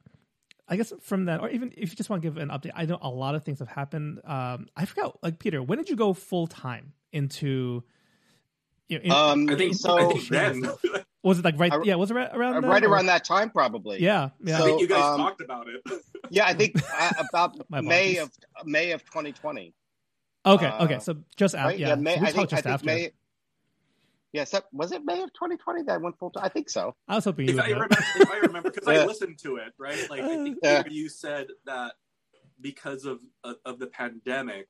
I 0.68 0.76
guess 0.76 0.92
from 1.01 1.24
that, 1.24 1.40
or 1.40 1.48
even 1.51 1.72
if 1.76 1.90
you 1.90 1.96
just 1.96 2.11
want 2.11 2.22
to 2.22 2.28
give 2.28 2.36
an 2.36 2.48
update, 2.51 2.70
I 2.76 2.84
know 2.86 2.98
a 3.01 3.09
lot 3.09 3.34
of 3.34 3.42
things 3.44 3.59
have 3.59 3.68
happened. 3.68 4.20
Um, 4.24 4.68
I 4.76 4.84
forgot, 4.84 5.18
like 5.22 5.38
Peter, 5.40 5.61
when 5.62 5.78
did 5.78 5.88
you 5.88 5.96
go 5.96 6.12
full 6.12 6.46
time 6.46 6.92
into? 7.12 7.82
You 8.88 8.98
know, 8.98 9.05
in- 9.05 9.11
Um, 9.11 9.51
I 9.51 9.57
think 9.57 9.74
so 9.74 9.98
I 9.98 10.12
think 10.12 10.28
then. 10.30 10.62
was 11.22 11.38
it 11.38 11.44
like 11.44 11.58
right? 11.58 11.72
Yeah, 11.84 11.96
was 11.96 12.10
it 12.10 12.14
right 12.14 12.30
around? 12.34 12.64
uh, 12.64 12.68
right 12.68 12.82
around 12.84 13.06
that 13.06 13.24
time, 13.24 13.50
probably. 13.50 14.00
Yeah, 14.02 14.30
yeah. 14.42 14.56
I 14.56 14.58
So- 14.58 14.64
think 14.66 14.80
you 14.80 14.88
guys 14.88 15.02
um, 15.04 15.18
talked 15.18 15.40
about 15.40 15.66
it. 15.68 15.82
Yeah, 16.32 16.46
I 16.46 16.54
think 16.54 16.76
uh, 16.96 17.10
about 17.28 17.56
May 17.70 18.18
of 18.18 18.30
May 18.64 18.92
of 18.92 19.04
2020. 19.04 19.74
okay, 20.46 20.66
uh, 20.66 20.84
okay. 20.84 20.98
So 21.00 21.16
just 21.36 21.56
after, 21.56 21.68
Right? 21.70 21.78
yeah. 21.78 21.96
May. 21.96 22.14
so 22.16 22.20
we 22.20 22.26
I 22.28 22.30
talked 22.32 22.50
think, 22.50 22.52
I 22.52 22.56
just 22.56 22.62
think 22.64 22.74
after. 22.74 22.86
May. 22.86 23.10
Yes, 24.32 24.50
that 24.52 24.64
was 24.72 24.92
it. 24.92 25.04
May 25.04 25.22
of 25.22 25.32
2020 25.32 25.82
that 25.84 25.92
I 25.92 25.96
went 25.96 26.16
full 26.20 26.30
time. 26.30 26.44
I 26.44 26.48
think 26.48 26.70
so. 26.70 26.94
I 27.08 27.16
was 27.16 27.24
hoping 27.24 27.48
you 27.48 27.50
if 27.50 27.56
would 27.56 27.64
I 27.64 27.70
remember, 27.70 27.96
if 28.16 28.30
I 28.30 28.36
remember, 28.36 28.70
because 28.70 28.86
Yeah. 28.86 29.00
I 29.02 29.06
listened 29.06 29.38
to 29.40 29.56
it, 29.56 29.72
right? 29.76 30.08
Like 30.08 30.20
I 30.22 30.28
think 30.36 30.58
Yeah. 30.62 30.84
you 30.88 31.08
said 31.08 31.48
that 31.66 31.94
because 32.60 33.04
of 33.06 33.20
of, 33.42 33.56
of 33.64 33.78
the 33.80 33.88
pandemic, 33.88 34.68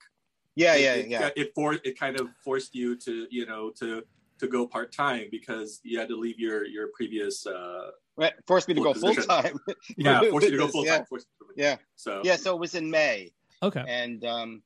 Yeah, 0.54 0.76
it, 0.76 0.80
yeah, 0.82 0.94
it, 0.94 1.08
yeah. 1.08 1.30
it 1.36 1.52
for 1.54 1.74
it 1.74 1.98
kind 1.98 2.18
of 2.18 2.28
forced 2.42 2.74
you 2.74 2.96
to 2.96 3.26
you 3.30 3.44
know 3.44 3.70
to 3.80 4.02
to 4.40 4.48
go 4.48 4.66
part 4.66 4.92
time 4.92 5.24
because 5.30 5.80
you 5.84 5.98
had 5.98 6.08
to 6.08 6.16
leave 6.16 6.38
your 6.38 6.66
your 6.66 6.88
previous 6.94 7.46
uh 7.46 7.90
Right, 8.16 8.34
Forced 8.46 8.68
me 8.68 8.74
to 8.74 8.82
go 8.82 8.92
Full 8.92 9.14
full 9.14 9.14
position. 9.14 9.28
time. 9.28 9.58
yeah 9.96 10.20
forced 10.30 10.46
you 10.46 10.52
to 10.52 10.58
go 10.58 10.68
full 10.68 10.84
time. 10.84 11.06
Yeah. 11.56 11.64
Yeah. 11.70 11.76
So 11.96 12.20
Yeah, 12.24 12.36
so 12.36 12.54
it 12.54 12.60
was 12.60 12.74
in 12.74 12.90
May, 12.90 13.32
Okay. 13.62 13.84
and 13.86 14.22
um, 14.24 14.62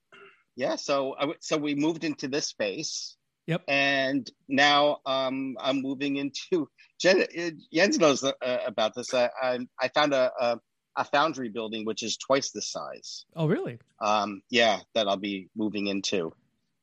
yeah, 0.57 0.77
so 0.77 1.14
I 1.16 1.20
w- 1.20 1.39
so 1.41 1.57
we 1.57 1.75
moved 1.75 2.03
into 2.05 2.27
this 2.29 2.47
space. 2.47 3.16
Yep. 3.47 3.62
And 3.68 4.29
now 4.49 4.99
um, 5.05 5.57
I'm 5.61 5.83
moving 5.83 6.16
into 6.16 6.68
Jen, 7.01 7.22
uh, 7.22 7.51
Jens 7.72 7.99
knows 7.99 8.25
uh, 8.25 8.33
about 8.66 8.95
this. 8.95 9.12
I, 9.14 9.29
I 9.43 9.59
I 9.81 9.89
found 9.89 10.14
a, 10.14 10.33
a 10.41 10.59
a 10.97 11.05
foundry 11.05 11.49
building 11.49 11.85
which 11.85 12.03
is 12.03 12.16
twice 12.16 12.51
the 12.53 12.62
size. 12.62 13.27
Oh, 13.37 13.47
really? 13.47 13.79
um, 14.01 14.43
yeah, 14.51 14.79
that 14.95 15.07
I'll 15.09 15.16
be 15.16 15.49
moving 15.57 15.87
into. 15.89 16.33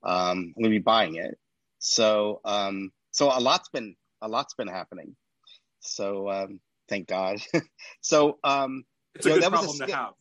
Um, 0.03 0.53
I'm 0.55 0.61
gonna 0.63 0.69
be 0.69 0.79
buying 0.79 1.15
it. 1.15 1.37
So, 1.81 2.41
um, 2.45 2.91
so 3.11 3.27
a 3.35 3.41
lot's 3.41 3.69
been 3.69 3.95
a 4.21 4.27
lot's 4.27 4.53
been 4.53 4.67
happening. 4.67 5.15
So, 5.79 6.29
um, 6.29 6.59
thank 6.87 7.07
God. 7.07 7.41
so, 8.01 8.37
um, 8.43 8.85
it's 9.15 9.25
a 9.25 9.29
Yo, 9.29 9.35
good 9.35 9.43
that 9.43 9.51
was 9.51 9.81
a 9.81 9.87
to 9.87 9.95
have. 9.95 10.13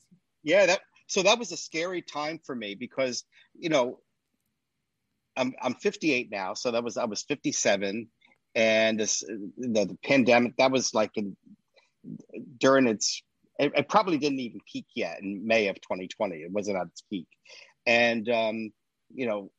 yeah, 0.42 0.66
that 0.66 0.80
so 1.06 1.22
that 1.22 1.38
was 1.38 1.52
a 1.52 1.56
scary 1.56 2.02
time 2.02 2.40
for 2.44 2.56
me 2.56 2.74
because 2.74 3.24
you 3.54 3.68
know, 3.68 4.00
I'm 5.36 5.54
I'm 5.62 5.74
58 5.74 6.30
now, 6.30 6.54
so 6.54 6.70
that 6.70 6.82
was 6.82 6.96
I 6.96 7.04
was 7.04 7.22
57, 7.24 8.08
and 8.54 8.98
this 8.98 9.20
the, 9.20 9.84
the 9.84 9.98
pandemic 10.02 10.56
that 10.56 10.72
was 10.72 10.94
like 10.94 11.10
in, 11.16 11.36
during 12.58 12.86
its 12.86 13.22
it, 13.58 13.72
it 13.76 13.88
probably 13.90 14.16
didn't 14.16 14.40
even 14.40 14.60
peak 14.72 14.86
yet 14.96 15.20
in 15.20 15.46
May 15.46 15.68
of 15.68 15.76
2020. 15.82 16.36
It 16.36 16.50
wasn't 16.50 16.78
at 16.78 16.86
its 16.86 17.02
peak, 17.02 17.28
and 17.86 18.26
um, 18.30 18.72
you 19.14 19.26
know, 19.26 19.50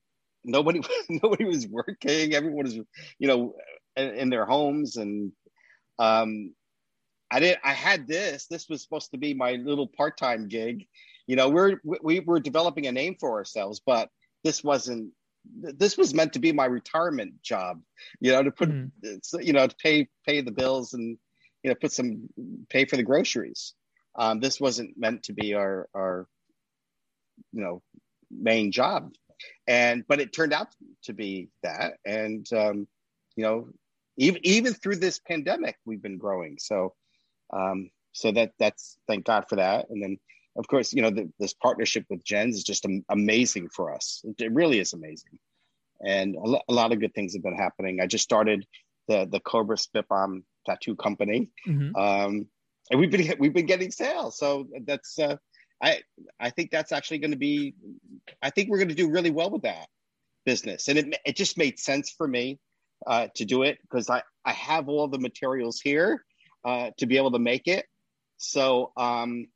nobody 0.43 0.81
nobody 1.09 1.45
was 1.45 1.67
working. 1.67 2.33
Everyone 2.33 2.65
was 2.65 2.75
you 2.75 3.27
know 3.27 3.53
in, 3.95 4.09
in 4.15 4.29
their 4.29 4.45
homes, 4.45 4.97
and 4.97 5.31
um, 5.99 6.53
I 7.31 7.39
did. 7.39 7.57
I 7.63 7.73
had 7.73 8.07
this. 8.07 8.47
This 8.47 8.67
was 8.69 8.81
supposed 8.81 9.11
to 9.11 9.17
be 9.17 9.33
my 9.33 9.53
little 9.53 9.87
part-time 9.87 10.47
gig. 10.47 10.87
You 11.27 11.35
know, 11.35 11.49
we're 11.49 11.79
we 11.83 12.19
were 12.19 12.39
developing 12.39 12.87
a 12.87 12.91
name 12.91 13.15
for 13.19 13.31
ourselves, 13.31 13.81
but 13.85 14.09
this 14.43 14.63
wasn't. 14.63 15.11
This 15.59 15.97
was 15.97 16.13
meant 16.13 16.33
to 16.33 16.39
be 16.39 16.51
my 16.51 16.65
retirement 16.65 17.41
job. 17.41 17.81
You 18.19 18.31
know, 18.31 18.43
to 18.43 18.51
put 18.51 18.69
Mhm. 18.69 18.91
you 19.41 19.53
know 19.53 19.67
to 19.67 19.75
pay 19.75 20.07
pay 20.27 20.41
the 20.41 20.51
bills 20.51 20.93
and 20.93 21.17
you 21.63 21.69
know 21.69 21.75
put 21.75 21.91
some 21.91 22.29
pay 22.69 22.85
for 22.85 22.97
the 22.97 23.03
groceries. 23.03 23.73
Um, 24.15 24.39
this 24.39 24.59
wasn't 24.59 24.97
meant 24.97 25.23
to 25.23 25.33
be 25.33 25.53
our 25.53 25.87
our 25.95 26.27
you 27.53 27.61
know 27.63 27.81
main 28.29 28.71
job, 28.71 29.13
and 29.67 30.03
but 30.07 30.19
it 30.19 30.33
turned 30.33 30.53
out 30.53 30.67
to 31.03 31.13
be 31.13 31.49
that. 31.63 31.93
And 32.05 32.45
um, 32.53 32.87
you 33.35 33.43
know, 33.43 33.69
even 34.17 34.41
even 34.43 34.73
through 34.73 34.97
this 34.97 35.19
pandemic, 35.19 35.77
we've 35.85 36.01
been 36.01 36.17
growing. 36.17 36.57
So 36.59 36.93
um, 37.53 37.89
so 38.13 38.31
that 38.31 38.53
that's 38.59 38.97
thank 39.07 39.25
God 39.25 39.45
for 39.49 39.57
that. 39.57 39.89
And 39.89 40.01
then 40.01 40.17
of 40.57 40.67
course, 40.67 40.93
you 40.93 41.01
know, 41.01 41.09
the, 41.09 41.31
this 41.39 41.53
partnership 41.53 42.05
with 42.09 42.23
Jens 42.25 42.57
is 42.57 42.63
just 42.63 42.85
amazing 43.09 43.69
for 43.69 43.93
us. 43.93 44.23
It, 44.37 44.51
really 44.51 44.79
is 44.79 44.93
amazing, 44.93 45.39
and 46.05 46.35
a, 46.35 46.43
lo- 46.43 46.61
a 46.67 46.73
lot 46.73 46.91
of 46.91 46.99
good 46.99 47.13
things 47.13 47.33
have 47.33 47.43
been 47.43 47.55
happening. 47.55 48.01
I 48.01 48.07
just 48.07 48.23
started 48.23 48.65
the 49.07 49.27
the 49.31 49.39
Cobra 49.39 49.77
Spit 49.77 50.07
Bomb 50.09 50.43
tattoo 50.65 50.95
company, 50.95 51.49
hmm 51.65 51.95
um, 51.95 52.47
and 52.89 52.99
we've 52.99 53.11
been 53.11 53.33
we've 53.39 53.53
been 53.53 53.65
getting 53.65 53.91
sales. 53.91 54.37
So 54.37 54.67
that's 54.85 55.17
uh, 55.19 55.37
I 55.81 56.01
I 56.39 56.49
think 56.49 56.71
that's 56.71 56.91
actually 56.91 57.19
going 57.19 57.31
to 57.31 57.37
be. 57.37 57.73
I 58.41 58.49
think 58.49 58.69
we're 58.69 58.77
going 58.77 58.89
to 58.89 58.95
do 58.95 59.09
really 59.09 59.31
well 59.31 59.49
with 59.49 59.63
that 59.63 59.87
business, 60.45 60.87
and 60.87 60.97
it 60.97 61.17
it 61.25 61.35
just 61.35 61.57
made 61.57 61.79
sense 61.79 62.11
for 62.11 62.27
me 62.27 62.59
uh, 63.07 63.27
to 63.35 63.45
do 63.45 63.63
it 63.63 63.79
because 63.81 64.09
I 64.09 64.21
I 64.45 64.51
have 64.53 64.89
all 64.89 65.07
the 65.07 65.19
materials 65.19 65.79
here 65.81 66.23
uh, 66.63 66.91
to 66.97 67.05
be 67.05 67.17
able 67.17 67.31
to 67.31 67.39
make 67.39 67.67
it. 67.67 67.85
So 68.37 68.91
um, 68.97 69.47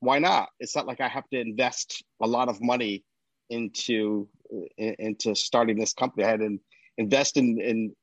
why 0.00 0.18
not? 0.18 0.48
It's 0.60 0.76
not 0.76 0.86
like 0.86 1.00
I 1.00 1.08
have 1.08 1.28
to 1.30 1.40
invest 1.40 2.04
a 2.22 2.26
lot 2.26 2.48
of 2.48 2.60
money 2.60 3.04
into 3.50 4.28
into 4.78 5.34
starting 5.34 5.78
this 5.78 5.92
company. 5.92 6.24
I 6.24 6.30
had 6.30 6.40
to 6.40 6.58
invest 6.98 7.36
in 7.36 7.60
in 7.60 7.96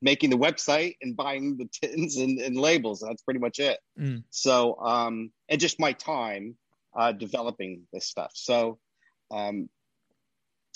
making 0.00 0.30
the 0.30 0.38
website 0.38 0.96
and 1.02 1.16
buying 1.16 1.56
the 1.56 1.68
tins 1.72 2.16
and, 2.18 2.38
and 2.38 2.56
labels. 2.56 3.00
That's 3.00 3.22
pretty 3.22 3.40
much 3.40 3.58
it. 3.58 3.78
Mm. 3.98 4.22
So 4.30 4.76
um, 4.78 5.30
and 5.48 5.60
just 5.60 5.80
my 5.80 5.92
time 5.92 6.56
uh, 6.96 7.12
developing 7.12 7.82
this 7.92 8.06
stuff. 8.06 8.32
So 8.34 8.78
um, 9.30 9.68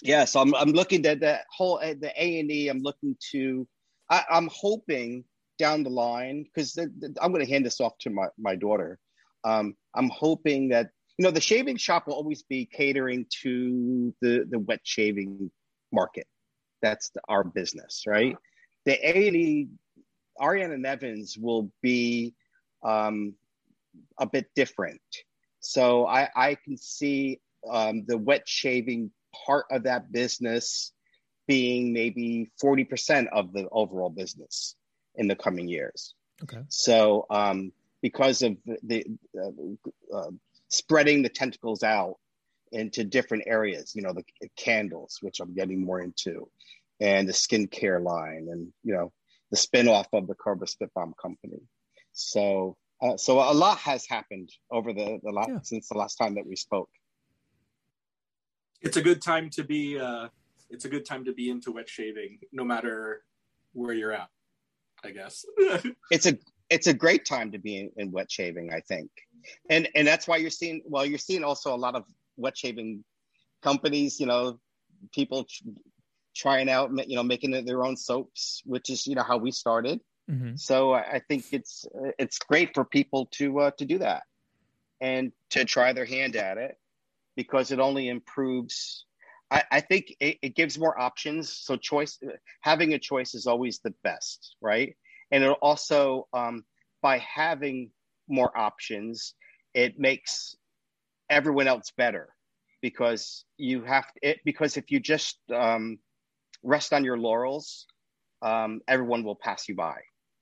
yeah, 0.03 0.25
so 0.25 0.41
I'm 0.41 0.55
I'm 0.55 0.71
looking 0.71 1.05
at 1.07 1.21
that 1.21 1.45
whole 1.51 1.81
at 1.81 2.01
the 2.01 2.13
A 2.23 2.41
and 2.41 2.51
E. 2.51 2.69
I'm 2.69 2.81
looking 2.81 3.17
to. 3.33 3.67
I, 4.11 4.25
I'm 4.31 4.49
hoping 4.53 5.25
down 5.59 5.83
the 5.83 5.91
line 5.91 6.45
because 6.45 6.79
I'm 6.79 7.33
going 7.33 7.45
to 7.45 7.51
hand 7.51 7.67
this 7.67 7.81
off 7.81 7.99
to 7.99 8.11
my 8.11 8.29
my 8.39 8.55
daughter. 8.55 8.99
Um, 9.45 9.75
I'm 9.95 10.09
hoping 10.11 10.69
that 10.69 10.91
you 11.19 11.25
know 11.25 11.31
the 11.31 11.41
shaving 11.41 11.77
shop 11.77 12.07
will 12.07 12.15
always 12.15 12.43
be 12.43 12.65
catering 12.67 13.27
to 13.43 14.15
the 14.21 14.47
the 14.49 14.61
wet 14.61 14.81
shaving 14.85 15.51
market. 15.93 16.27
That's 16.81 17.11
the, 17.11 17.21
our 17.29 17.43
business, 17.43 18.05
right? 18.07 18.37
The 18.87 18.95
A 19.05 19.27
and 19.27 19.37
E, 19.37 19.69
Ariana 20.41 20.75
and 20.75 20.87
Evans 20.87 21.37
will 21.37 21.73
be 21.83 22.35
um, 22.85 23.35
a 24.19 24.27
bit 24.27 24.47
different. 24.55 25.01
So 25.61 26.07
I 26.07 26.29
I 26.35 26.55
can 26.55 26.77
see 26.77 27.41
um, 27.69 28.05
the 28.07 28.19
wet 28.19 28.49
shaving 28.49 29.11
part 29.47 29.67
of 29.71 29.85
that 29.85 30.11
business 30.13 30.93
being 31.47 31.93
maybe 31.93 32.51
40% 32.63 33.27
of 33.33 33.53
the 33.53 33.67
overall 33.73 34.11
business 34.11 34.77
in 35.15 35.29
the 35.29 35.37
coming 35.37 35.67
years. 35.67 36.15
Okay. 36.43 36.63
So, 36.69 37.27
um, 37.31 37.73
because 38.03 38.43
of 38.43 38.57
the, 38.83 39.05
uh, 39.37 40.17
uh, 40.17 40.31
spreading 40.69 41.23
the 41.23 41.29
tentacles 41.29 41.83
out 41.83 42.17
into 42.73 43.05
different 43.05 43.45
areas. 43.47 43.95
You 43.95 44.03
know, 44.03 44.13
the 44.13 44.25
candles, 44.57 45.19
which 45.21 45.41
I'm 45.41 45.55
getting 45.55 45.85
more 45.85 46.01
into, 46.01 46.49
and 47.01 47.29
the 47.29 47.33
skincare 47.33 48.03
line, 48.03 48.49
and 48.51 48.73
you 48.85 48.95
know, 48.95 49.13
the 49.51 49.57
spinoff 49.57 50.07
of 50.13 50.27
the 50.27 50.35
Cobra 50.35 50.67
Spit 50.67 50.93
Bomb 50.95 51.15
company. 51.21 51.61
So, 52.13 52.77
uh, 53.01 53.17
so 53.17 53.39
a 53.39 53.55
lot 53.55 53.79
has 53.79 54.07
happened 54.07 54.51
over 54.71 54.93
the 54.93 55.19
the 55.23 55.31
last 55.31 55.49
yeah. 55.49 55.59
since 55.63 55.89
the 55.89 55.99
last 55.99 56.17
time 56.17 56.35
that 56.35 56.47
we 56.47 56.57
spoke. 56.57 56.91
It's 58.81 58.97
a 58.97 59.03
good 59.03 59.23
time 59.23 59.51
to 59.51 59.65
be. 59.65 59.99
Uh, 59.99 60.29
it's 60.71 60.85
a 60.85 60.89
good 60.89 61.07
time 61.07 61.25
to 61.25 61.33
be 61.33 61.51
into 61.51 61.73
wet 61.73 61.89
shaving, 61.89 62.39
no 62.53 62.65
matter 62.65 63.25
where 63.73 63.95
you're 63.95 64.13
at. 64.13 64.29
I 65.05 65.11
guess 65.11 65.45
it's 66.11 66.27
a 66.27 66.37
it's 66.71 66.89
a 66.89 66.95
great 66.95 67.25
time 67.25 67.53
to 67.53 67.59
be 67.59 67.79
in, 67.79 67.91
in, 67.97 68.13
wet 68.13 68.31
shaving, 68.31 68.73
I 68.73 68.81
think, 68.81 69.11
and 69.71 69.89
and 69.95 70.07
that's 70.07 70.27
why 70.27 70.37
you're 70.37 70.51
seeing 70.51 70.83
well, 70.85 71.07
you're 71.07 71.19
seeing 71.19 71.45
also 71.45 71.75
a 71.75 71.77
lot 71.77 71.95
of 71.95 72.05
wet 72.37 72.59
shaving 72.59 73.05
companies, 73.63 74.19
you 74.19 74.27
know, 74.27 74.59
people 75.13 75.47
trying 76.35 76.69
out, 76.69 76.91
you 77.09 77.17
know, 77.17 77.23
making 77.23 77.65
their 77.65 77.85
own 77.85 77.97
soaps, 77.97 78.63
which 78.65 78.91
is 78.91 79.07
you 79.07 79.15
know 79.15 79.23
how 79.23 79.37
we 79.37 79.53
started. 79.53 80.01
Mm-hmm. 80.31 80.57
So 80.57 80.93
I 80.93 81.23
think 81.29 81.47
it's 81.53 81.87
it's 82.19 82.39
great 82.39 82.75
for 82.75 82.85
people 82.85 83.27
to 83.33 83.61
uh, 83.61 83.71
to 83.79 83.85
do 83.85 83.99
that 83.99 84.25
and 85.01 85.33
to 85.51 85.65
try 85.65 85.93
their 85.93 86.05
hand 86.05 86.37
at 86.37 86.59
it 86.59 86.77
because 87.37 87.71
it 87.71 87.81
only 87.81 88.09
improves. 88.09 89.05
I, 89.51 89.63
I 89.71 89.81
think 89.81 90.15
it, 90.21 90.37
it 90.43 90.55
gives 90.55 90.79
more 90.79 91.01
options. 91.01 91.51
So 91.51 91.77
choice, 91.77 92.19
having 92.61 92.93
a 92.93 92.99
choice 92.99 93.35
is 93.35 93.47
always 93.47 93.79
the 93.79 93.95
best, 94.05 94.57
right? 94.61 94.95
And 95.31 95.43
it 95.43 95.51
also 95.63 96.29
um, 96.35 96.65
by 97.01 97.19
having 97.19 97.91
more 98.29 98.57
options, 98.57 99.35
it 99.73 99.99
makes 99.99 100.57
everyone 101.31 101.69
else 101.69 101.93
better 101.97 102.29
because 102.83 103.45
you 103.57 103.83
have 103.85 104.07
it 104.23 104.41
because 104.45 104.77
if 104.77 104.91
you 104.91 105.01
just 105.01 105.39
um, 105.55 105.99
rest 106.63 106.93
on 106.93 107.05
your 107.05 107.19
laurels, 107.19 107.87
um, 108.43 108.81
everyone 108.87 109.25
will 109.25 109.37
pass 109.37 109.69
you 109.69 109.75
by. 109.75 109.97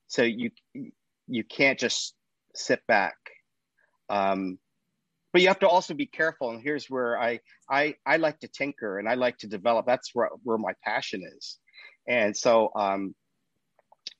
So 0.08 0.22
you 0.22 0.50
you 1.26 1.44
can't 1.44 1.78
just 1.78 2.14
sit 2.54 2.86
back. 2.86 3.16
Um, 4.08 4.58
but 5.32 5.42
you 5.42 5.48
have 5.48 5.58
to 5.58 5.68
also 5.68 5.92
be 5.92 6.06
careful. 6.06 6.50
And 6.50 6.62
here's 6.62 6.88
where 6.88 7.20
I 7.20 7.40
I 7.68 7.96
I 8.06 8.16
like 8.16 8.40
to 8.40 8.48
tinker 8.48 8.98
and 8.98 9.08
I 9.08 9.14
like 9.14 9.38
to 9.38 9.46
develop. 9.46 9.86
That's 9.86 10.14
where 10.14 10.30
where 10.44 10.58
my 10.58 10.72
passion 10.82 11.22
is. 11.36 11.58
And 12.08 12.36
so 12.36 12.70
um, 12.74 13.14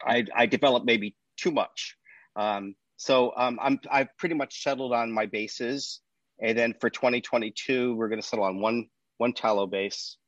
I 0.05 0.25
I 0.35 0.47
develop 0.47 0.85
maybe 0.85 1.17
too 1.37 1.53
much. 1.53 1.97
Um, 2.35 2.75
so 2.97 3.33
um, 3.37 3.59
I'm 3.63 3.81
I've 3.91 4.15
pretty 4.19 4.35
much 4.35 4.63
settled 4.63 4.93
on 4.93 5.13
my 5.13 5.27
bases. 5.27 6.01
And 6.39 6.57
then 6.59 6.75
for 6.81 6.91
2022, 6.91 7.95
we're 7.95 8.09
going 8.09 8.21
to 8.21 8.27
settle 8.27 8.45
on 8.45 8.61
one 8.61 8.89
one 9.17 9.33
tallow 9.33 9.67
base, 9.67 10.19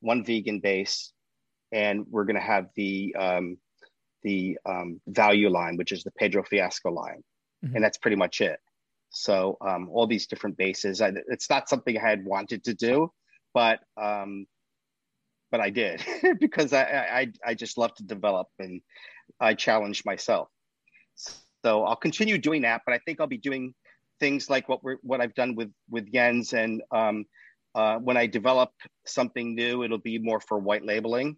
one 0.00 0.24
vegan 0.24 0.60
base, 0.60 1.12
and 1.72 2.04
we're 2.10 2.24
going 2.24 2.36
to 2.36 2.42
have 2.42 2.66
the 2.76 3.14
um, 3.18 3.56
the 4.24 4.58
um, 4.66 5.00
value 5.06 5.50
line, 5.50 5.76
which 5.76 5.92
is 5.92 6.02
the 6.02 6.10
Pedro 6.10 6.42
Fiasco 6.42 6.90
line, 6.90 7.22
mm-hmm. 7.64 7.76
and 7.76 7.84
that's 7.84 7.98
pretty 7.98 8.16
much 8.16 8.40
it. 8.40 8.58
So 9.10 9.56
um, 9.60 9.88
all 9.92 10.08
these 10.08 10.26
different 10.26 10.56
bases. 10.56 11.00
I, 11.00 11.12
it's 11.28 11.48
not 11.48 11.68
something 11.68 11.96
I 11.96 12.00
had 12.00 12.24
wanted 12.24 12.64
to 12.64 12.74
do, 12.74 13.12
but 13.52 13.78
um, 13.96 14.46
but 15.52 15.60
I 15.60 15.70
did 15.70 16.02
because 16.40 16.72
I, 16.72 16.82
I 16.82 17.32
I 17.46 17.54
just 17.54 17.78
love 17.78 17.94
to 17.94 18.02
develop 18.02 18.48
and 18.58 18.80
I 19.38 19.54
challenge 19.54 20.04
myself. 20.04 20.48
So 21.64 21.84
I'll 21.84 21.96
continue 21.96 22.38
doing 22.38 22.62
that, 22.62 22.82
but 22.84 22.94
I 22.94 22.98
think 22.98 23.20
I'll 23.20 23.26
be 23.26 23.38
doing 23.38 23.74
things 24.20 24.50
like 24.50 24.68
what 24.68 24.82
we're 24.82 24.98
what 25.02 25.20
I've 25.20 25.34
done 25.34 25.54
with 25.54 25.70
with 25.88 26.12
Jens 26.12 26.52
and 26.52 26.82
um, 26.90 27.26
uh, 27.74 27.98
when 27.98 28.16
I 28.16 28.26
develop 28.26 28.70
something 29.06 29.54
new, 29.54 29.82
it'll 29.82 29.98
be 29.98 30.18
more 30.18 30.40
for 30.40 30.58
white 30.58 30.84
labeling 30.84 31.36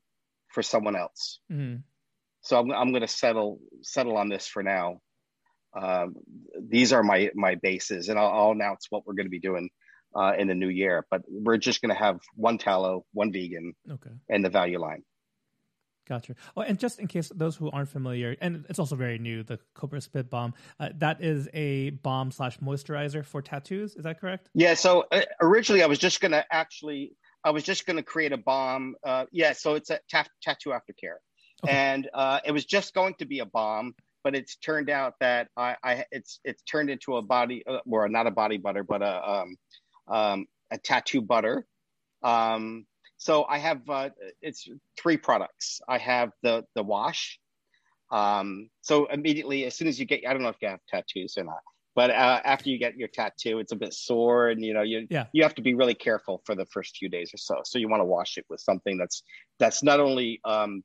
for 0.48 0.62
someone 0.62 0.96
else. 0.96 1.40
Mm-hmm. 1.50 1.76
So 2.46 2.58
I'm, 2.60 2.70
I'm 2.70 2.90
going 2.92 3.02
to 3.02 3.08
settle 3.08 3.58
settle 3.82 4.16
on 4.16 4.28
this 4.28 4.46
for 4.46 4.62
now. 4.62 5.00
Um, 5.76 6.14
these 6.60 6.92
are 6.92 7.02
my 7.02 7.30
my 7.34 7.56
bases, 7.56 8.08
and 8.08 8.18
I'll, 8.18 8.30
I'll 8.30 8.50
announce 8.52 8.86
what 8.88 9.04
we're 9.04 9.14
going 9.14 9.26
to 9.26 9.30
be 9.30 9.40
doing 9.40 9.68
uh, 10.14 10.32
in 10.38 10.46
the 10.46 10.54
new 10.54 10.68
year. 10.68 11.04
But 11.10 11.22
we're 11.28 11.58
just 11.58 11.82
going 11.82 11.94
to 11.94 12.00
have 12.00 12.20
one 12.34 12.58
tallow, 12.58 13.04
one 13.12 13.32
vegan, 13.32 13.74
okay, 13.90 14.12
and 14.28 14.44
the 14.44 14.48
value 14.48 14.78
line. 14.78 15.02
Gotcha. 16.08 16.36
Oh, 16.56 16.62
and 16.62 16.78
just 16.78 17.00
in 17.00 17.08
case 17.08 17.32
those 17.34 17.56
who 17.56 17.68
aren't 17.68 17.88
familiar, 17.88 18.36
and 18.40 18.64
it's 18.68 18.78
also 18.78 18.94
very 18.94 19.18
new, 19.18 19.42
the 19.42 19.58
Cobra 19.74 20.00
Spit 20.00 20.30
Bomb, 20.30 20.54
uh, 20.78 20.90
that 20.98 21.20
is 21.20 21.48
a 21.52 21.90
balm 21.90 22.30
slash 22.30 22.58
moisturizer 22.60 23.24
for 23.24 23.42
tattoos. 23.42 23.96
Is 23.96 24.04
that 24.04 24.20
correct? 24.20 24.48
Yeah. 24.54 24.74
So 24.74 25.04
uh, 25.10 25.22
originally, 25.40 25.82
I 25.82 25.86
was 25.86 25.98
just 25.98 26.20
going 26.20 26.30
to 26.30 26.44
actually, 26.48 27.16
I 27.42 27.50
was 27.50 27.64
just 27.64 27.86
going 27.86 27.96
to 27.96 28.04
create 28.04 28.30
a 28.30 28.36
balm. 28.36 28.94
Uh, 29.04 29.24
yeah. 29.32 29.52
So 29.52 29.74
it's 29.74 29.90
a 29.90 29.98
ta- 30.08 30.28
tattoo 30.42 30.70
aftercare, 30.70 31.18
okay. 31.64 31.72
and 31.72 32.08
uh, 32.12 32.40
it 32.44 32.52
was 32.52 32.64
just 32.64 32.94
going 32.94 33.14
to 33.14 33.24
be 33.24 33.40
a 33.40 33.46
balm, 33.46 33.94
but 34.24 34.34
it's 34.34 34.56
turned 34.56 34.90
out 34.90 35.14
that 35.20 35.48
I, 35.56 35.76
I 35.82 36.04
it's 36.10 36.40
it's 36.44 36.62
turned 36.62 36.90
into 36.90 37.16
a 37.16 37.22
body, 37.22 37.62
uh, 37.66 37.78
or 37.88 38.08
not 38.08 38.26
a 38.26 38.30
body 38.30 38.58
butter, 38.58 38.82
but 38.82 39.02
a 39.02 39.30
um, 39.30 39.56
um, 40.08 40.46
a 40.70 40.78
tattoo 40.78 41.22
butter. 41.22 41.66
Um, 42.22 42.86
so 43.18 43.44
I 43.44 43.58
have 43.58 43.88
uh, 43.88 44.10
it's 44.42 44.68
three 44.96 45.16
products. 45.16 45.80
I 45.88 45.98
have 45.98 46.30
the 46.42 46.64
the 46.74 46.82
wash. 46.82 47.38
Um, 48.10 48.70
so 48.82 49.06
immediately, 49.06 49.64
as 49.64 49.74
soon 49.74 49.88
as 49.88 49.98
you 49.98 50.06
get, 50.06 50.22
I 50.26 50.32
don't 50.32 50.42
know 50.42 50.48
if 50.48 50.56
you 50.60 50.68
have 50.68 50.80
tattoos 50.88 51.36
or 51.36 51.44
not, 51.44 51.60
but 51.96 52.10
uh, 52.10 52.40
after 52.44 52.70
you 52.70 52.78
get 52.78 52.96
your 52.96 53.08
tattoo, 53.08 53.58
it's 53.58 53.72
a 53.72 53.76
bit 53.76 53.94
sore, 53.94 54.48
and 54.48 54.64
you 54.64 54.74
know 54.74 54.82
you 54.82 55.06
yeah. 55.10 55.26
you 55.32 55.42
have 55.42 55.54
to 55.54 55.62
be 55.62 55.74
really 55.74 55.94
careful 55.94 56.42
for 56.44 56.54
the 56.54 56.66
first 56.66 56.96
few 56.98 57.08
days 57.08 57.32
or 57.32 57.38
so. 57.38 57.62
So 57.64 57.78
you 57.78 57.88
want 57.88 58.00
to 58.00 58.04
wash 58.04 58.36
it 58.36 58.44
with 58.50 58.60
something 58.60 58.98
that's 58.98 59.22
that's 59.58 59.82
not 59.82 59.98
only 59.98 60.40
um, 60.44 60.84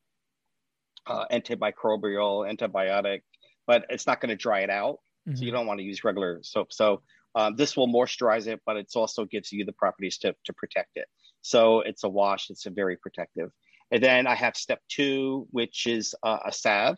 uh, 1.08 1.26
antimicrobial, 1.32 2.52
antibiotic, 2.52 3.22
but 3.68 3.86
it's 3.90 4.08
not 4.08 4.22
going 4.22 4.30
to 4.30 4.36
dry 4.36 4.62
it 4.62 4.70
out. 4.70 5.00
Mm-hmm. 5.28 5.38
So 5.38 5.46
you 5.46 5.52
don't 5.52 5.68
want 5.68 5.80
to 5.80 5.86
use 5.86 6.04
regular 6.04 6.40
soap. 6.42 6.74
So 6.74 7.02
um, 7.36 7.56
this 7.56 7.78
will 7.78 7.88
moisturize 7.88 8.48
it, 8.48 8.60
but 8.66 8.78
it 8.78 8.92
also 8.96 9.26
gives 9.26 9.52
you 9.52 9.66
the 9.66 9.74
properties 9.74 10.18
to 10.20 10.36
to 10.46 10.54
protect 10.54 10.92
it. 10.96 11.08
So 11.42 11.82
it's 11.82 12.04
a 12.04 12.10
wash. 12.10 12.50
It's 12.50 12.66
a 12.66 12.70
very 12.72 12.98
protective. 12.98 13.50
And 13.92 14.02
then 14.02 14.26
I 14.26 14.36
have 14.36 14.56
step 14.56 14.80
two, 14.90 15.48
which 15.52 15.86
is 15.86 16.16
uh, 16.24 16.40
a 16.46 16.52
salve, 16.52 16.98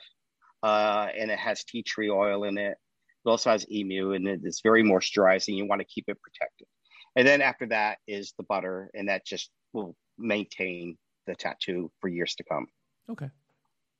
uh, 0.61 1.07
and 1.17 1.31
it 1.31 1.39
has 1.39 1.63
tea 1.63 1.83
tree 1.83 2.09
oil 2.09 2.43
in 2.43 2.57
it. 2.57 2.77
It 3.25 3.29
also 3.29 3.49
has 3.49 3.69
emu, 3.71 4.13
and 4.13 4.27
it's 4.27 4.61
very 4.61 4.83
moisturizing. 4.83 5.55
You 5.55 5.65
want 5.65 5.81
to 5.81 5.87
keep 5.87 6.05
it 6.07 6.21
protected. 6.21 6.67
And 7.15 7.27
then 7.27 7.41
after 7.41 7.67
that 7.67 7.99
is 8.07 8.33
the 8.37 8.43
butter, 8.43 8.89
and 8.93 9.07
that 9.07 9.25
just 9.25 9.49
will 9.71 9.95
maintain 10.17 10.97
the 11.25 11.35
tattoo 11.35 11.91
for 11.99 12.09
years 12.09 12.35
to 12.35 12.43
come. 12.43 12.67
Okay. 13.09 13.29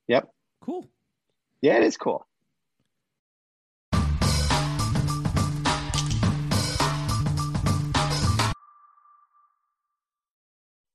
Yep. 0.08 0.30
Cool. 0.62 0.90
Yeah, 1.62 1.78
it 1.78 1.84
is 1.84 1.98
cool. 1.98 2.28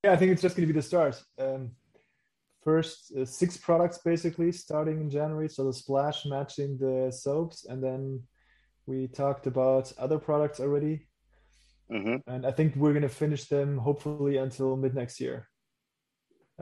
Yeah, 0.05 0.13
I 0.13 0.17
think 0.17 0.33
it's 0.33 0.43
just 0.43 0.57
going 0.57 0.67
to 0.67 0.73
be 0.73 0.79
the 0.79 0.83
start. 0.83 1.23
Um, 1.39 1.73
first 2.63 3.13
uh, 3.17 3.25
six 3.25 3.57
products 3.57 3.99
basically 3.99 4.53
starting 4.53 5.01
in 5.01 5.11
January. 5.11 5.49
So 5.49 5.65
the 5.65 5.73
splash 5.73 6.25
matching 6.27 6.79
the 6.79 7.11
soaps, 7.11 7.65
and 7.65 7.83
then 7.83 8.23
we 8.87 9.09
talked 9.09 9.47
about 9.47 9.93
other 9.99 10.19
products 10.19 10.61
already. 10.61 11.09
Mm-hmm. 11.91 12.31
And 12.31 12.47
I 12.47 12.51
think 12.51 12.77
we're 12.77 12.93
going 12.93 13.03
to 13.03 13.09
finish 13.09 13.47
them 13.47 13.79
hopefully 13.79 14.37
until 14.37 14.77
mid 14.77 14.95
next 14.95 15.21
year. 15.21 15.49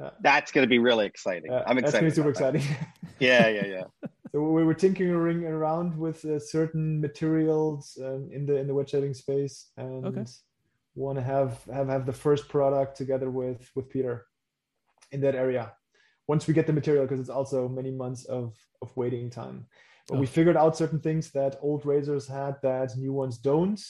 Uh, 0.01 0.11
that's 0.20 0.53
going 0.53 0.62
to 0.62 0.68
be 0.68 0.78
really 0.78 1.07
exciting. 1.07 1.51
Uh, 1.51 1.64
I'm 1.66 1.78
excited. 1.78 1.84
That's 1.84 1.92
going 1.92 2.05
to 2.05 2.11
be 2.11 2.14
super 2.14 2.30
exciting. 2.30 2.76
yeah, 3.18 3.49
yeah, 3.49 3.66
yeah. 4.05 4.09
so 4.32 4.42
we 4.42 4.64
were 4.64 4.74
tinkering 4.74 5.44
around 5.44 5.97
with 5.97 6.24
uh, 6.24 6.38
certain 6.38 7.01
materials 7.01 7.99
um, 8.03 8.28
in 8.30 8.44
the 8.44 8.57
in 8.57 8.66
the 8.66 8.74
wet 8.74 8.90
shaving 8.90 9.14
space, 9.14 9.70
and 9.76 10.07
okay 10.07 10.24
want 10.97 11.18
to 11.18 11.22
have 11.22 11.62
have 11.72 11.88
have 11.88 12.07
the 12.07 12.12
first 12.12 12.49
product 12.49 12.97
together 12.97 13.30
with 13.30 13.70
with 13.76 13.88
Peter 13.88 14.26
in 15.12 15.20
that 15.20 15.34
area. 15.34 15.72
Once 16.26 16.49
we 16.49 16.55
get 16.55 16.66
the 16.66 16.72
material, 16.72 17.05
because 17.05 17.20
it's 17.20 17.28
also 17.28 17.68
many 17.68 17.90
months 17.90 18.24
of 18.24 18.57
of 18.82 18.97
waiting 18.97 19.30
time. 19.30 19.66
But 20.09 20.16
oh. 20.16 20.20
we 20.20 20.26
figured 20.26 20.57
out 20.57 20.76
certain 20.76 21.01
things 21.01 21.30
that 21.32 21.59
old 21.61 21.86
razors 21.86 22.26
had 22.26 22.57
that 22.62 22.97
new 22.97 23.12
ones 23.12 23.38
don't. 23.38 23.80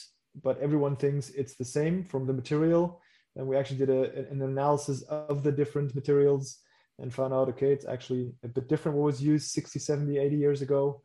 But 0.43 0.59
everyone 0.59 0.95
thinks 0.95 1.29
it's 1.29 1.55
the 1.55 1.65
same 1.65 2.03
from 2.03 2.27
the 2.27 2.33
material. 2.33 3.01
And 3.37 3.47
we 3.47 3.55
actually 3.55 3.77
did 3.77 3.89
a, 3.89 4.29
an 4.31 4.41
analysis 4.41 5.03
of 5.03 5.43
the 5.43 5.51
different 5.51 5.95
materials 5.95 6.57
and 6.99 7.13
found 7.13 7.33
out 7.33 7.49
okay, 7.49 7.71
it's 7.71 7.85
actually 7.85 8.33
a 8.43 8.47
bit 8.47 8.67
different 8.67 8.97
what 8.97 9.05
was 9.05 9.21
used 9.21 9.51
60, 9.51 9.79
70, 9.79 10.17
80 10.17 10.35
years 10.35 10.61
ago. 10.61 11.01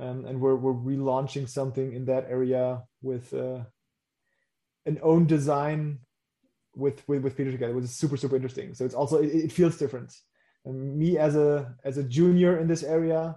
Um, 0.00 0.24
and 0.24 0.40
we're, 0.40 0.56
we're 0.56 0.72
relaunching 0.72 1.48
something 1.48 1.92
in 1.92 2.04
that 2.06 2.26
area 2.28 2.82
with 3.02 3.32
uh, 3.34 3.60
an 4.86 4.98
own 5.02 5.26
design 5.26 5.98
with 6.76 7.06
with, 7.08 7.22
with 7.22 7.36
Peter 7.36 7.52
together, 7.52 7.74
which 7.74 7.84
is 7.84 7.94
super 7.94 8.16
super 8.16 8.36
interesting. 8.36 8.74
So 8.74 8.84
it's 8.84 8.94
also 8.94 9.22
it, 9.22 9.28
it 9.28 9.52
feels 9.52 9.76
different. 9.76 10.12
And 10.64 10.96
me 10.96 11.18
as 11.18 11.36
a 11.36 11.74
as 11.84 11.98
a 11.98 12.02
junior 12.02 12.58
in 12.58 12.68
this 12.68 12.82
area, 12.82 13.36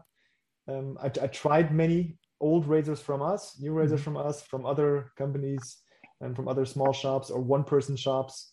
um, 0.67 0.97
I, 1.01 1.07
I, 1.07 1.27
tried 1.27 1.73
many 1.73 2.17
old 2.39 2.67
razors 2.67 2.99
from 2.99 3.21
us, 3.21 3.59
new 3.59 3.73
razors 3.73 4.01
Mm-hmm. 4.01 4.15
from 4.15 4.17
us, 4.17 4.41
from 4.41 4.65
other 4.65 5.11
companies, 5.17 5.77
and 6.21 6.35
from 6.35 6.47
other 6.47 6.65
small 6.65 6.93
shops 6.93 7.29
or 7.29 7.41
one 7.41 7.63
person 7.63 7.95
shops. 7.95 8.51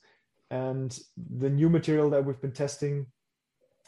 And 0.51 0.97
the 1.17 1.51
new 1.51 1.69
material 1.69 2.11
that 2.11 2.25
we've 2.25 2.41
been 2.41 2.53
testing 2.53 3.07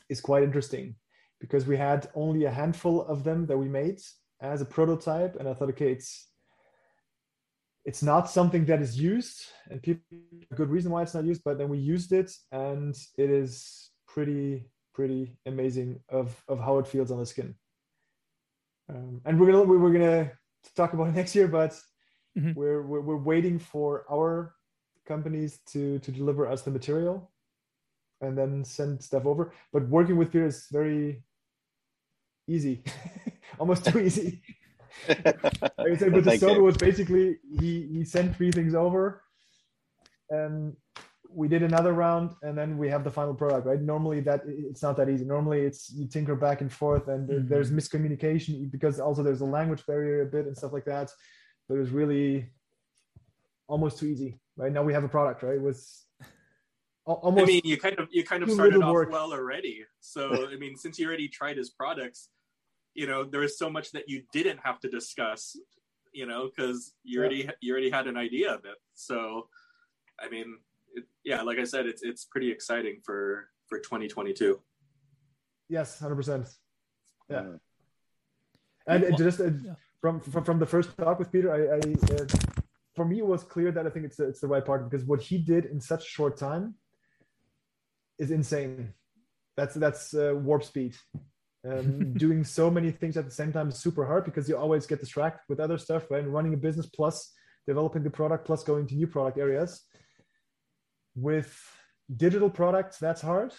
is 0.09 0.20
quite 0.20 0.43
interesting 0.43 0.97
because 1.41 1.66
we 1.66 1.77
had 1.77 2.09
only 2.14 2.45
a 2.45 2.51
handful 2.51 3.03
of 3.03 3.24
them 3.24 3.47
that 3.47 3.59
we 3.59 3.68
made 3.68 4.01
as 4.41 4.61
a 4.61 4.64
prototype. 4.64 5.37
And 5.37 5.49
I 5.49 5.55
thought, 5.55 5.70
okay, 5.70 5.93
it's 5.93 6.29
it's 7.87 8.03
not 8.03 8.29
something 8.29 8.64
that 8.64 8.83
is 8.83 9.01
used 9.01 9.47
and 9.70 9.81
people 9.81 10.03
a 10.51 10.55
good 10.55 10.70
reason 10.70 10.91
why 10.91 11.03
it's 11.03 11.14
not 11.14 11.24
used 11.24 11.43
but 11.45 11.57
then 11.57 11.68
we 11.68 11.79
used 11.79 12.12
it 12.12 12.31
and 12.51 12.95
it 13.16 13.31
is 13.31 13.91
pretty 14.09 14.68
pretty 14.93 15.39
amazing 15.47 16.01
of 16.09 16.43
of 16.49 16.59
how 16.59 16.79
it 16.79 16.87
feels 16.87 17.11
on 17.11 17.18
the 17.18 17.24
skin 17.24 17.55
um, 18.91 19.20
and 19.24 19.39
we're 19.39 19.47
gonna 19.47 19.62
we're 19.62 19.93
gonna 19.93 20.31
talk 20.74 20.93
about 20.93 21.09
it 21.09 21.14
next 21.14 21.35
year 21.35 21.47
but 21.47 21.79
Mhm. 22.37 22.55
we're, 22.55 22.82
we're 22.82 23.01
we're 23.01 23.16
waiting 23.32 23.59
for 23.59 24.05
our 24.11 24.55
companies 25.07 25.59
to 25.72 25.99
to 26.01 26.11
deliver 26.12 26.47
us 26.47 26.62
the 26.62 26.70
material 26.70 27.30
and 28.20 28.37
then 28.37 28.64
send 28.64 29.03
stuff 29.03 29.24
over 29.26 29.53
but 29.72 29.89
working 29.89 30.16
with 30.16 30.30
peter 30.32 30.47
is 30.47 30.66
very 30.70 31.22
easy 32.49 32.82
almost 33.61 33.84
too 33.84 33.99
easy 34.01 34.43
like 35.09 35.93
I 35.93 35.97
said, 35.97 36.12
with 36.14 36.24
the 36.24 36.39
soda 36.39 36.61
was 36.62 36.76
basically 36.76 37.37
he 37.61 37.87
he 37.93 38.03
sent 38.05 38.34
three 38.34 38.51
things 38.51 38.74
over, 38.74 39.22
and 40.30 40.74
we 41.30 41.49
did 41.49 41.62
another 41.62 41.93
round, 41.93 42.30
and 42.43 42.57
then 42.57 42.78
we 42.78 42.89
have 42.89 43.05
the 43.05 43.11
final 43.11 43.34
product. 43.34 43.66
Right? 43.66 43.82
Normally 43.82 44.20
that 44.20 44.41
it's 44.47 44.82
not 44.82 44.97
that 44.97 45.11
easy. 45.11 45.26
Normally 45.26 45.61
it's 45.68 45.93
you 45.93 46.07
tinker 46.09 46.34
back 46.34 46.62
and 46.62 46.72
forth, 46.72 47.09
and 47.09 47.28
Mhm. 47.28 47.49
there's 47.51 47.70
miscommunication 47.70 48.70
because 48.70 48.99
also 48.99 49.22
there's 49.22 49.43
a 49.43 49.51
language 49.59 49.84
barrier 49.87 50.22
a 50.22 50.26
bit 50.26 50.47
and 50.47 50.57
stuff 50.57 50.72
like 50.72 50.87
that. 50.87 51.12
But 51.68 51.76
it 51.76 51.78
was 51.80 51.90
really 51.90 52.48
almost 53.68 53.98
too 53.98 54.06
easy. 54.06 54.38
Right 54.56 54.72
now 54.72 54.82
we 54.82 54.92
have 54.92 55.04
a 55.04 55.08
product. 55.08 55.42
Right? 55.42 55.54
It 55.56 55.62
was 55.62 56.06
almost. 57.04 57.42
I 57.42 57.46
mean, 57.46 57.62
you 57.64 57.76
kind 57.76 57.98
of 57.98 58.08
you 58.10 58.24
kind 58.24 58.42
of 58.42 58.50
started 58.50 58.82
off 58.82 58.92
work. 58.92 59.10
well 59.10 59.32
already. 59.32 59.84
So 60.00 60.48
I 60.52 60.56
mean, 60.56 60.76
since 60.76 60.98
you 60.98 61.06
already 61.06 61.28
tried 61.28 61.56
his 61.56 61.70
products, 61.70 62.28
you 62.94 63.06
know 63.06 63.24
there 63.24 63.40
was 63.40 63.58
so 63.58 63.68
much 63.70 63.92
that 63.92 64.08
you 64.08 64.22
didn't 64.32 64.58
have 64.64 64.80
to 64.80 64.88
discuss. 64.88 65.56
You 66.12 66.24
know, 66.26 66.48
because 66.48 66.94
you 67.04 67.18
Yeah. 67.20 67.26
already 67.26 67.50
you 67.60 67.72
already 67.72 67.90
had 67.90 68.06
an 68.06 68.16
idea 68.16 68.54
of 68.54 68.64
it. 68.64 68.76
So, 68.94 69.48
I 70.18 70.30
mean, 70.30 70.56
it, 70.94 71.04
yeah, 71.24 71.42
like 71.42 71.58
I 71.58 71.64
said, 71.64 71.84
it's 71.86 72.02
it's 72.02 72.24
pretty 72.24 72.50
exciting 72.50 73.00
for 73.04 73.50
for 73.68 73.78
2022. 73.80 74.58
yes, 75.68 75.98
hundred 75.98 76.16
percent. 76.16 76.48
Yeah. 77.28 77.40
Mm. 77.40 77.60
And 78.86 79.02
Well, 79.02 79.18
just 79.18 79.40
uh, 79.40 79.50
yeah. 79.62 79.74
From, 80.07 80.20
from 80.20 80.44
from 80.44 80.59
the 80.61 80.66
first 80.66 80.96
talk 80.96 81.18
with 81.18 81.32
Peter, 81.32 81.50
I, 81.52 81.61
I 81.76 81.80
uh, 82.14 82.26
for 82.94 83.04
me 83.04 83.18
it 83.18 83.26
was 83.26 83.42
clear 83.42 83.72
that 83.72 83.86
I 83.86 83.90
think 83.90 84.04
it's 84.04 84.16
the, 84.16 84.28
it's 84.28 84.40
the 84.40 84.46
right 84.46 84.64
part 84.64 84.88
because 84.88 85.04
what 85.04 85.20
he 85.20 85.36
did 85.38 85.64
in 85.64 85.80
such 85.80 86.04
a 86.04 86.14
short 86.16 86.36
time 86.36 86.74
is 88.16 88.30
insane. 88.30 88.92
That's 89.57 89.74
that's 89.74 90.14
uh, 90.14 90.34
warp 90.36 90.62
speed. 90.62 90.94
Um, 91.68 92.12
doing 92.24 92.44
so 92.44 92.70
many 92.70 92.92
things 92.92 93.16
at 93.16 93.24
the 93.24 93.32
same 93.40 93.52
time 93.52 93.68
is 93.70 93.78
super 93.78 94.07
hard 94.07 94.24
because 94.24 94.48
you 94.48 94.57
always 94.57 94.86
get 94.86 95.00
distracted 95.00 95.42
with 95.48 95.59
other 95.59 95.78
stuff, 95.78 96.04
right? 96.09 96.22
And 96.22 96.32
running 96.32 96.54
a 96.54 96.57
business 96.57 96.86
plus 96.86 97.32
developing 97.66 98.04
the 98.04 98.11
product 98.11 98.46
plus 98.46 98.62
going 98.62 98.86
to 98.86 98.94
new 98.94 99.09
product 99.09 99.38
areas. 99.38 99.82
With 101.16 101.52
digital 102.14 102.50
products, 102.50 102.98
that's 102.98 103.22
hard. 103.22 103.52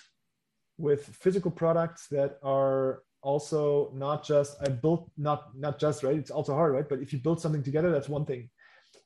With 0.78 1.04
physical 1.24 1.52
products 1.52 2.08
that 2.12 2.38
are 2.42 3.02
also 3.22 3.92
not 3.94 4.24
just 4.24 4.58
I 4.62 4.70
built 4.70 5.10
not 5.18 5.56
not 5.56 5.80
just 5.80 6.04
right, 6.04 6.16
it's 6.18 6.32
also 6.32 6.54
hard, 6.54 6.74
right? 6.74 6.88
But 6.88 7.00
if 7.00 7.12
you 7.14 7.20
build 7.20 7.42
something 7.42 7.64
together, 7.64 7.92
that's 7.92 8.10
one 8.10 8.26
thing. 8.26 8.50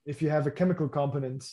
If 0.05 0.21
you 0.21 0.29
have 0.29 0.47
a 0.47 0.51
chemical 0.51 0.87
component 0.87 1.43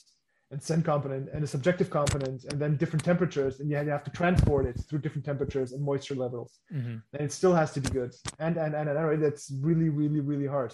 and 0.51 0.63
scent 0.63 0.85
component 0.85 1.29
and 1.35 1.45
a 1.45 1.47
subjective 1.47 1.91
component 1.91 2.45
and 2.45 2.59
then 2.61 2.77
different 2.77 3.05
temperatures 3.05 3.61
and 3.61 3.71
you 3.71 3.77
have 3.77 4.05
to 4.05 4.11
transport 4.11 4.65
it 4.67 4.81
through 4.89 4.99
different 5.01 5.25
temperatures 5.25 5.73
and 5.73 5.85
moisture 5.85 6.15
levels 6.15 6.61
Mhm. 6.73 7.03
and 7.13 7.23
it 7.23 7.33
still 7.33 7.55
has 7.55 7.73
to 7.75 7.81
be 7.81 7.91
good 7.91 8.15
and 8.39 8.57
and 8.57 8.75
and, 8.75 8.89
and 8.89 8.99
right, 9.09 9.21
that's 9.21 9.51
really 9.61 9.91
really 9.91 10.21
really 10.21 10.47
hard 10.47 10.73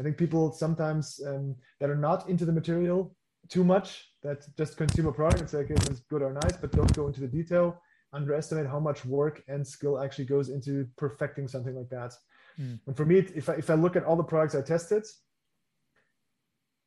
i 0.00 0.02
think 0.02 0.16
people 0.16 0.50
sometimes 0.52 1.20
um, 1.28 1.54
that 1.78 1.90
are 1.90 2.02
not 2.08 2.28
into 2.28 2.44
the 2.44 2.52
material 2.60 3.14
too 3.48 3.62
much 3.62 3.88
that 4.24 4.38
just 4.58 4.76
consume 4.76 5.06
a 5.06 5.12
product 5.12 5.40
and 5.42 5.48
say 5.48 5.58
okay 5.58 5.74
this 5.74 5.90
is 5.90 6.00
good 6.10 6.22
or 6.22 6.32
nice 6.32 6.56
but 6.60 6.72
don't 6.72 6.92
go 6.96 7.06
into 7.06 7.20
the 7.20 7.28
detail 7.28 7.80
underestimate 8.14 8.66
how 8.66 8.80
much 8.80 9.04
work 9.04 9.42
and 9.48 9.66
skill 9.66 10.00
actually 10.00 10.24
goes 10.24 10.48
into 10.48 10.86
perfecting 10.96 11.46
something 11.48 11.74
like 11.76 11.90
that 11.90 12.12
Mm. 12.56 12.78
and 12.86 12.96
for 12.96 13.04
me 13.04 13.16
if 13.18 13.48
I, 13.48 13.54
if 13.54 13.68
I 13.68 13.74
look 13.74 13.96
at 13.96 14.04
all 14.04 14.14
the 14.14 14.22
products 14.32 14.54
i 14.54 14.62
tested 14.62 15.04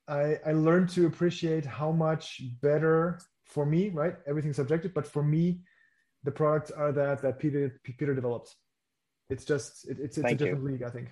I, 0.07 0.39
I 0.45 0.53
learned 0.53 0.89
to 0.91 1.05
appreciate 1.05 1.65
how 1.65 1.91
much 1.91 2.41
better 2.61 3.19
for 3.45 3.65
me, 3.65 3.89
right? 3.89 4.15
Everything's 4.25 4.55
subjective, 4.55 4.93
but 4.93 5.05
for 5.05 5.23
me, 5.23 5.59
the 6.23 6.31
products 6.31 6.71
are 6.71 6.91
that 6.93 7.21
that 7.21 7.39
Peter 7.39 7.79
Peter 7.83 8.15
developed. 8.15 8.55
It's 9.29 9.43
just 9.43 9.87
it, 9.89 9.97
it's 9.99 10.17
it's 10.17 10.17
a 10.19 10.21
Thank 10.21 10.39
you. 10.39 10.45
different 10.45 10.63
league, 10.63 10.83
I 10.83 10.89
think. 10.89 11.09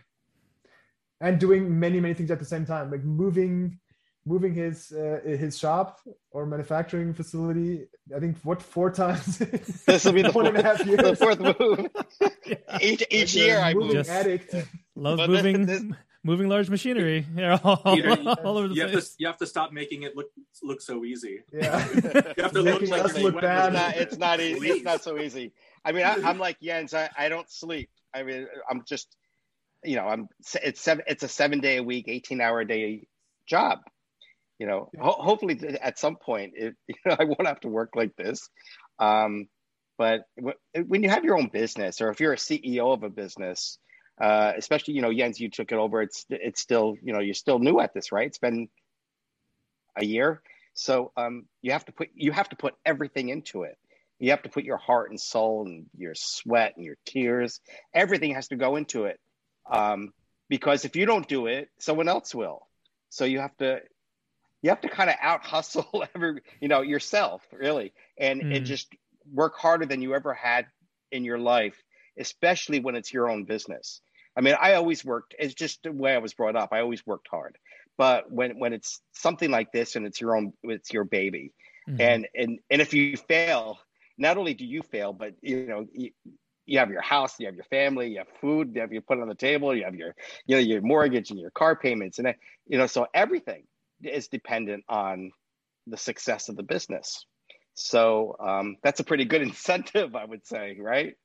And 1.22 1.40
doing 1.40 1.78
many 1.80 2.00
many 2.00 2.14
things 2.14 2.32
at 2.32 2.40
the 2.40 2.46
same 2.46 2.66
time, 2.66 2.90
like 2.92 3.04
moving 3.04 3.80
moving 4.26 4.54
his 4.54 4.92
uh, 4.92 5.20
his 5.24 5.58
shop 5.58 6.00
or 6.32 6.46
manufacturing 6.46 7.14
facility. 7.14 7.88
I 8.16 8.20
think 8.20 8.38
what 8.44 8.62
four 8.62 8.92
times. 8.92 9.38
This 9.86 10.06
will 10.06 10.14
be 10.14 10.22
the 10.24 10.32
one 10.32 10.48
and 10.48 10.58
a 10.58 10.64
half 10.64 10.78
fourth, 10.78 10.88
years. 10.88 11.02
the 11.02 11.16
fourth 11.16 11.40
move. 11.40 12.60
each 12.82 13.04
each 13.12 13.36
Like 13.36 13.44
year 13.46 13.60
I 13.60 13.74
moving 13.74 13.88
move. 13.88 13.96
Just- 13.98 14.10
addict. 14.10 14.56
Love 14.96 15.18
But 15.18 15.30
moving 15.30 15.66
this- 15.66 15.84
moving 16.24 16.48
large 16.50 16.70
machinery 16.72 17.24
yeah, 17.36 17.60
all, 17.64 17.78
Peter, 17.96 18.18
all 18.44 18.58
over 18.58 18.68
the 18.70 18.74
You 18.76 18.82
have 18.82 18.92
place. 18.92 19.10
to 19.10 19.16
you 19.20 19.28
have 19.28 19.38
to 19.38 19.46
stop 19.46 19.72
making 19.74 20.04
it 20.04 20.16
look 20.16 20.32
look 20.64 20.82
so 20.82 21.04
easy. 21.06 21.44
Yeah. 21.54 21.86
You 21.94 22.44
have 22.44 22.52
to 22.54 22.62
look 22.62 22.82
Making 22.82 22.90
like 22.90 23.06
us 23.06 23.18
look 23.20 23.40
bad. 23.42 23.74
It's 23.74 23.78
not, 23.78 23.98
it's 23.98 24.18
not 24.18 24.40
easy. 24.40 24.60
Please. 24.60 24.76
It's 24.78 24.84
not 24.86 25.04
so 25.04 25.20
easy. 25.20 25.52
I 25.84 25.92
mean, 25.92 26.04
I, 26.06 26.16
I'm 26.28 26.40
like 26.40 26.60
Jens. 26.62 26.94
I, 26.96 27.10
I 27.18 27.30
don't 27.30 27.50
sleep. 27.52 27.90
I 28.14 28.24
mean, 28.24 28.48
I'm 28.70 28.84
just, 28.88 29.16
you 29.84 29.98
know, 29.98 30.08
I'm. 30.08 30.30
It's 30.64 30.82
seven. 30.82 31.04
It's 31.08 31.22
a 31.24 31.28
seven 31.28 31.60
day 31.60 31.78
a 31.78 31.84
week, 31.84 32.06
eighteen 32.08 32.40
hour 32.42 32.62
a 32.62 32.66
day 32.68 33.08
job. 33.46 33.80
You 34.60 34.68
know, 34.68 34.90
ho- 35.00 35.18
hopefully 35.20 35.60
at 35.82 36.00
some 36.00 36.16
point, 36.16 36.54
it, 36.56 36.76
you 36.88 36.96
know, 37.06 37.16
I 37.20 37.26
won't 37.26 37.48
have 37.48 37.60
to 37.62 37.68
work 37.70 37.92
like 37.96 38.16
this. 38.16 38.50
Um, 39.00 39.48
but 39.98 40.22
w- 40.38 40.58
when 40.88 41.04
you 41.04 41.10
have 41.10 41.26
your 41.26 41.38
own 41.38 41.50
business, 41.50 42.02
or 42.02 42.10
if 42.10 42.20
you're 42.20 42.34
a 42.34 42.38
CEO 42.38 42.94
of 42.94 43.04
a 43.04 43.10
business, 43.10 43.78
uh, 44.22 44.54
especially 44.58 44.94
you 44.94 45.02
know, 45.02 45.14
Jens, 45.14 45.40
you 45.40 45.50
took 45.50 45.72
it 45.72 45.78
over. 45.78 46.02
It's 46.02 46.26
it's 46.30 46.62
still 46.62 46.96
you 47.04 47.14
know 47.14 47.20
you're 47.20 47.34
still 47.34 47.60
new 47.60 47.80
at 47.80 47.94
this, 47.94 48.12
right? 48.12 48.28
It's 48.28 48.40
been 48.40 48.70
a 49.98 50.06
year. 50.06 50.42
So 50.74 51.12
um, 51.18 51.46
you 51.62 51.72
have 51.72 51.86
to 51.86 51.92
put 51.92 52.10
you 52.16 52.32
have 52.32 52.50
to 52.50 52.56
put 52.56 52.76
everything 52.86 53.30
into 53.30 53.64
it. 53.64 53.78
You 54.20 54.32
have 54.32 54.44
to 54.44 54.50
put 54.50 54.64
your 54.64 54.78
heart 54.78 55.10
and 55.10 55.20
soul 55.20 55.66
and 55.66 55.86
your 55.98 56.14
sweat 56.16 56.74
and 56.76 56.86
your 56.86 56.96
tears. 57.06 57.60
Everything 57.94 58.34
has 58.36 58.48
to 58.50 58.56
go 58.56 58.76
into 58.76 59.06
it, 59.06 59.20
um, 59.70 60.14
because 60.50 60.86
if 60.86 60.96
you 60.96 61.06
don't 61.06 61.28
do 61.28 61.48
it, 61.48 61.70
someone 61.80 62.08
else 62.08 62.34
will. 62.34 62.68
So 63.10 63.26
you 63.26 63.40
have 63.40 63.56
to 63.58 63.80
you 64.66 64.74
have 64.74 64.84
to 64.84 64.96
kind 64.96 65.16
of 65.16 65.18
out 65.24 65.54
hustle 65.54 66.06
every 66.16 66.42
you 66.62 66.70
know 66.70 66.92
yourself 66.94 67.54
really, 67.60 67.94
and 68.20 68.46
and 68.52 68.66
Mm. 68.66 68.78
just 68.78 68.96
work 69.34 69.56
harder 69.58 69.86
than 69.86 70.02
you 70.02 70.16
ever 70.16 70.34
had 70.34 70.68
in 71.12 71.26
your 71.26 71.40
life, 71.40 71.84
especially 72.20 72.80
when 72.80 72.96
it's 72.96 73.14
your 73.14 73.30
own 73.30 73.46
business. 73.46 74.02
I 74.38 74.42
mean, 74.42 74.56
I 74.62 74.76
always 74.76 75.06
worked. 75.06 75.36
It's 75.40 75.56
just 75.56 75.84
the 75.84 75.94
way 75.94 76.14
I 76.16 76.20
was 76.20 76.34
brought 76.34 76.56
up. 76.56 76.70
I 76.74 76.82
always 76.82 77.06
worked 77.06 77.30
hard 77.30 77.58
but 77.98 78.32
when 78.32 78.60
when 78.60 78.74
it's 78.74 79.02
something 79.14 79.52
like 79.52 79.72
this 79.74 79.96
and 79.96 80.06
it's 80.06 80.22
your 80.22 80.38
own 80.38 80.54
it's 80.64 80.94
your 80.94 81.06
baby 81.06 81.54
Mhm. 81.88 82.22
and 82.22 82.28
and 82.36 82.60
and 82.72 82.82
if 82.82 82.94
you 82.94 83.18
fail 83.26 83.80
not 84.18 84.38
only 84.38 84.54
do 84.54 84.66
you 84.66 84.82
fail 84.82 85.14
but 85.14 85.34
you 85.42 85.54
know 85.54 85.74
you, 85.94 86.12
you 86.54 86.80
have 86.80 86.90
your 86.90 87.02
house 87.02 87.40
you 87.40 87.46
have 87.46 87.56
your 87.56 87.66
family 87.66 88.10
you 88.10 88.18
have 88.20 88.28
food 88.42 88.72
you 88.74 88.82
have 88.82 88.92
you 88.94 89.02
put 89.02 89.20
on 89.20 89.28
the 89.28 89.36
table 89.36 89.76
you 89.76 89.84
have 89.84 89.96
your 89.96 90.14
you 90.46 90.56
know 90.56 90.62
your 90.62 90.82
mortgage 90.82 91.30
and 91.30 91.40
your 91.40 91.52
car 91.52 91.76
payments 91.76 92.20
and 92.20 92.34
you 92.68 92.78
know 92.78 92.88
so 92.88 93.08
everything 93.14 93.64
is 94.04 94.28
dependent 94.28 94.84
on 94.90 95.32
the 95.88 95.98
success 95.98 96.50
of 96.50 96.56
the 96.56 96.64
business 96.64 97.26
so 97.74 98.36
um, 98.40 98.78
that's 98.84 99.00
a 99.00 99.04
pretty 99.04 99.26
good 99.26 99.42
incentive 99.50 100.16
i 100.16 100.26
would 100.26 100.46
say 100.46 100.78
right 100.80 101.16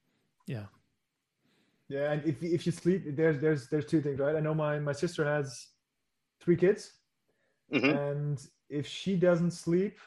yeah 0.46 0.66
Yeah, 1.88 2.12
and 2.12 2.24
if 2.24 2.42
if 2.42 2.66
you 2.66 2.72
sleep, 2.72 3.02
there's 3.16 3.40
there's 3.40 3.68
there's 3.68 3.86
two 3.86 4.00
things, 4.00 4.20
right? 4.20 4.36
I 4.36 4.40
know 4.40 4.54
my 4.54 4.78
my 4.78 4.92
sister 4.92 5.24
has 5.24 5.66
three 6.40 6.56
kids, 6.56 6.92
Mhm. 7.72 7.98
and 7.98 8.38
if 8.68 8.86
she 8.86 9.16
doesn't 9.16 9.50
sleep, 9.50 9.98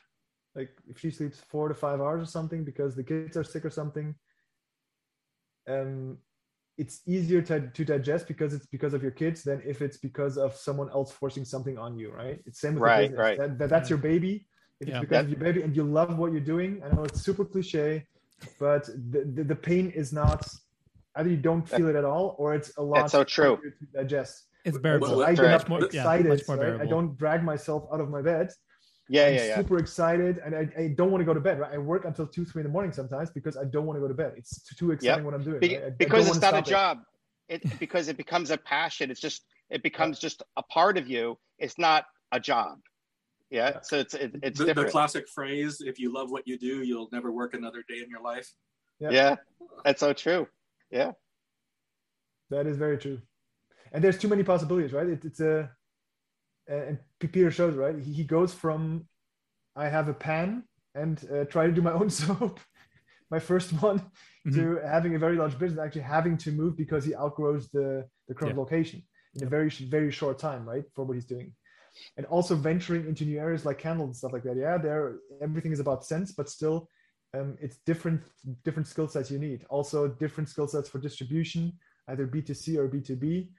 like 0.56 0.72
if 0.88 1.00
she 1.00 1.12
sleeps 1.12 1.40
four 1.40 1.68
to 1.68 1.76
five 1.76 2.00
hours 2.00 2.22
or 2.22 2.26
something 2.26 2.64
because 2.64 2.96
the 2.96 3.04
kids 3.04 3.36
are 3.36 3.44
sick 3.44 3.66
or 3.66 3.70
something, 3.70 4.16
um, 5.68 6.18
it's 6.78 7.02
easier 7.06 7.42
to 7.42 7.68
to 7.78 7.86
digest 7.86 8.28
because 8.28 8.54
it's 8.54 8.66
because 8.66 8.94
of 8.94 9.02
your 9.04 9.12
kids 9.12 9.44
than 9.44 9.62
if 9.66 9.82
it's 9.82 9.98
because 9.98 10.38
of 10.38 10.56
someone 10.56 10.90
else 10.90 11.12
forcing 11.12 11.46
something 11.46 11.78
on 11.78 11.98
you, 12.00 12.12
right? 12.12 12.40
It's 12.48 12.60
same 12.60 12.74
with 12.76 12.82
the 12.82 12.86
Right, 12.86 13.02
business. 13.10 13.20
right. 13.20 13.38
That, 13.38 13.58
that 13.60 13.70
that's 13.70 13.90
your 13.90 14.00
mm. 14.00 14.10
baby. 14.14 14.34
If 14.80 14.88
Yeah. 14.88 14.96
it's 14.98 15.02
because 15.06 15.24
of 15.26 15.30
your 15.30 15.40
baby 15.40 15.62
and 15.62 15.76
you 15.76 15.84
love 15.84 16.18
what 16.18 16.32
you're 16.32 16.42
doing, 16.56 16.82
I 16.84 16.90
know 16.94 17.04
it's 17.04 17.22
super 17.22 17.46
cliche, 17.46 18.06
but 18.60 18.84
the, 19.12 19.22
the, 19.36 19.44
the 19.44 19.56
pain 19.56 19.92
is 19.92 20.12
not 20.12 20.42
either 21.18 21.30
you 21.30 21.38
don't 21.38 21.68
feel 21.76 21.88
it 21.90 21.96
at 21.96 22.04
all 22.06 22.36
or 22.40 22.56
it's 22.56 22.76
a 22.78 22.82
lot 22.82 23.02
That's 23.02 23.12
so 23.12 23.24
true. 23.24 23.56
harder 23.56 23.70
to 23.70 23.86
digest 24.00 24.48
It's 24.66 24.78
bearable. 24.80 25.10
Well, 25.10 25.24
I 25.24 25.36
get 25.36 25.46
up 25.46 25.70
Much 25.70 25.70
more- 25.70 25.80
yeah, 25.82 26.02
excited. 26.02 26.28
much 26.28 26.48
more 26.48 26.58
right? 26.58 26.82
I 26.82 26.86
don't 26.86 27.16
drag 27.18 27.44
myself 27.44 27.82
out 27.94 28.02
of 28.02 28.10
my 28.10 28.22
bed. 28.24 28.50
Yeah, 29.10 29.28
I'm 29.28 29.34
yeah, 29.36 29.46
yeah. 29.46 29.56
super 29.58 29.78
excited, 29.80 30.40
and 30.46 30.56
I, 30.56 30.70
I 30.82 30.88
don't 30.88 31.12
want 31.12 31.22
to 31.22 31.26
go 31.26 31.34
to 31.34 31.40
bed. 31.40 31.60
Right? 31.60 31.74
I 31.74 31.78
work 31.78 32.06
until 32.06 32.26
two, 32.26 32.46
three 32.46 32.62
in 32.62 32.68
the 32.68 32.72
morning 32.72 32.92
sometimes 32.92 33.30
because 33.30 33.58
I 33.58 33.66
don't 33.66 33.86
want 33.86 33.98
to 33.98 34.02
go 34.02 34.08
to 34.08 34.14
bed. 34.14 34.34
It's 34.38 34.64
too, 34.64 34.76
too 34.76 34.92
exciting 34.92 35.26
what 35.26 35.34
I'm 35.34 35.44
doing. 35.44 35.60
Be- 35.60 35.76
right? 35.76 35.84
I- 35.84 35.88
I 35.88 35.90
because 35.92 36.26
don't 36.26 36.36
it's 36.36 36.42
not 36.42 36.54
a 36.54 36.58
stop 36.58 36.68
it. 36.68 36.70
job. 36.70 37.00
It 37.50 37.80
because 37.80 38.08
it 38.08 38.16
becomes 38.16 38.50
a 38.52 38.58
passion. 38.58 39.12
It's 39.12 39.20
just 39.20 39.46
it 39.70 39.84
becomes 39.84 40.20
just 40.20 40.42
a 40.56 40.64
part 40.64 40.98
of 40.98 41.10
you. 41.10 41.38
It's 41.60 41.78
not 41.78 42.06
a 42.32 42.40
job. 42.40 42.80
Yeah. 43.50 43.72
Yeah. 43.74 43.82
So 43.82 43.98
it's 44.00 44.14
it, 44.14 44.36
it's 44.42 44.60
the, 44.60 44.74
the 44.74 44.86
classic 44.86 45.28
phrase: 45.28 45.82
"If 45.82 46.00
you 46.00 46.14
love 46.14 46.32
what 46.32 46.48
you 46.48 46.58
do, 46.58 46.84
you'll 46.84 47.10
never 47.12 47.32
work 47.32 47.54
another 47.54 47.84
day 47.88 48.02
in 48.02 48.10
your 48.10 48.22
life." 48.22 48.50
Yeah. 49.00 49.10
yeah. 49.12 49.36
That's 49.84 50.00
so 50.00 50.14
true. 50.14 50.48
Yeah. 50.92 51.12
That 52.50 52.68
is 52.68 52.78
very 52.78 52.98
true. 52.98 53.20
And 53.92 54.04
there's 54.04 54.18
too 54.18 54.28
many 54.28 54.44
possibilities, 54.44 54.94
right? 54.94 55.08
It, 55.08 55.26
it's 55.26 55.40
a, 55.40 55.70
and 56.68 56.98
P- 57.20 57.28
Peter 57.28 57.52
shows, 57.52 57.76
right? 57.76 57.98
He, 58.00 58.14
he 58.14 58.24
goes 58.24 58.54
from, 58.54 59.08
I 59.76 59.90
have 59.90 60.08
a 60.08 60.14
pan 60.14 60.64
and 60.96 61.20
uh, 61.34 61.46
try 61.46 61.66
to 61.68 61.74
do 61.74 61.82
my 61.82 61.92
own 61.94 62.10
soap, 62.22 62.60
my 63.32 63.40
first 63.40 63.72
one, 63.82 64.02
to 64.54 64.78
having 64.86 65.16
a 65.16 65.20
very 65.20 65.36
large 65.38 65.58
business, 65.58 65.80
actually 65.84 66.02
having 66.02 66.38
to 66.38 66.52
move 66.52 66.78
because 66.78 67.06
he 67.06 67.14
outgrows 67.16 67.70
the, 67.72 68.06
the 68.28 68.36
current 68.36 68.56
Yeah. 68.56 68.60
location 68.60 69.02
in 69.36 69.44
a 69.44 69.48
very, 69.48 69.70
very 69.70 70.12
short 70.12 70.38
time, 70.38 70.68
right? 70.68 70.84
For 70.94 71.04
what 71.06 71.16
he's 71.16 71.26
doing. 71.26 71.54
And 72.18 72.26
also 72.28 72.56
venturing 72.56 73.08
into 73.08 73.26
new 73.26 73.40
areas 73.40 73.66
like 73.66 73.80
candles 73.80 74.08
and 74.10 74.16
stuff 74.16 74.34
like 74.34 74.44
that. 74.44 74.58
Yeah, 74.58 74.78
there, 74.78 75.18
everything 75.42 75.72
is 75.72 75.80
about 75.80 76.06
sense, 76.06 76.32
but 76.32 76.50
still, 76.50 76.90
um, 77.36 77.58
it's 77.62 77.78
different, 77.86 78.22
different 78.64 78.88
skill 78.88 79.08
sets 79.08 79.32
you 79.32 79.40
need. 79.40 79.66
Also, 79.70 80.08
different 80.08 80.50
skill 80.50 80.68
sets 80.68 80.90
for 80.90 81.00
distribution, 81.00 81.74
either 82.10 82.28
B2C 82.28 82.78
or 82.78 82.88
B2B, 82.88 83.50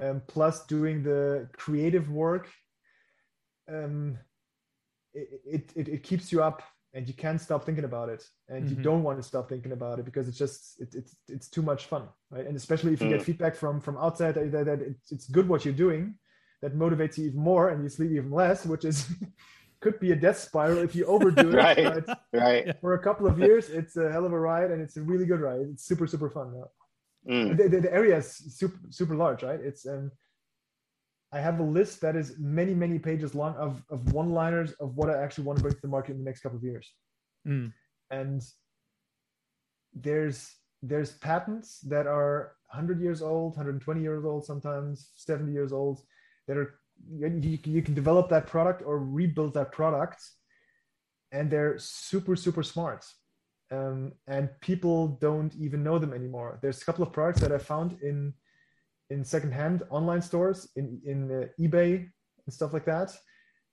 um, 0.00 0.22
plus 0.26 0.66
doing 0.66 1.02
the 1.02 1.48
creative 1.56 2.10
work. 2.10 2.48
Um, 3.68 4.18
it, 5.14 5.40
it, 5.46 5.72
it, 5.76 5.88
it 5.88 6.02
keeps 6.02 6.32
you 6.32 6.42
up 6.42 6.62
and 6.92 7.06
you 7.08 7.14
can't 7.14 7.40
stop 7.40 7.64
thinking 7.64 7.84
about 7.84 8.08
it 8.08 8.28
and 8.48 8.68
you 8.68 8.76
Mhm. 8.76 8.82
don't 8.82 9.02
want 9.02 9.18
to 9.18 9.22
stop 9.22 9.48
thinking 9.48 9.72
about 9.72 9.98
it 9.98 10.04
because 10.04 10.28
it's 10.28 10.38
just 10.38 10.80
it, 10.80 10.94
it's 10.94 11.16
it's 11.28 11.48
too 11.48 11.62
much 11.62 11.86
fun 11.86 12.08
right 12.30 12.46
and 12.46 12.56
especially 12.56 12.92
if 12.92 13.02
you 13.02 13.08
get 13.08 13.20
Mm. 13.20 13.24
feedback 13.24 13.54
from 13.56 13.80
from 13.80 13.96
outside 13.96 14.34
that, 14.34 14.52
that, 14.52 14.66
that 14.66 14.80
it's, 14.80 15.12
it's 15.12 15.26
good 15.28 15.48
what 15.48 15.64
you're 15.64 15.74
doing 15.74 16.14
that 16.62 16.74
motivates 16.76 17.18
you 17.18 17.26
even 17.26 17.40
more 17.40 17.70
and 17.70 17.82
you 17.82 17.88
sleep 17.88 18.10
even 18.12 18.30
less 18.30 18.64
which 18.66 18.84
is 18.84 19.08
could 19.80 19.98
be 20.00 20.12
a 20.12 20.16
death 20.16 20.38
spiral 20.38 20.82
if 20.82 20.94
you 20.94 21.04
overdo 21.06 21.52
it 21.52 21.68
Right. 21.76 22.04
Right. 22.32 22.76
for 22.80 22.94
a 22.94 23.02
couple 23.02 23.26
of 23.26 23.38
years 23.38 23.68
it's 23.70 23.96
a 23.96 24.10
hell 24.12 24.24
of 24.26 24.32
a 24.32 24.38
ride 24.38 24.70
and 24.70 24.80
it's 24.82 24.96
a 24.96 25.02
really 25.02 25.26
good 25.26 25.40
ride 25.40 25.60
it's 25.72 25.84
super 25.84 26.06
super 26.06 26.30
fun 26.30 26.52
yeah. 26.56 26.64
Mm. 27.28 27.56
the, 27.56 27.68
the, 27.68 27.80
the 27.80 27.92
area 27.92 28.18
is 28.18 28.28
super 28.58 28.78
super 28.90 29.14
large 29.14 29.42
right 29.42 29.60
it's 29.60 29.86
um 29.86 30.10
i 31.32 31.40
have 31.40 31.58
a 31.58 31.62
list 31.62 32.02
that 32.02 32.16
is 32.16 32.34
many 32.38 32.74
many 32.74 32.98
pages 32.98 33.34
long 33.34 33.54
of 33.54 33.82
of 33.90 34.12
one 34.12 34.30
liners 34.30 34.72
of 34.72 34.94
what 34.96 35.08
i 35.08 35.16
actually 35.22 35.44
want 35.44 35.56
to 35.58 35.62
bring 35.62 35.74
to 35.74 35.80
the 35.80 35.88
market 35.88 36.12
in 36.12 36.18
the 36.18 36.24
next 36.24 36.40
couple 36.40 36.58
of 36.58 36.64
years 36.64 36.92
Mm. 37.46 37.72
and 38.10 38.42
there's 39.94 40.54
there's 40.82 41.12
patents 41.12 41.80
that 41.80 42.06
are 42.06 42.56
100 42.72 43.00
years 43.00 43.22
old 43.22 43.56
120 43.56 44.02
years 44.02 44.24
old 44.24 44.44
sometimes 44.44 45.10
70 45.14 45.52
years 45.52 45.72
old 45.72 46.00
that 46.46 46.56
are 46.56 46.74
you, 47.10 47.58
you 47.64 47.82
can 47.82 47.94
develop 47.94 48.28
that 48.28 48.46
product 48.46 48.82
or 48.84 48.98
rebuild 48.98 49.54
that 49.54 49.72
product 49.72 50.22
and 51.32 51.50
they're 51.50 51.78
super 51.78 52.36
super 52.36 52.62
smart 52.62 53.04
um, 53.70 54.12
and 54.26 54.48
people 54.60 55.08
don't 55.20 55.54
even 55.56 55.82
know 55.82 55.98
them 55.98 56.12
anymore 56.12 56.58
there's 56.62 56.82
a 56.82 56.84
couple 56.84 57.04
of 57.04 57.12
products 57.12 57.40
that 57.40 57.52
i 57.52 57.58
found 57.58 57.96
in 58.02 58.32
in 59.10 59.24
secondhand 59.24 59.82
online 59.90 60.22
stores 60.22 60.68
in 60.76 61.00
in 61.04 61.30
uh, 61.30 61.46
ebay 61.60 61.94
and 62.46 62.52
stuff 62.54 62.72
like 62.72 62.84
that 62.84 63.10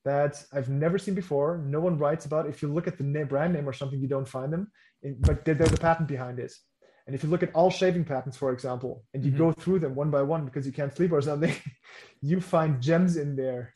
that 0.03 0.43
I've 0.51 0.67
never 0.69 0.97
seen 0.97 1.13
before. 1.13 1.59
No 1.59 1.79
one 1.79 1.95
writes 1.97 2.25
about. 2.25 2.47
If 2.47 2.63
you 2.63 2.73
look 2.73 2.87
at 2.87 2.97
the 2.97 3.03
na- 3.03 3.23
brand 3.23 3.53
name 3.53 3.69
or 3.69 3.73
something, 3.73 3.99
you 3.99 4.07
don't 4.07 4.27
find 4.27 4.51
them, 4.51 4.71
but 5.19 5.45
there- 5.45 5.53
there's 5.53 5.73
a 5.73 5.77
patent 5.77 6.07
behind 6.07 6.39
it. 6.39 6.51
And 7.05 7.15
if 7.15 7.23
you 7.23 7.29
look 7.29 7.43
at 7.43 7.53
all 7.53 7.69
shaving 7.69 8.05
patents, 8.05 8.35
for 8.35 8.51
example, 8.51 9.03
and 9.13 9.23
you 9.23 9.31
Mhm. 9.31 9.37
go 9.37 9.51
through 9.51 9.79
them 9.79 9.93
one 9.93 10.09
by 10.09 10.23
one 10.23 10.43
because 10.45 10.65
you 10.65 10.71
can't 10.73 10.95
sleep 10.95 11.11
or 11.11 11.21
something, 11.21 11.53
you 12.21 12.41
find 12.41 12.81
gems 12.81 13.15
in 13.15 13.35
there 13.35 13.73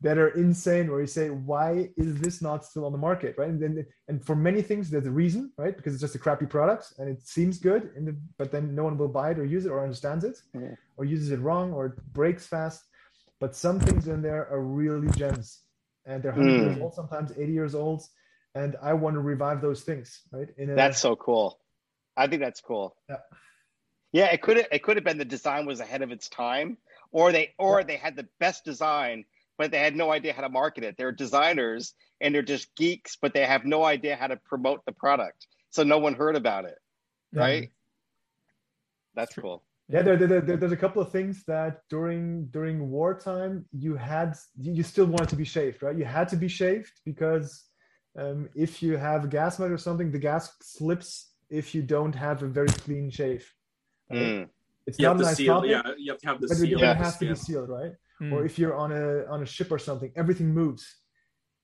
that 0.00 0.16
are 0.18 0.28
insane. 0.28 0.90
Where 0.90 1.00
you 1.00 1.06
say, 1.06 1.30
"Why 1.30 1.90
is 1.96 2.20
this 2.20 2.40
not 2.40 2.64
still 2.64 2.84
on 2.84 2.92
the 2.92 2.98
market?" 2.98 3.36
Right? 3.38 3.48
And 3.48 3.60
then, 3.60 3.86
and 4.08 4.24
for 4.24 4.36
many 4.36 4.62
things, 4.62 4.90
there's 4.90 5.06
a 5.06 5.10
reason, 5.10 5.52
right? 5.56 5.76
Because 5.76 5.92
it's 5.94 6.00
just 6.00 6.14
a 6.14 6.18
crappy 6.18 6.46
product 6.46 6.92
and 6.98 7.08
it 7.08 7.26
seems 7.26 7.58
good, 7.58 7.90
the, 8.06 8.16
but 8.36 8.50
then 8.52 8.74
no 8.74 8.84
one 8.84 8.96
will 8.96 9.08
buy 9.08 9.30
it 9.32 9.38
or 9.38 9.44
use 9.44 9.66
it 9.66 9.70
or 9.70 9.82
understands 9.82 10.24
it, 10.24 10.40
Yeah. 10.54 10.74
or 10.96 11.04
uses 11.04 11.30
it 11.30 11.40
wrong 11.40 11.72
or 11.72 11.86
it 11.86 11.96
breaks 12.12 12.46
fast 12.46 12.84
but 13.40 13.54
some 13.54 13.78
things 13.78 14.08
in 14.08 14.20
there 14.20 14.48
are 14.50 14.60
really 14.60 15.08
gems 15.10 15.62
and 16.06 16.20
they're 16.22 16.32
100 16.32 16.60
years 16.60 16.76
Mm. 16.76 16.82
old 16.82 16.94
sometimes 16.94 17.30
80 17.38 17.52
years 17.52 17.74
old 17.74 18.02
and 18.56 18.74
i 18.82 18.92
want 18.92 19.14
to 19.14 19.20
revive 19.20 19.60
those 19.60 19.82
things 19.84 20.22
right 20.32 20.48
a, 20.58 20.66
That's 20.74 21.00
so 21.00 21.14
cool. 21.14 21.60
I 22.16 22.26
think 22.26 22.42
that's 22.42 22.60
cool. 22.60 22.96
Yeah. 23.08 23.18
Yeah, 24.10 24.26
it 24.32 24.42
could 24.42 24.56
have 24.56 24.66
it 24.72 24.82
could 24.82 24.96
have 24.96 25.04
been 25.04 25.18
the 25.18 25.24
design 25.24 25.66
was 25.66 25.78
ahead 25.80 26.02
of 26.02 26.10
its 26.10 26.28
time, 26.28 26.78
or 27.12 27.30
they 27.30 27.54
or 27.58 27.84
they 27.84 27.96
had 27.96 28.16
the 28.16 28.26
best 28.40 28.64
design, 28.64 29.24
but 29.58 29.70
they 29.72 29.78
had 29.80 29.96
no 29.96 30.10
idea 30.12 30.32
how 30.32 30.42
to 30.42 30.48
market 30.48 30.84
it. 30.84 30.94
They're 30.96 31.12
designers 31.12 31.92
and 32.20 32.34
they're 32.34 32.42
just 32.42 32.74
geeks, 32.76 33.16
but 33.20 33.34
they 33.34 33.44
have 33.44 33.64
no 33.64 33.84
idea 33.84 34.16
how 34.16 34.28
to 34.28 34.36
promote 34.36 34.84
the 34.86 34.92
product. 34.92 35.46
So 35.70 35.82
no 35.82 35.98
one 35.98 36.14
heard 36.14 36.36
about 36.36 36.64
it. 36.64 36.78
Right? 37.34 37.70
That's 39.14 39.34
cool. 39.34 39.64
yeah 39.88 40.02
there, 40.02 40.16
there, 40.16 40.40
there- 40.40 40.56
there's 40.56 40.72
a 40.72 40.76
couple 40.84 41.02
of 41.02 41.10
things 41.10 41.44
that 41.46 41.80
during 41.90 42.46
during 42.56 42.76
wartime 42.90 43.64
you 43.84 43.96
had 43.96 44.34
you 44.64 44.72
you 44.78 44.82
still 44.82 45.06
wanted 45.06 45.28
to 45.30 45.36
be 45.42 45.44
shaved 45.54 45.82
right 45.82 45.96
you 46.00 46.04
had 46.18 46.28
to 46.28 46.36
be 46.36 46.46
shaved 46.60 46.92
because 47.10 47.64
um, 48.22 48.48
if 48.54 48.82
you 48.82 48.92
have 49.08 49.24
a 49.24 49.28
gas 49.38 49.58
mask 49.58 49.72
or 49.72 49.78
something 49.78 50.08
the 50.12 50.18
gas 50.30 50.44
slips 50.62 51.08
if 51.60 51.74
you 51.74 51.82
don't 51.82 52.14
have 52.26 52.42
a 52.42 52.46
very 52.58 52.68
clean 52.84 53.06
shave 53.18 53.44
right? 54.10 54.20
Mm. 54.20 54.48
it's 54.86 54.98
You 54.98 55.06
not 55.06 55.12
have 55.12 55.20
a 55.20 55.22
to 55.24 55.28
nice 55.30 55.36
seal. 55.38 55.54
topic, 55.54 55.70
Yeah, 55.70 55.82
you 56.04 56.12
have 56.12 56.20
to 56.22 56.26
have 56.30 56.40
the 56.42 56.48
but 56.48 56.56
it, 56.58 56.60
seal. 56.60 56.78
it 56.78 56.82
Yeah. 56.82 56.94
has 57.04 57.14
to 57.18 57.24
be 57.26 57.34
skin. 57.34 57.44
sealed 57.46 57.68
right 57.78 57.92
Mm. 58.20 58.32
or 58.32 58.44
if 58.44 58.58
you're 58.58 58.74
on 58.74 58.90
a 58.92 59.24
on 59.26 59.42
a 59.42 59.46
ship 59.46 59.70
or 59.70 59.78
something 59.78 60.10
everything 60.16 60.52
moves 60.52 60.96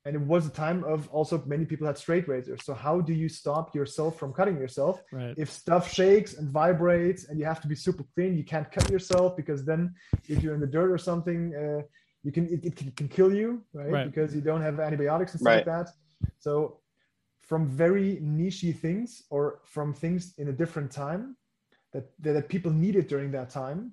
and 0.05 0.15
it 0.15 0.21
was 0.21 0.47
a 0.47 0.51
time 0.51 0.85
of 0.85 1.09
also 1.09 1.43
many 1.47 1.65
people 1.65 1.87
had 1.87 1.99
straight 1.99 2.29
razors 2.29 2.65
so 2.65 2.75
how 2.75 3.01
do 3.01 3.13
you 3.13 3.29
stop 3.29 3.75
yourself 3.75 4.19
from 4.19 4.33
cutting 4.33 4.57
yourself 4.57 5.03
right. 5.13 5.35
if 5.37 5.51
stuff 5.51 5.93
shakes 5.93 6.35
and 6.35 6.49
vibrates 6.51 7.29
and 7.29 7.39
you 7.39 7.45
have 7.45 7.61
to 7.61 7.69
be 7.69 7.75
super 7.75 8.05
clean 8.15 8.37
you 8.37 8.45
can't 8.45 8.71
cut 8.71 8.89
yourself 8.91 9.37
because 9.37 9.65
then 9.65 9.93
if 10.29 10.43
you're 10.43 10.55
in 10.55 10.61
the 10.61 10.67
dirt 10.67 10.91
or 10.91 10.99
something 10.99 11.55
uh, 11.55 11.83
you 12.23 12.31
can 12.31 12.47
it, 12.47 12.65
it 12.65 12.77
can, 12.77 12.91
can 12.93 13.09
kill 13.09 13.35
you 13.35 13.63
right? 13.73 13.91
Right. 13.91 14.07
because 14.07 14.35
you 14.35 14.41
don't 14.41 14.63
have 14.63 14.79
antibiotics 14.79 15.33
and 15.33 15.41
stuff 15.41 15.57
like 15.57 15.65
that 15.65 15.89
so 16.39 16.81
from 17.41 17.69
very 17.69 18.21
nichey 18.23 18.75
things 18.77 19.23
or 19.31 19.61
from 19.65 19.93
things 19.93 20.35
in 20.39 20.49
a 20.49 20.53
different 20.53 20.91
time 20.91 21.37
that 21.93 22.11
that, 22.21 22.33
that 22.35 22.49
people 22.49 22.71
needed 22.71 23.09
during 23.09 23.33
that 23.33 23.51
time 23.51 23.93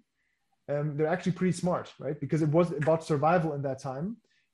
um, 0.71 0.85
they're 0.95 1.13
actually 1.15 1.35
pretty 1.39 1.55
smart 1.63 1.87
right 2.05 2.17
because 2.23 2.41
it 2.45 2.49
was 2.57 2.67
about 2.83 3.03
survival 3.11 3.53
in 3.57 3.61
that 3.61 3.79
time 3.79 4.07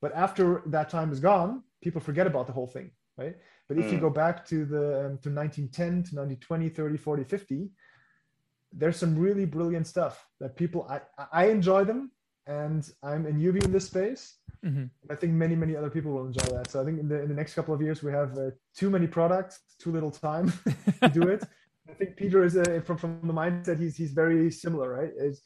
but 0.04 0.12
after 0.26 0.44
that 0.76 0.88
time 0.96 1.10
is 1.16 1.20
gone 1.32 1.52
people 1.86 2.02
forget 2.10 2.28
about 2.32 2.46
the 2.48 2.54
whole 2.58 2.68
thing 2.76 2.90
right 3.22 3.36
but 3.68 3.78
if 3.82 3.86
you 3.92 3.98
Mm. 3.98 4.02
go 4.08 4.12
back 4.24 4.36
to 4.52 4.58
the 4.74 4.84
um, 5.06 5.14
to 5.24 5.30
1910 5.30 5.88
to 6.08 6.12
1920 6.16 6.70
30 6.70 6.98
40 6.98 7.24
50 7.24 7.70
there's 8.74 8.98
some 8.98 9.14
really 9.18 9.46
brilliant 9.46 9.88
stuff 9.88 10.28
that 10.40 10.56
people 10.56 10.82
i 10.90 11.00
i 11.42 11.44
enjoy 11.58 11.82
them 11.92 12.12
and 12.48 12.82
i'm 13.04 13.26
a 13.26 13.32
newbie 13.32 13.64
in 13.64 13.72
this 13.72 13.88
space 13.88 14.24
Mhm. 14.66 14.90
I 15.10 15.16
think 15.16 15.34
many, 15.34 15.56
many 15.56 15.74
other 15.80 15.90
people 15.90 16.12
will 16.12 16.26
enjoy 16.26 16.50
that. 16.58 16.70
So 16.72 16.82
I 16.82 16.86
think 16.86 17.00
in 17.00 17.08
the 17.08 17.22
in 17.24 17.30
the 17.30 17.40
next 17.42 17.54
couple 17.58 17.74
of 17.74 17.82
years 17.82 18.04
we 18.08 18.12
have 18.12 18.32
uh, 18.38 18.52
too 18.80 18.90
many 18.90 19.08
products, 19.08 19.54
too 19.84 19.92
little 19.98 20.12
time 20.12 20.52
to 21.04 21.10
do 21.20 21.24
it. 21.36 21.42
I 21.92 21.94
think 21.94 22.18
Peter 22.18 22.44
is 22.44 22.58
uh, 22.58 22.82
from 22.88 22.98
from 22.98 23.12
the 23.32 23.38
mindset 23.42 23.78
he's 23.84 23.96
he's 24.02 24.14
very 24.24 24.52
similar, 24.52 24.88
right? 25.00 25.14
It's 25.26 25.42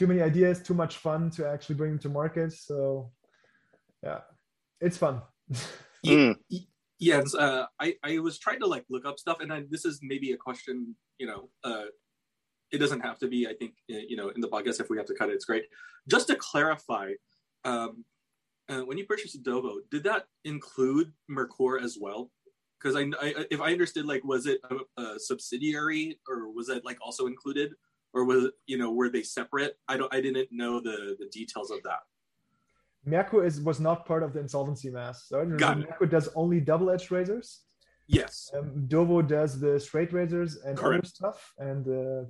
too 0.00 0.06
many 0.06 0.22
ideas, 0.22 0.62
too 0.62 0.72
much 0.72 0.96
fun 0.96 1.28
to 1.28 1.46
actually 1.46 1.74
bring 1.74 1.90
them 1.90 1.98
to 1.98 2.08
market. 2.08 2.54
So 2.54 3.12
yeah, 4.02 4.20
it's 4.80 4.96
fun. 4.96 5.22
Mm. 6.06 6.34
Yes, 6.98 7.34
uh, 7.34 7.66
I 7.78 7.94
I 8.02 8.20
was 8.20 8.38
trying 8.38 8.60
to 8.60 8.66
like 8.66 8.86
look 8.88 9.04
up 9.04 9.18
stuff, 9.18 9.40
and 9.40 9.52
I, 9.52 9.64
this 9.68 9.84
is 9.84 10.00
maybe 10.02 10.32
a 10.32 10.36
question. 10.38 10.96
You 11.18 11.26
know, 11.26 11.50
uh, 11.62 11.88
it 12.72 12.78
doesn't 12.78 13.02
have 13.02 13.18
to 13.18 13.28
be. 13.28 13.46
I 13.46 13.52
think 13.52 13.72
uh, 13.92 13.98
you 14.08 14.16
know 14.16 14.30
in 14.30 14.40
the 14.40 14.48
podcast 14.48 14.80
if 14.80 14.88
we 14.88 14.96
have 14.96 15.04
to 15.08 15.14
cut 15.14 15.28
it, 15.28 15.34
it's 15.34 15.44
great. 15.44 15.64
Just 16.08 16.28
to 16.28 16.36
clarify, 16.36 17.12
um, 17.66 18.06
uh, 18.70 18.80
when 18.80 18.96
you 18.96 19.04
purchased 19.04 19.42
Dovo, 19.42 19.80
did 19.90 20.04
that 20.04 20.24
include 20.46 21.12
Merkur 21.30 21.82
as 21.82 21.98
well? 22.00 22.30
Because 22.78 22.96
I, 22.96 23.02
I, 23.20 23.44
if 23.50 23.60
I 23.60 23.72
understood, 23.72 24.06
like, 24.06 24.24
was 24.24 24.46
it 24.46 24.62
a, 24.70 25.02
a 25.02 25.18
subsidiary, 25.18 26.18
or 26.26 26.50
was 26.50 26.68
that 26.68 26.82
like 26.86 26.96
also 27.02 27.26
included, 27.26 27.74
or 28.12 28.24
was 28.24 28.44
it, 28.46 28.54
you 28.66 28.78
know, 28.78 28.92
were 28.92 29.08
they 29.08 29.22
separate? 29.22 29.76
I 29.88 29.96
don't, 29.96 30.12
I 30.12 30.20
didn't 30.20 30.48
know 30.50 30.80
the 30.80 31.16
the 31.18 31.26
details 31.26 31.70
of 31.70 31.82
that. 31.84 32.00
Merkur 33.06 33.46
is 33.46 33.60
was 33.60 33.80
not 33.80 34.06
part 34.06 34.22
of 34.22 34.32
the 34.32 34.40
insolvency 34.40 34.90
mass. 34.90 35.28
So. 35.28 35.44
Merkur 35.44 36.10
does 36.10 36.28
only 36.34 36.60
double 36.60 36.90
edged 36.90 37.10
razors. 37.10 37.60
Yes, 38.06 38.50
Um, 38.56 38.88
Dovo 38.88 39.26
does 39.26 39.60
the 39.60 39.78
straight 39.78 40.12
razors 40.12 40.56
and 40.56 40.76
other 40.80 41.00
stuff, 41.04 41.52
and 41.58 41.86
uh, 41.86 42.24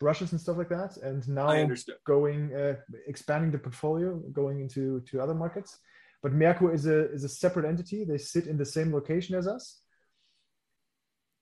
brushes 0.00 0.32
and 0.32 0.40
stuff 0.40 0.56
like 0.56 0.68
that, 0.70 0.96
and 0.96 1.26
now 1.28 1.68
going 2.04 2.52
uh, 2.52 2.74
expanding 3.06 3.52
the 3.52 3.58
portfolio, 3.58 4.16
going 4.32 4.58
into 4.60 5.00
to 5.08 5.20
other 5.20 5.34
markets. 5.34 5.78
But 6.24 6.32
Merkur 6.32 6.74
is 6.74 6.86
a 6.86 7.12
is 7.12 7.22
a 7.22 7.28
separate 7.28 7.66
entity. 7.66 8.04
They 8.04 8.18
sit 8.18 8.48
in 8.48 8.56
the 8.58 8.64
same 8.64 8.92
location 8.92 9.36
as 9.36 9.46
us. 9.46 9.80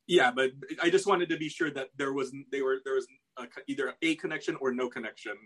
Yeah, 0.07 0.31
but 0.31 0.51
I 0.83 0.91
just 0.91 1.07
wanted 1.07 1.31
to 1.31 1.39
be 1.39 1.49
sure 1.49 1.71
that 1.71 1.89
there 1.97 2.13
was 2.13 2.35
they 2.53 2.61
were 2.61 2.81
there 2.85 2.97
was 2.97 3.07
a, 3.39 3.47
either 3.67 3.95
a 4.03 4.15
connection 4.17 4.57
or 4.61 4.73
no 4.73 4.89
connection. 4.89 5.37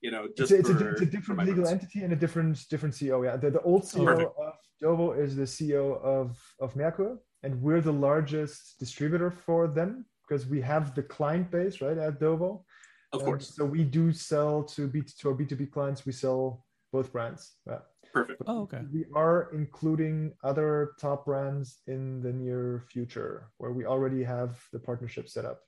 You 0.00 0.10
know, 0.10 0.28
just 0.36 0.52
it's, 0.52 0.68
a, 0.68 0.72
it's, 0.72 0.80
for, 0.80 0.88
a, 0.88 0.92
it's 0.92 1.00
a 1.00 1.06
different 1.06 1.46
legal 1.46 1.66
entity 1.66 2.02
and 2.02 2.12
a 2.12 2.16
different 2.16 2.68
different 2.68 2.94
CEO. 2.94 3.24
Yeah, 3.24 3.36
the, 3.36 3.50
the 3.50 3.60
old 3.62 3.84
CEO 3.84 4.04
Perfect. 4.04 4.32
of 4.38 4.54
Dovo 4.82 5.18
is 5.18 5.34
the 5.34 5.44
CEO 5.44 6.00
of 6.02 6.38
of 6.60 6.74
Merkur, 6.74 7.18
and 7.42 7.62
we're 7.62 7.80
the 7.80 7.92
largest 7.92 8.78
distributor 8.78 9.30
for 9.30 9.66
them 9.66 10.04
because 10.28 10.46
we 10.46 10.60
have 10.60 10.94
the 10.94 11.02
client 11.02 11.50
base 11.50 11.80
right 11.80 11.96
at 11.96 12.20
Dovo. 12.20 12.64
Of 13.12 13.20
Um, 13.20 13.26
course, 13.26 13.54
so 13.54 13.64
we 13.64 13.84
do 13.84 14.12
sell 14.12 14.62
to 14.74 14.88
B 14.88 15.02
to 15.20 15.28
our 15.28 15.34
B 15.34 15.46
two 15.46 15.56
B 15.56 15.66
clients. 15.66 16.04
We 16.04 16.12
sell 16.12 16.66
both 16.92 17.10
brands. 17.12 17.52
Yeah. 17.66 17.78
perfect. 18.12 18.42
Oh, 18.46 18.62
okay. 18.62 18.82
We 18.92 19.06
are 19.14 19.50
including 19.54 20.32
other 20.44 20.92
top 21.00 21.24
brands 21.24 21.80
in 21.86 22.20
the 22.20 22.32
near 22.32 22.84
future, 22.92 23.48
where 23.58 23.72
we 23.72 23.86
already 23.86 24.22
have 24.22 24.50
the 24.72 24.78
partnership 24.78 25.28
set 25.28 25.44
up. 25.46 25.60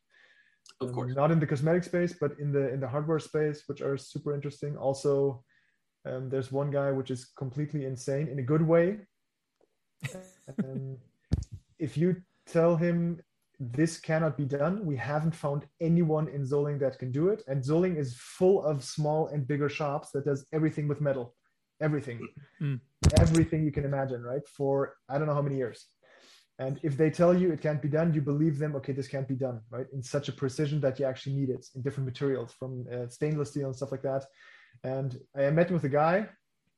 Of 0.81 0.89
Um, 0.89 0.95
course. 0.95 1.15
not 1.15 1.31
in 1.31 1.41
the 1.41 1.47
cosmetic 1.47 1.85
space, 1.85 2.13
but 2.23 2.33
in 2.39 2.53
the 2.53 2.65
in 2.75 2.81
the 2.81 2.89
hardware 2.89 3.19
space, 3.19 3.59
which 3.69 3.81
are 3.81 3.97
super 3.97 4.35
interesting. 4.35 4.77
Also, 4.77 5.43
um, 6.05 6.29
there's 6.31 6.53
one 6.53 6.71
guy 6.71 6.91
which 6.93 7.11
is 7.11 7.25
completely 7.43 7.85
insane 7.85 8.29
in 8.29 8.39
a 8.39 8.43
good 8.53 8.63
way. 8.63 8.87
um, 10.65 10.99
if 11.79 11.97
you 11.97 12.17
tell 12.47 12.77
him 12.77 13.21
this 13.59 13.99
cannot 13.99 14.37
be 14.37 14.45
done, 14.45 14.85
we 14.85 14.97
haven't 14.97 15.35
found 15.35 15.67
anyone 15.81 16.29
in 16.29 16.43
Solingen 16.45 16.79
that 16.81 16.99
can 16.99 17.11
do 17.11 17.31
it. 17.31 17.43
And 17.49 17.63
Solingen 17.65 17.97
is 17.97 18.15
full 18.39 18.63
of 18.65 18.85
small 18.85 19.29
and 19.29 19.47
bigger 19.49 19.69
shops 19.71 20.11
that 20.13 20.25
does 20.27 20.47
everything 20.53 20.87
with 20.89 21.01
metal, 21.01 21.35
everything, 21.81 22.19
Mm. 22.61 22.81
everything 23.19 23.65
you 23.65 23.73
can 23.73 23.85
imagine, 23.85 24.23
right? 24.23 24.47
For 24.57 24.95
I 25.09 25.17
don't 25.19 25.27
know 25.27 25.35
how 25.35 25.43
many 25.49 25.57
years. 25.57 25.87
And 26.59 26.81
if 26.83 26.97
they 26.97 27.11
tell 27.11 27.37
you 27.37 27.53
it 27.53 27.61
can't 27.61 27.83
be 27.83 27.89
done, 27.89 28.15
you 28.15 28.23
believe 28.23 28.59
them. 28.59 28.75
Okay, 28.77 28.93
this 28.93 29.09
can't 29.09 29.29
be 29.29 29.35
done, 29.35 29.61
right? 29.71 29.87
In 29.93 30.03
such 30.03 30.29
a 30.29 30.33
precision 30.33 30.81
that 30.81 30.99
you 30.99 31.05
actually 31.05 31.37
need 31.37 31.51
it 31.51 31.67
in 31.75 31.83
different 31.83 32.07
materials, 32.07 32.53
from 32.59 32.87
uh, 32.91 33.09
stainless 33.09 33.51
steel 33.51 33.67
and 33.67 33.77
stuff 33.77 33.93
like 33.93 34.03
that. 34.03 34.25
And 34.83 35.19
I 35.37 35.51
met 35.51 35.71
with 35.71 35.85
a 35.85 35.89
guy, 35.91 36.29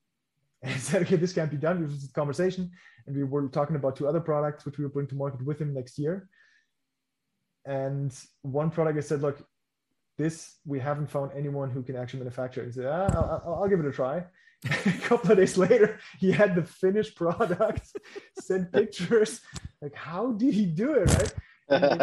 and 0.63 0.81
said, 0.81 1.03
"Okay, 1.03 1.17
this 1.17 1.33
can't 1.33 1.51
be 1.51 1.57
done." 1.57 1.77
We 1.79 1.87
had 1.87 1.95
this 1.95 2.11
conversation, 2.11 2.71
and 3.07 3.17
we 3.17 3.23
were 3.23 3.49
talking 3.49 3.77
about 3.77 3.95
two 3.95 4.09
other 4.09 4.21
products 4.21 4.65
which 4.67 4.79
we 4.79 4.85
will 4.85 4.91
bring 4.93 5.07
to 5.09 5.15
market 5.15 5.45
with 5.45 5.61
him 5.61 5.73
next 5.73 5.99
year. 5.99 6.29
And 7.65 8.13
one 8.43 8.71
product, 8.71 8.99
I 8.99 9.03
said, 9.03 9.23
"Look, 9.23 9.39
this 10.17 10.57
we 10.67 10.81
haven't 10.81 11.09
found 11.09 11.31
anyone 11.37 11.71
who 11.71 11.83
can 11.85 11.95
actually 11.95 12.21
manufacture." 12.21 12.65
He 12.65 12.73
said, 12.73 12.87
ah, 12.87 13.41
I'll- 13.45 13.55
I'll 13.63 13.69
give 13.69 13.79
it 13.81 13.87
a 13.87 13.93
try." 13.93 14.25
a 14.87 14.93
couple 15.03 15.31
of 15.31 15.37
days 15.39 15.57
later, 15.57 16.01
he 16.19 16.33
had 16.33 16.57
the 16.57 16.65
finished 16.65 17.15
product, 17.23 17.87
sent 18.41 18.73
pictures. 18.73 19.41
Like, 19.81 19.95
how 19.95 20.33
did 20.33 20.55
he 20.55 20.67
do 20.67 20.95
it, 20.95 21.11
right? 21.15 21.35
And 21.71 22.03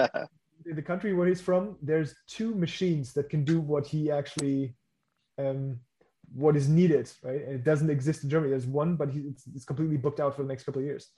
in 0.66 0.76
the 0.76 0.82
country 0.82 1.14
where 1.14 1.28
he's 1.28 1.42
from, 1.42 1.78
there's 1.82 2.16
two 2.28 2.56
machines 2.56 3.14
that 3.14 3.30
can 3.30 3.44
do 3.44 3.60
what 3.60 3.86
he 3.86 4.12
actually, 4.12 4.76
um, 5.38 5.80
what 6.34 6.56
is 6.56 6.70
needed, 6.70 7.12
right? 7.24 7.42
And 7.42 7.56
it 7.56 7.64
doesn't 7.64 7.90
exist 7.90 8.24
in 8.24 8.30
Germany. 8.30 8.52
There's 8.52 8.66
one, 8.66 8.96
but 8.96 9.10
he, 9.10 9.20
it's, 9.22 9.44
it's 9.56 9.66
completely 9.66 9.98
booked 9.98 10.20
out 10.20 10.36
for 10.36 10.44
the 10.44 10.48
next 10.48 10.64
couple 10.64 10.82
of 10.82 10.86
years. 10.86 11.10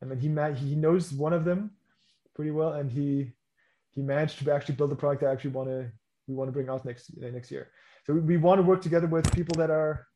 And 0.00 0.10
then 0.10 0.18
he 0.18 0.28
ma- 0.28 0.52
he 0.52 0.74
knows 0.74 1.12
one 1.12 1.32
of 1.32 1.44
them 1.44 1.70
pretty 2.34 2.50
well, 2.50 2.72
and 2.72 2.90
he 2.90 3.32
he 3.90 4.02
managed 4.02 4.38
to 4.38 4.50
actually 4.52 4.74
build 4.74 4.92
a 4.92 4.96
product 4.96 5.20
that 5.22 5.28
I 5.28 5.32
actually 5.32 5.50
want 5.50 5.68
to 5.68 5.90
we 6.26 6.34
want 6.34 6.48
to 6.48 6.52
bring 6.52 6.68
out 6.68 6.84
next 6.84 7.10
uh, 7.22 7.30
next 7.30 7.50
year. 7.50 7.68
So 8.04 8.14
we, 8.14 8.20
we 8.20 8.36
want 8.36 8.58
to 8.58 8.62
work 8.62 8.82
together 8.82 9.06
with 9.06 9.32
people 9.32 9.54
that 9.56 9.70
are 9.70 10.06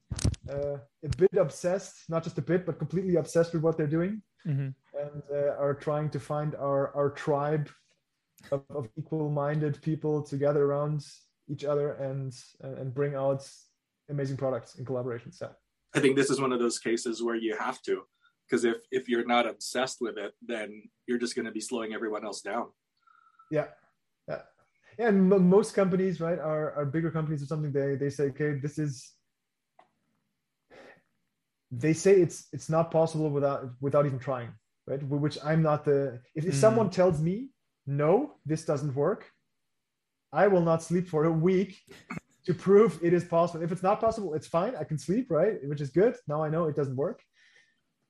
uh, 0.51 0.79
a 1.05 1.09
bit 1.17 1.35
obsessed, 1.39 2.09
not 2.09 2.25
just 2.25 2.39
a 2.39 2.43
bit, 2.43 2.67
but 2.67 2.79
completely 2.79 3.15
obsessed 3.17 3.53
with 3.55 3.63
what 3.63 3.77
they're 3.77 3.87
doing 3.87 4.23
hmm 4.47 4.69
and 5.03 5.23
uh, 5.33 5.55
are 5.59 5.75
trying 5.75 6.11
to 6.11 6.21
find 6.21 6.55
our 6.55 6.95
our 6.95 7.11
tribe 7.11 7.69
of, 8.53 8.63
of 8.71 8.89
equal-minded 8.97 9.81
people 9.83 10.23
together 10.23 10.65
around 10.65 11.05
each 11.49 11.65
other 11.65 11.93
and 11.93 12.35
and 12.61 12.95
bring 12.95 13.15
out 13.15 13.49
amazing 14.09 14.37
products 14.37 14.77
in 14.79 14.85
collaboration. 14.85 15.33
So 15.33 15.51
I 15.95 16.01
think 16.01 16.17
this 16.17 16.31
is 16.31 16.41
one 16.41 16.53
of 16.53 16.61
those 16.61 16.79
cases 16.79 17.23
where 17.23 17.37
you 17.37 17.57
have 17.57 17.81
to, 17.83 18.03
because 18.45 18.65
if 18.65 18.79
if 18.91 19.09
you're 19.09 19.27
not 19.27 19.49
obsessed 19.49 19.99
with 20.01 20.17
it, 20.19 20.33
then 20.47 20.83
you're 21.07 21.19
just 21.19 21.35
going 21.35 21.47
to 21.47 21.53
be 21.53 21.61
slowing 21.61 21.95
everyone 21.95 22.25
else 22.25 22.41
down. 22.41 22.67
yeah, 23.51 23.67
yeah, 24.29 24.43
yeah. 24.99 25.09
And 25.09 25.33
m- 25.33 25.49
most 25.49 25.75
companies, 25.75 26.21
right, 26.21 26.39
are 26.39 26.73
are 26.75 26.87
bigger 26.87 27.11
companies 27.11 27.43
or 27.43 27.47
something. 27.47 27.73
They 27.73 27.97
they 27.97 28.11
say, 28.11 28.25
okay, 28.25 28.59
this 28.61 28.79
is. 28.79 29.13
They 31.71 31.95
say 31.95 32.21
it's 32.21 32.47
it's 32.53 32.69
not 32.69 32.91
possible 32.91 33.29
without 33.31 33.71
without 33.81 34.07
even 34.07 34.19
trying, 34.19 34.51
right? 34.87 35.03
Which 35.03 35.39
I'm 35.45 35.63
not 35.63 35.85
the. 35.85 36.21
If, 36.35 36.47
if 36.47 36.55
Mm. 36.55 36.61
someone 36.61 36.91
tells 36.91 37.21
me 37.21 37.51
no, 37.87 38.35
this 38.45 38.65
doesn't 38.65 38.95
work, 38.95 39.31
I 40.33 40.49
will 40.49 40.63
not 40.63 40.83
sleep 40.83 41.09
for 41.09 41.25
a 41.25 41.33
week 41.33 41.77
to 42.47 42.55
prove 42.55 42.99
it 43.03 43.13
is 43.13 43.25
possible. 43.25 43.63
If 43.65 43.73
it's 43.73 43.83
not 43.83 44.01
possible, 44.01 44.35
it's 44.35 44.47
fine. 44.47 44.75
I 44.77 44.85
can 44.85 44.99
sleep, 44.99 45.31
right? 45.31 45.57
Which 45.65 45.81
is 45.81 45.91
good. 45.91 46.17
Now 46.29 46.43
I 46.43 46.49
know 46.49 46.67
it 46.67 46.77
doesn't 46.77 46.97
work. 46.97 47.23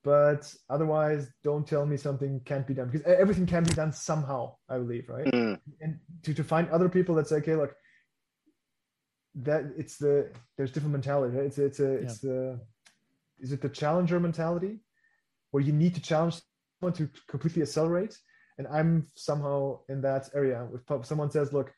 But 0.05 0.55
otherwise, 0.71 1.29
don't 1.43 1.67
tell 1.67 1.85
me 1.85 1.97
something 1.97 2.41
can't 2.45 2.67
be 2.67 2.75
done 2.75 2.89
because 2.89 3.05
everything 3.07 3.45
can 3.45 3.65
be 3.65 3.75
done 3.75 3.93
somehow, 3.93 4.55
I 4.69 4.79
believe, 4.79 5.09
right? 5.09 5.27
Mm. 5.27 5.59
And 5.81 5.99
to, 6.23 6.33
to 6.33 6.45
find 6.45 6.69
other 6.69 6.89
people 6.89 7.15
that 7.17 7.27
say, 7.27 7.37
okay, 7.37 7.57
look, 7.57 7.75
that 9.35 9.65
it's 9.77 9.97
the 9.99 10.31
there's 10.57 10.71
different 10.71 10.93
mentality, 10.93 11.37
right? 11.37 11.47
It's 11.47 11.59
it's 11.59 11.81
a 11.81 11.93
it's 11.95 12.19
the 12.21 12.61
is 13.41 13.53
it 13.53 13.61
the 13.61 13.69
challenger 13.69 14.21
mentality 14.21 14.81
where 15.51 15.63
you 15.63 15.73
need 15.73 15.95
to 15.97 16.01
challenge 16.01 16.41
someone 16.81 16.97
to 16.97 17.09
completely 17.29 17.63
accelerate? 17.63 18.17
And 18.59 18.67
I'm 18.69 19.07
somehow 19.15 19.81
in 19.89 20.01
that 20.03 20.29
area. 20.35 20.67
If 20.91 21.07
someone 21.07 21.31
says, 21.31 21.53
look, 21.53 21.73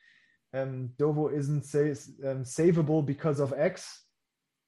um, 0.55 0.90
Dovo 0.96 1.32
isn't 1.32 1.64
say, 1.64 1.90
um, 1.90 2.44
savable 2.44 3.05
because 3.05 3.40
of 3.40 3.53
X, 3.57 4.05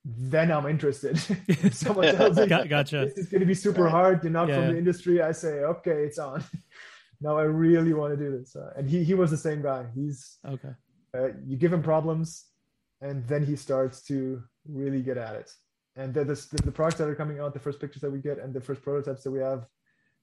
then 0.05 0.51
I'm 0.51 0.67
interested. 0.67 1.19
someone 1.73 2.15
tells 2.17 2.37
me 2.37 2.47
Got- 2.47 2.69
gotcha. 2.69 3.07
this 3.07 3.19
is 3.19 3.29
going 3.29 3.41
to 3.41 3.47
be 3.47 3.55
super 3.55 3.89
hard, 3.89 4.23
you're 4.25 4.33
not 4.33 4.49
Yeah. 4.49 4.57
from 4.57 4.73
the 4.73 4.79
industry, 4.79 5.23
I 5.23 5.33
say, 5.33 5.61
okay, 5.61 6.05
it's 6.05 6.19
on. 6.19 6.43
now 7.21 7.37
I 7.39 7.43
really 7.45 7.93
want 7.93 8.19
to 8.19 8.25
do 8.25 8.37
this. 8.39 8.57
Uh, 8.57 8.73
and 8.77 8.89
he, 8.91 9.05
he 9.05 9.15
was 9.15 9.31
the 9.31 9.37
same 9.37 9.63
guy. 9.63 9.87
He's 9.95 10.39
Okay. 10.47 10.71
uh, 11.17 11.29
you 11.47 11.57
give 11.57 11.73
him 11.73 11.83
problems, 11.83 12.47
and 13.01 13.27
then 13.29 13.45
he 13.47 13.57
starts 13.57 14.03
to 14.05 14.43
really 14.69 15.01
get 15.03 15.17
at 15.17 15.37
it. 15.37 15.51
And 15.97 16.13
the, 16.13 16.25
the, 16.25 16.35
the 16.65 16.73
products 16.73 16.99
that 16.99 17.09
are 17.09 17.15
coming 17.15 17.39
out, 17.41 17.53
the 17.55 17.61
first 17.61 17.79
pictures 17.81 18.03
that 18.03 18.11
we 18.11 18.19
get, 18.21 18.39
and 18.39 18.53
the 18.53 18.61
first 18.61 18.83
prototypes 18.83 19.23
that 19.23 19.31
we 19.31 19.39
have, 19.41 19.67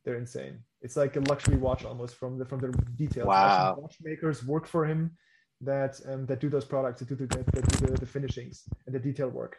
they're 0.08 0.16
insane. 0.16 0.58
It's 0.82 0.96
like 0.96 1.18
a 1.18 1.20
luxury 1.20 1.58
watch 1.58 1.84
almost 1.84 2.16
from 2.16 2.40
the 2.40 2.46
from 2.46 2.60
the 2.60 2.70
details. 2.96 3.28
Wow. 3.28 3.72
Actually, 3.72 3.82
Watchmakers 3.82 4.46
work 4.46 4.66
for 4.66 4.86
him 4.86 5.12
that 5.60 6.00
um, 6.08 6.26
that 6.28 6.40
do 6.40 6.50
those 6.50 6.64
products, 6.64 7.00
that 7.00 7.10
do 7.10 7.16
the 7.16 7.28
that 7.28 7.46
do 7.52 7.88
the, 7.88 7.92
the 7.92 8.06
finishings 8.06 8.64
and 8.86 8.96
the 8.96 9.00
detail 9.00 9.28
work. 9.28 9.58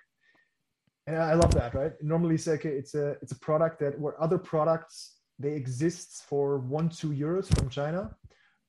And 1.07 1.19
I 1.19 1.35
love 1.35 1.53
that, 1.55 1.75
right? 1.75 1.93
Normally, 2.01 2.39
say, 2.39 2.53
okay, 2.53 2.71
it's 2.71 2.95
a 2.95 3.09
it's 3.21 3.33
a 3.33 3.39
product 3.41 3.79
that 3.81 4.01
where 4.01 4.21
other 4.23 4.39
products 4.39 5.17
they 5.39 5.53
exist 5.53 6.25
for 6.27 6.59
one 6.61 6.89
two 6.89 7.11
euros 7.11 7.55
from 7.55 7.69
China 7.69 8.17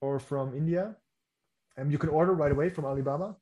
or 0.02 0.20
from 0.20 0.54
India, 0.54 0.98
and 1.78 1.94
you 1.94 1.98
can 1.98 2.10
order 2.10 2.34
right 2.34 2.52
away 2.52 2.70
from 2.70 2.84
Alibaba, 2.84 3.38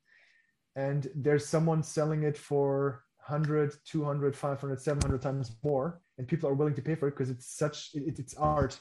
and 0.76 1.08
there's 1.16 1.46
someone 1.48 1.82
selling 1.82 2.22
it 2.22 2.38
for 2.38 3.04
100 3.26 3.74
200 3.84 4.36
500 4.36 4.80
700 4.80 5.22
times 5.24 5.56
more 5.64 6.02
and 6.18 6.28
people 6.28 6.50
are 6.50 6.54
willing 6.54 6.76
to 6.76 6.82
pay 6.82 6.96
for 6.96 7.08
it 7.08 7.12
because 7.12 7.30
it's 7.30 7.48
such 7.58 7.92
it, 7.94 8.20
it's 8.20 8.36
art. 8.36 8.80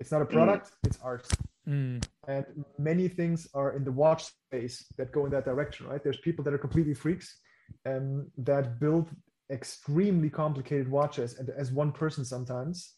It's 0.00 0.12
not 0.12 0.22
a 0.22 0.26
product 0.26 0.72
it's 0.84 0.98
art. 1.02 1.26
Mm. 1.68 2.02
and 2.26 2.46
many 2.78 3.08
things 3.08 3.46
are 3.52 3.72
in 3.76 3.84
the 3.84 3.92
watch 3.92 4.24
space 4.24 4.86
that 4.96 5.12
go 5.12 5.26
in 5.26 5.30
that 5.32 5.44
direction 5.44 5.86
right? 5.86 6.02
There's 6.02 6.18
people 6.18 6.42
that 6.44 6.54
are 6.54 6.58
completely 6.58 6.94
freaks 6.94 7.38
and 7.84 8.26
that 8.38 8.80
build 8.80 9.10
extremely 9.50 10.30
complicated 10.30 10.90
watches 10.90 11.38
and 11.38 11.50
as 11.50 11.70
one 11.70 11.92
person 11.92 12.24
sometimes 12.24 12.94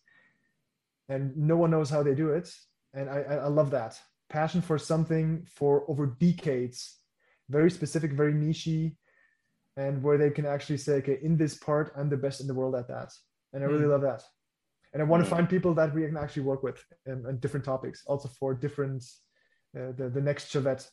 and 1.08 1.36
no 1.36 1.56
one 1.56 1.72
knows 1.72 1.90
how 1.90 2.02
they 2.02 2.14
do 2.14 2.30
it. 2.30 2.48
And 2.94 3.08
i 3.10 3.18
i 3.32 3.34
I 3.46 3.48
love 3.48 3.70
that. 3.70 3.98
Passion 4.28 4.62
for 4.62 4.78
something 4.78 5.44
for 5.58 5.84
over 5.90 6.06
decades 6.06 7.00
very 7.50 7.70
specific 7.70 8.12
very 8.12 8.32
nichey 8.32 8.94
and 9.76 10.02
where 10.02 10.16
they 10.16 10.30
can 10.30 10.46
actually 10.46 10.78
say 10.78 10.94
okay 10.94 11.18
in 11.22 11.36
this 11.36 11.56
part 11.56 11.92
i'm 11.96 12.08
the 12.08 12.16
best 12.16 12.40
in 12.40 12.46
the 12.46 12.54
world 12.54 12.74
at 12.74 12.88
that 12.88 13.10
and 13.52 13.62
i 13.64 13.66
really 13.66 13.84
Mm. 13.84 13.90
love 13.90 14.02
that 14.02 14.22
and 14.92 15.02
i 15.02 15.04
want 15.10 15.22
to 15.24 15.28
Mm. 15.28 15.34
find 15.36 15.48
people 15.48 15.74
that 15.74 15.94
we 15.94 16.06
can 16.06 16.16
actually 16.16 16.42
work 16.50 16.62
with 16.62 16.78
and, 17.06 17.26
and 17.26 17.40
different 17.40 17.64
topics 17.64 18.02
also 18.06 18.28
for 18.38 18.54
different 18.54 19.02
uh, 19.78 19.92
the, 19.98 20.08
the 20.16 20.20
next 20.20 20.52
Shavette, 20.52 20.84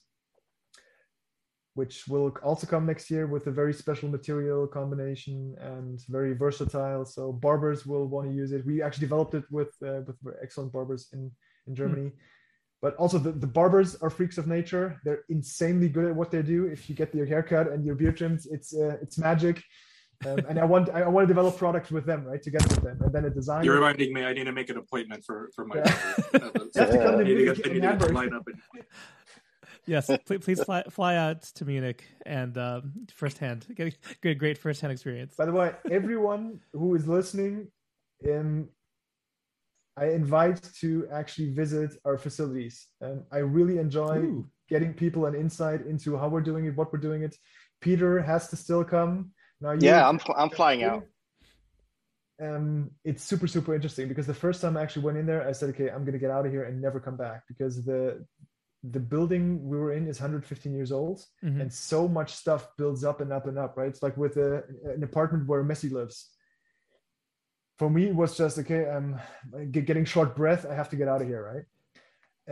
which 1.74 2.08
will 2.08 2.32
also 2.44 2.66
come 2.68 2.86
next 2.86 3.10
year 3.12 3.28
with 3.28 3.46
a 3.48 3.52
very 3.52 3.74
special 3.74 4.10
material 4.10 4.68
combination 4.68 5.56
and 5.62 6.00
very 6.10 6.34
versatile. 6.34 7.06
So 7.06 7.32
barbers 7.32 7.86
will 7.86 8.08
want 8.08 8.28
to 8.30 8.34
use 8.36 8.52
it. 8.52 8.66
We 8.66 8.82
actually 8.82 9.08
developed 9.08 9.34
it 9.36 9.46
with 9.52 9.72
uh, 9.84 10.02
with 10.08 10.18
excellent 10.42 10.72
barbers 10.74 11.10
in 11.14 11.32
in 11.68 11.76
Germany, 11.76 12.12
but 12.82 12.96
also 12.96 13.18
the, 13.20 13.32
the 13.32 13.48
barbers 13.60 13.96
are 14.04 14.10
freaks 14.10 14.38
of 14.38 14.48
nature. 14.48 15.00
They're 15.04 15.24
insanely 15.30 15.90
good 15.90 16.06
at 16.06 16.16
what 16.16 16.32
they 16.32 16.42
do. 16.42 16.66
If 16.66 16.90
you 16.90 16.96
get 16.96 17.14
your 17.14 17.26
haircut 17.34 17.68
and 17.72 17.86
your 17.86 17.96
beard 17.96 18.18
trimmed, 18.18 18.42
it's 18.56 18.76
uh, 18.76 18.98
it's 19.04 19.18
magic. 19.18 19.62
Um, 20.26 20.40
and 20.50 20.58
I 20.60 20.66
want 20.66 20.90
I 20.90 21.08
want 21.08 21.26
to 21.26 21.28
develop 21.28 21.58
products 21.58 21.92
with 21.92 22.06
them, 22.06 22.26
right? 22.26 22.42
Together 22.42 22.68
with 22.70 22.84
them, 22.84 22.98
and 23.02 23.14
then 23.14 23.26
a 23.26 23.30
design. 23.30 23.64
You're 23.64 23.76
reminding 23.76 24.14
me. 24.14 24.24
I 24.26 24.34
need 24.34 24.46
to 24.46 24.52
make 24.52 24.70
an 24.70 24.78
appointment 24.78 25.24
for 25.24 25.52
for 25.56 25.66
my. 25.66 25.78
Yeah. 25.78 25.84
barber. 26.34 26.52
You 26.76 26.82
have 26.82 26.92
to 26.92 26.98
come 26.98 27.18
to 27.20 27.24
Munich 27.24 27.56
get, 27.56 27.66
I 27.66 27.70
in 27.70 27.74
need 27.76 27.82
to 27.82 27.88
get 27.88 28.00
the 28.00 28.06
Hamburg. 28.08 28.14
line 28.14 28.34
up. 28.34 28.48
And, 28.48 28.84
Yes, 29.86 30.12
please, 30.26 30.40
please 30.40 30.62
fly, 30.62 30.84
fly 30.90 31.16
out 31.16 31.44
to 31.44 31.64
Munich 31.64 32.04
and 32.26 32.58
um, 32.58 32.92
firsthand 33.16 33.66
get 33.74 33.88
a 33.88 33.98
good, 34.22 34.38
great 34.38 34.58
firsthand 34.58 34.92
experience. 34.92 35.36
By 35.36 35.46
the 35.46 35.54
way, 35.54 35.74
everyone 35.90 36.60
who 36.74 36.94
is 36.96 37.08
listening, 37.08 37.68
um, 38.30 38.68
I 39.96 40.08
invite 40.10 40.62
to 40.82 41.08
actually 41.10 41.54
visit 41.54 41.92
our 42.04 42.18
facilities. 42.18 42.88
Um, 43.02 43.24
I 43.32 43.38
really 43.38 43.78
enjoy 43.78 44.18
Ooh. 44.18 44.50
getting 44.68 44.94
people 44.94 45.26
an 45.26 45.36
insight 45.36 45.86
into 45.86 46.18
how 46.18 46.28
we're 46.28 46.42
doing 46.42 46.66
it, 46.66 46.76
what 46.76 46.92
we're 46.92 47.00
doing 47.00 47.24
it. 47.24 47.36
Peter 47.80 48.22
has 48.22 48.50
to 48.50 48.58
still 48.58 48.84
come. 48.84 49.32
Now, 49.62 49.72
you- 49.72 49.80
Yeah, 49.82 50.08
I'm 50.08 50.20
I'm 50.36 50.50
flying 50.50 50.84
out. 50.84 51.08
Um, 52.40 52.92
it's 53.04 53.24
super 53.24 53.48
super 53.48 53.74
interesting 53.74 54.08
because 54.08 54.28
the 54.28 54.34
first 54.34 54.62
time 54.62 54.78
I 54.78 54.84
actually 54.84 55.06
went 55.06 55.18
in 55.18 55.26
there, 55.26 55.48
I 55.48 55.52
said, 55.54 55.70
okay, 55.70 55.90
I'm 55.90 56.06
gonna 56.06 56.20
get 56.20 56.30
out 56.30 56.46
of 56.46 56.52
here 56.52 56.66
and 56.66 56.80
never 56.80 57.00
come 57.00 57.18
back 57.18 57.42
because 57.48 57.84
the 57.84 58.26
the 58.84 59.00
building 59.00 59.68
we 59.68 59.76
were 59.78 59.92
in 59.94 60.08
is 60.08 60.20
115 60.20 60.74
years 60.76 60.92
old 60.92 61.26
Mhm. 61.44 61.62
and 61.62 61.74
so 61.74 62.08
much 62.08 62.32
stuff 62.36 62.70
builds 62.78 63.04
up 63.04 63.22
and 63.22 63.34
up 63.34 63.48
and 63.48 63.58
up 63.58 63.76
right 63.76 63.88
it's 63.90 64.04
like 64.04 64.16
with 64.18 64.38
a, 64.38 64.64
an 64.86 65.02
apartment 65.04 65.48
where 65.48 65.64
messi 65.64 65.92
lives 65.92 66.30
for 67.80 67.90
me 67.90 68.06
it 68.10 68.16
was 68.16 68.38
just 68.38 68.60
okay 68.60 68.88
i'm 68.88 69.20
getting 69.72 70.06
short 70.06 70.36
breath 70.36 70.64
i 70.70 70.76
have 70.76 70.90
to 70.90 70.96
get 70.96 71.08
out 71.08 71.24
of 71.24 71.28
here 71.28 71.44
right 71.52 71.66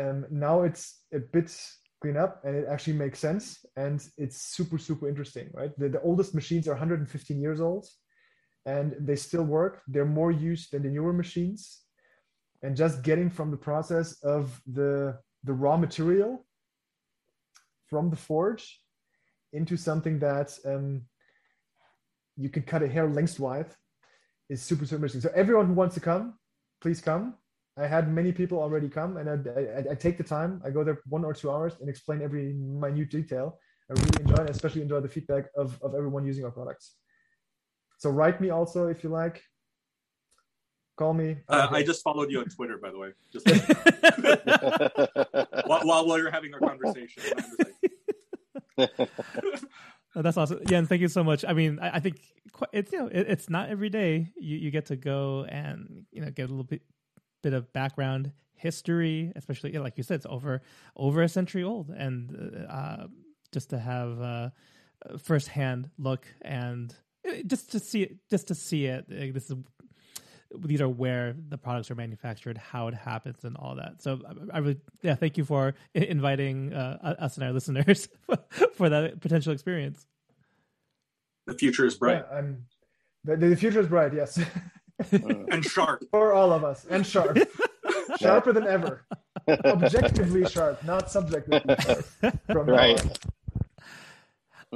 and 0.03 0.26
now 0.32 0.64
it's 0.64 1.03
a 1.14 1.20
bit 1.20 1.56
clean 2.02 2.18
up 2.18 2.41
and 2.43 2.56
it 2.56 2.66
actually 2.70 2.93
makes 2.93 3.20
sense 3.20 3.66
and 3.78 4.08
it's 4.18 4.41
super 4.41 4.78
super 4.78 5.08
interesting 5.08 5.50
right 5.54 5.72
the, 5.80 5.89
the 5.89 6.02
oldest 6.02 6.36
machines 6.36 6.68
are 6.68 6.72
115 6.72 7.41
years 7.41 7.62
old 7.62 7.88
and 8.66 8.96
they 9.00 9.16
still 9.16 9.43
work 9.43 9.82
they're 9.88 10.06
more 10.06 10.32
used 10.32 10.72
than 10.72 10.84
the 10.84 10.89
newer 10.89 11.14
machines 11.14 11.82
and 12.64 12.76
just 12.76 13.02
getting 13.04 13.30
from 13.30 13.52
the 13.52 13.58
process 13.58 14.22
of 14.24 14.62
the 14.68 15.18
the 15.43 15.54
raw 15.54 15.78
material 15.78 16.46
from 17.88 18.10
the 18.10 18.16
forge 18.16 18.82
into 19.54 19.78
something 19.78 20.20
that 20.20 20.52
um, 20.66 21.04
you 22.36 22.50
can 22.50 22.64
cut 22.64 22.84
a 22.84 22.88
hair 22.88 23.08
lengthwise 23.08 23.74
is 24.50 24.62
super 24.62 24.86
super 24.86 24.98
interesting. 24.98 25.22
So 25.22 25.32
everyone 25.36 25.68
who 25.68 25.74
wants 25.74 25.96
to 25.96 26.02
come, 26.02 26.38
please 26.82 27.02
come. 27.02 27.36
I 27.78 27.88
had 27.88 28.11
many 28.11 28.32
people 28.32 28.59
already 28.59 28.88
come, 28.88 29.17
and 29.17 29.30
I, 29.30 29.34
I, 29.59 29.91
I 29.91 29.95
take 29.95 30.17
the 30.17 30.23
time. 30.23 30.61
I 30.65 30.69
go 30.69 30.84
there 30.84 30.99
one 31.07 31.26
or 31.26 31.34
two 31.34 31.51
hours 31.51 31.73
and 31.82 31.89
explain 31.89 32.21
every 32.21 32.53
minute 32.53 33.09
detail. 33.09 33.59
I 33.89 33.93
really 33.93 34.21
enjoy 34.21 34.43
it, 34.43 34.49
especially 34.49 34.82
enjoy 34.82 35.01
the 35.01 35.09
feedback 35.09 35.45
of, 35.57 35.78
of 35.82 35.93
everyone 35.93 36.26
using 36.26 36.45
our 36.45 36.51
products. 36.51 36.95
So 37.97 38.09
write 38.09 38.39
me 38.39 38.49
also 38.49 38.88
if 38.88 39.03
you 39.03 39.09
like. 39.09 39.43
Call 40.97 41.13
me. 41.13 41.38
uh, 41.49 41.67
I 41.69 41.84
just 41.84 42.01
followed 42.01 42.32
you 42.32 42.39
on 42.39 42.45
Twitter, 42.45 42.78
by 42.78 42.89
the 42.89 42.97
way. 42.97 43.11
Just 43.34 43.45
while, 45.67 45.82
while 45.84 46.07
while 46.07 46.17
you're 46.17 46.32
having 46.32 46.53
our 46.53 46.61
conversation. 46.61 47.21
I'm 47.36 47.43
just 47.43 47.59
like, 47.59 48.99
Oh, 50.15 50.21
that's 50.21 50.38
awesome. 50.38 50.61
Yeah, 50.69 50.78
and 50.78 50.88
thank 50.88 51.01
you 51.01 51.09
so 51.09 51.23
much. 51.23 51.43
I 51.45 51.51
mean, 51.51 51.78
I, 51.82 51.97
I 51.97 51.99
think 51.99 52.21
quite, 52.53 52.69
it's 52.71 52.93
you 52.93 52.99
know 52.99 53.07
it, 53.07 53.28
it's 53.28 53.49
not 53.49 53.69
every 53.69 53.89
day 53.89 54.32
you, 54.38 54.57
you 54.57 54.71
get 54.71 54.86
to 54.86 54.95
go 54.95 55.45
and 55.49 56.05
you 56.11 56.21
know 56.21 56.32
get 56.32 56.43
a 56.43 56.47
little 56.47 56.63
bit 56.63 56.82
bit 57.46 57.54
of 57.54 57.72
background 57.74 58.32
history, 58.56 59.32
especially 59.36 59.72
you 59.72 59.80
like 59.80 59.98
you 59.98 60.04
said, 60.04 60.16
it's 60.16 60.26
over 60.28 60.64
over 60.96 61.22
a 61.22 61.30
century 61.30 61.64
old, 61.64 61.89
and 61.91 62.66
uh, 62.68 63.06
just 63.52 63.70
to 63.70 63.78
have 63.78 64.20
uh, 64.20 64.50
a 65.04 65.20
firsthand 65.20 65.91
look 66.00 66.26
and 66.41 66.96
uh, 67.30 67.34
just 67.46 67.72
to 67.74 67.80
see 67.80 68.02
it, 68.02 68.18
just 68.32 68.48
to 68.48 68.56
see 68.56 68.88
it. 68.88 69.06
like, 69.08 69.34
This 69.36 69.52
is 69.52 69.58
these 70.58 70.82
are 70.82 70.89
where 70.89 71.36
the 71.50 71.58
products 71.58 71.91
are 71.91 71.96
manufactured, 71.96 72.58
how 72.58 72.88
it 72.88 72.96
happens, 72.96 73.43
and 73.43 73.56
all 73.58 73.76
that. 73.76 74.02
So 74.02 74.20
I, 74.28 74.56
I 74.56 74.60
really, 74.60 74.78
yeah, 75.04 75.14
thank 75.14 75.38
you 75.38 75.46
for 75.46 75.76
inviting 75.93 76.74
uh, 76.74 77.16
us 77.20 77.38
and 77.38 77.46
our 77.46 77.54
listeners 77.60 78.10
for 78.74 78.89
that 78.89 79.22
potential 79.22 79.54
experience. 79.54 80.08
the 81.46 81.54
future 81.54 81.86
is 81.86 81.93
bright 81.93 82.24
Yeah, 82.28 82.38
I'm, 82.38 82.66
the, 83.24 83.38
the 83.38 83.56
future 83.56 83.82
is 83.82 83.88
bright. 83.88 84.14
Yes, 84.16 84.39
and 85.12 85.66
sharp. 85.66 86.04
for 86.12 86.34
all 86.34 86.52
of 86.52 86.64
us, 86.64 86.86
and 86.89 87.06
sharp, 87.06 87.38
sharper 88.20 88.54
than 88.54 88.68
ever. 88.68 89.06
Objectively 89.48 90.46
sharp, 90.46 90.84
not 90.84 91.12
subjectively 91.12 91.76
sharp. 91.80 92.06
From 92.48 92.68
Right. 92.68 93.20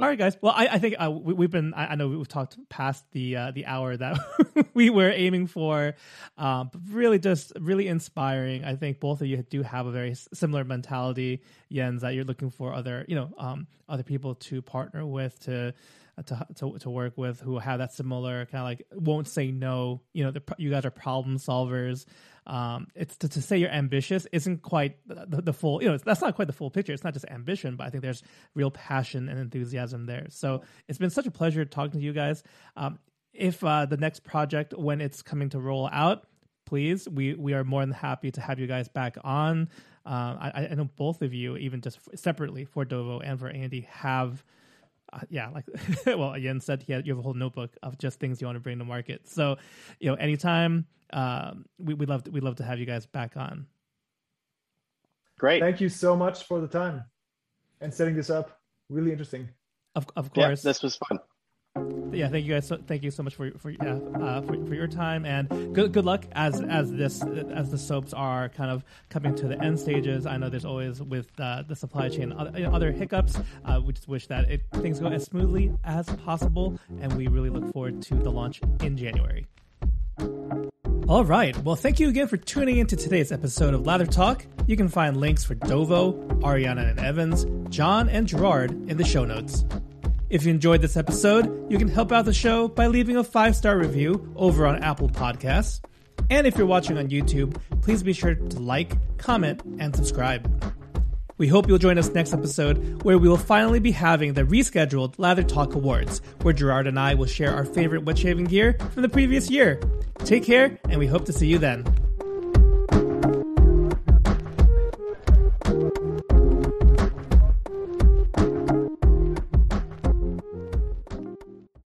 All 0.00 0.08
right, 0.08 0.18
guys. 0.18 0.36
Well, 0.40 0.54
I, 0.56 0.66
I 0.68 0.78
think 0.78 0.94
uh, 0.98 1.10
we, 1.10 1.34
we've 1.34 1.50
been. 1.50 1.74
I, 1.74 1.88
I 1.88 1.94
know 1.94 2.08
we've 2.08 2.26
talked 2.26 2.56
past 2.70 3.04
the 3.12 3.36
uh, 3.36 3.50
the 3.50 3.66
hour 3.66 3.94
that 3.96 4.18
we 4.74 4.88
were 4.88 5.10
aiming 5.10 5.46
for, 5.46 5.94
um, 6.38 6.70
but 6.72 6.80
really 6.88 7.18
just 7.18 7.52
really 7.60 7.86
inspiring. 7.86 8.64
I 8.64 8.76
think 8.76 8.98
both 8.98 9.20
of 9.20 9.26
you 9.26 9.38
do 9.42 9.62
have 9.62 9.86
a 9.86 9.90
very 9.90 10.14
similar 10.32 10.64
mentality, 10.64 11.42
Jens, 11.70 12.00
that 12.00 12.14
you're 12.14 12.24
looking 12.24 12.50
for 12.50 12.72
other 12.72 13.04
you 13.08 13.14
know 13.14 13.30
um, 13.36 13.66
other 13.88 14.02
people 14.02 14.36
to 14.36 14.62
partner 14.62 15.04
with 15.04 15.38
to. 15.40 15.74
Uh, 16.20 16.22
To, 16.22 16.46
to 16.56 16.78
to 16.80 16.90
work 16.90 17.16
with 17.16 17.40
who 17.40 17.58
have 17.58 17.78
that 17.78 17.92
similar 17.92 18.46
kind 18.46 18.60
of 18.60 18.64
like 18.64 18.86
won't 18.92 19.26
say 19.26 19.50
no. 19.50 20.02
You 20.12 20.24
know 20.24 20.30
the, 20.30 20.42
you 20.58 20.70
guys 20.70 20.84
are 20.84 20.90
problem 20.90 21.38
solvers. 21.38 22.04
Um 22.46 22.88
it's 22.94 23.16
to, 23.18 23.28
to 23.28 23.42
say 23.42 23.58
you're 23.58 23.70
ambitious 23.70 24.26
isn't 24.32 24.62
quite 24.62 24.98
the, 25.06 25.42
the 25.42 25.52
full 25.52 25.82
you 25.82 25.88
know 25.88 25.96
that's 25.96 26.20
not 26.20 26.34
quite 26.36 26.46
the 26.46 26.52
full 26.52 26.70
picture. 26.70 26.92
It's 26.92 27.04
not 27.04 27.14
just 27.14 27.26
ambition 27.28 27.76
but 27.76 27.86
i 27.86 27.90
think 27.90 28.02
there's 28.02 28.22
real 28.54 28.70
passion 28.70 29.28
and 29.28 29.38
enthusiasm 29.38 30.06
there. 30.06 30.26
So 30.30 30.62
it's 30.88 30.98
been 30.98 31.10
such 31.10 31.26
a 31.26 31.30
pleasure 31.30 31.64
talking 31.64 32.00
to 32.00 32.06
you 32.06 32.12
guys. 32.12 32.42
Um 32.76 32.98
if 33.32 33.62
uh 33.64 33.86
the 33.86 33.96
next 33.96 34.24
project 34.24 34.74
when 34.76 35.00
it's 35.00 35.22
coming 35.22 35.50
to 35.50 35.60
roll 35.60 35.88
out 35.92 36.26
please 36.66 37.08
we 37.08 37.34
we 37.34 37.54
are 37.54 37.64
more 37.64 37.82
than 37.82 37.92
happy 37.92 38.30
to 38.32 38.40
have 38.40 38.58
you 38.58 38.66
guys 38.66 38.88
back 38.88 39.16
on. 39.24 39.68
Um 40.06 40.38
i 40.40 40.68
i 40.70 40.74
know 40.74 40.88
both 40.96 41.22
of 41.22 41.32
you 41.34 41.56
even 41.56 41.80
just 41.80 41.98
separately 42.18 42.64
for 42.64 42.84
dovo 42.84 43.20
and 43.24 43.38
for 43.38 43.48
andy 43.48 43.86
have 43.90 44.44
uh, 45.12 45.20
yeah, 45.30 45.50
like 45.50 45.64
well, 46.06 46.34
Jens 46.38 46.64
said, 46.64 46.82
he 46.82 46.92
had, 46.92 47.06
you 47.06 47.12
have 47.12 47.18
a 47.18 47.22
whole 47.22 47.34
notebook 47.34 47.76
of 47.82 47.98
just 47.98 48.20
things 48.20 48.40
you 48.40 48.46
want 48.46 48.56
to 48.56 48.60
bring 48.60 48.78
to 48.78 48.84
market. 48.84 49.28
So, 49.28 49.56
you 49.98 50.10
know, 50.10 50.14
anytime 50.16 50.86
um, 51.12 51.66
we 51.78 51.94
we 51.94 52.06
love 52.06 52.24
to, 52.24 52.30
we 52.30 52.40
love 52.40 52.56
to 52.56 52.64
have 52.64 52.78
you 52.78 52.86
guys 52.86 53.06
back 53.06 53.36
on. 53.36 53.66
Great. 55.38 55.60
Thank 55.60 55.80
you 55.80 55.88
so 55.88 56.16
much 56.16 56.44
for 56.44 56.60
the 56.60 56.68
time 56.68 57.04
and 57.80 57.92
setting 57.92 58.14
this 58.14 58.30
up. 58.30 58.60
Really 58.88 59.10
interesting. 59.10 59.48
Of 59.94 60.06
of 60.16 60.30
Yeah, 60.34 60.48
course, 60.48 60.62
this 60.62 60.82
was 60.82 60.96
fun. 60.96 61.18
Yeah. 62.20 62.28
Thank 62.28 62.46
you 62.46 62.54
guys. 62.54 62.66
So, 62.66 62.78
thank 62.86 63.02
you 63.02 63.10
so 63.10 63.22
much 63.22 63.34
for 63.34 63.50
for 63.58 63.70
yeah, 63.70 63.98
uh, 64.20 64.42
for, 64.42 64.54
for 64.66 64.74
your 64.74 64.86
time 64.86 65.24
and 65.24 65.48
good 65.74 65.92
good 65.92 66.04
luck 66.04 66.24
as 66.32 66.60
as 66.60 66.92
this 66.92 67.22
as 67.22 67.70
the 67.70 67.78
soaps 67.78 68.12
are 68.12 68.48
kind 68.50 68.70
of 68.70 68.84
coming 69.08 69.34
to 69.36 69.48
the 69.48 69.60
end 69.60 69.78
stages. 69.78 70.26
I 70.26 70.36
know 70.36 70.48
there's 70.48 70.64
always 70.64 71.02
with 71.02 71.28
uh, 71.38 71.62
the 71.66 71.76
supply 71.76 72.08
chain 72.08 72.32
other, 72.32 72.58
you 72.58 72.64
know, 72.64 72.74
other 72.74 72.92
hiccups. 72.92 73.38
Uh, 73.64 73.80
we 73.84 73.92
just 73.92 74.08
wish 74.08 74.26
that 74.28 74.50
it 74.50 74.62
things 74.74 75.00
go 75.00 75.06
as 75.08 75.24
smoothly 75.24 75.72
as 75.84 76.08
possible, 76.24 76.78
and 77.00 77.12
we 77.14 77.28
really 77.28 77.50
look 77.50 77.72
forward 77.72 78.02
to 78.02 78.14
the 78.14 78.30
launch 78.30 78.60
in 78.82 78.96
January. 78.96 79.46
All 81.08 81.24
right. 81.24 81.56
Well, 81.64 81.74
thank 81.74 81.98
you 81.98 82.08
again 82.08 82.28
for 82.28 82.36
tuning 82.36 82.78
into 82.78 82.94
today's 82.94 83.32
episode 83.32 83.74
of 83.74 83.84
Lather 83.84 84.06
Talk. 84.06 84.46
You 84.68 84.76
can 84.76 84.88
find 84.88 85.16
links 85.16 85.42
for 85.42 85.56
Dovo, 85.56 86.40
Ariana 86.40 86.88
and 86.88 87.00
Evans, 87.00 87.46
John, 87.68 88.08
and 88.08 88.28
Gerard 88.28 88.70
in 88.88 88.96
the 88.96 89.04
show 89.04 89.24
notes. 89.24 89.64
If 90.30 90.44
you 90.44 90.50
enjoyed 90.52 90.80
this 90.80 90.96
episode, 90.96 91.72
you 91.72 91.76
can 91.76 91.88
help 91.88 92.12
out 92.12 92.24
the 92.24 92.32
show 92.32 92.68
by 92.68 92.86
leaving 92.86 93.16
a 93.16 93.24
five 93.24 93.56
star 93.56 93.76
review 93.76 94.32
over 94.36 94.64
on 94.64 94.80
Apple 94.80 95.08
Podcasts. 95.08 95.80
And 96.30 96.46
if 96.46 96.56
you're 96.56 96.68
watching 96.68 96.96
on 96.98 97.08
YouTube, 97.08 97.60
please 97.82 98.04
be 98.04 98.12
sure 98.12 98.36
to 98.36 98.58
like, 98.60 98.92
comment, 99.18 99.60
and 99.80 99.94
subscribe. 99.94 100.48
We 101.36 101.48
hope 101.48 101.66
you'll 101.66 101.78
join 101.78 101.98
us 101.98 102.10
next 102.10 102.32
episode 102.32 103.02
where 103.02 103.18
we 103.18 103.28
will 103.28 103.38
finally 103.38 103.80
be 103.80 103.90
having 103.90 104.34
the 104.34 104.44
rescheduled 104.44 105.14
Lather 105.18 105.42
Talk 105.42 105.74
Awards, 105.74 106.20
where 106.42 106.54
Gerard 106.54 106.86
and 106.86 107.00
I 107.00 107.14
will 107.14 107.26
share 107.26 107.52
our 107.52 107.64
favorite 107.64 108.04
wet 108.04 108.18
shaving 108.18 108.44
gear 108.44 108.76
from 108.92 109.02
the 109.02 109.08
previous 109.08 109.50
year. 109.50 109.80
Take 110.18 110.44
care, 110.44 110.78
and 110.88 111.00
we 111.00 111.08
hope 111.08 111.24
to 111.24 111.32
see 111.32 111.48
you 111.48 111.58
then. 111.58 111.84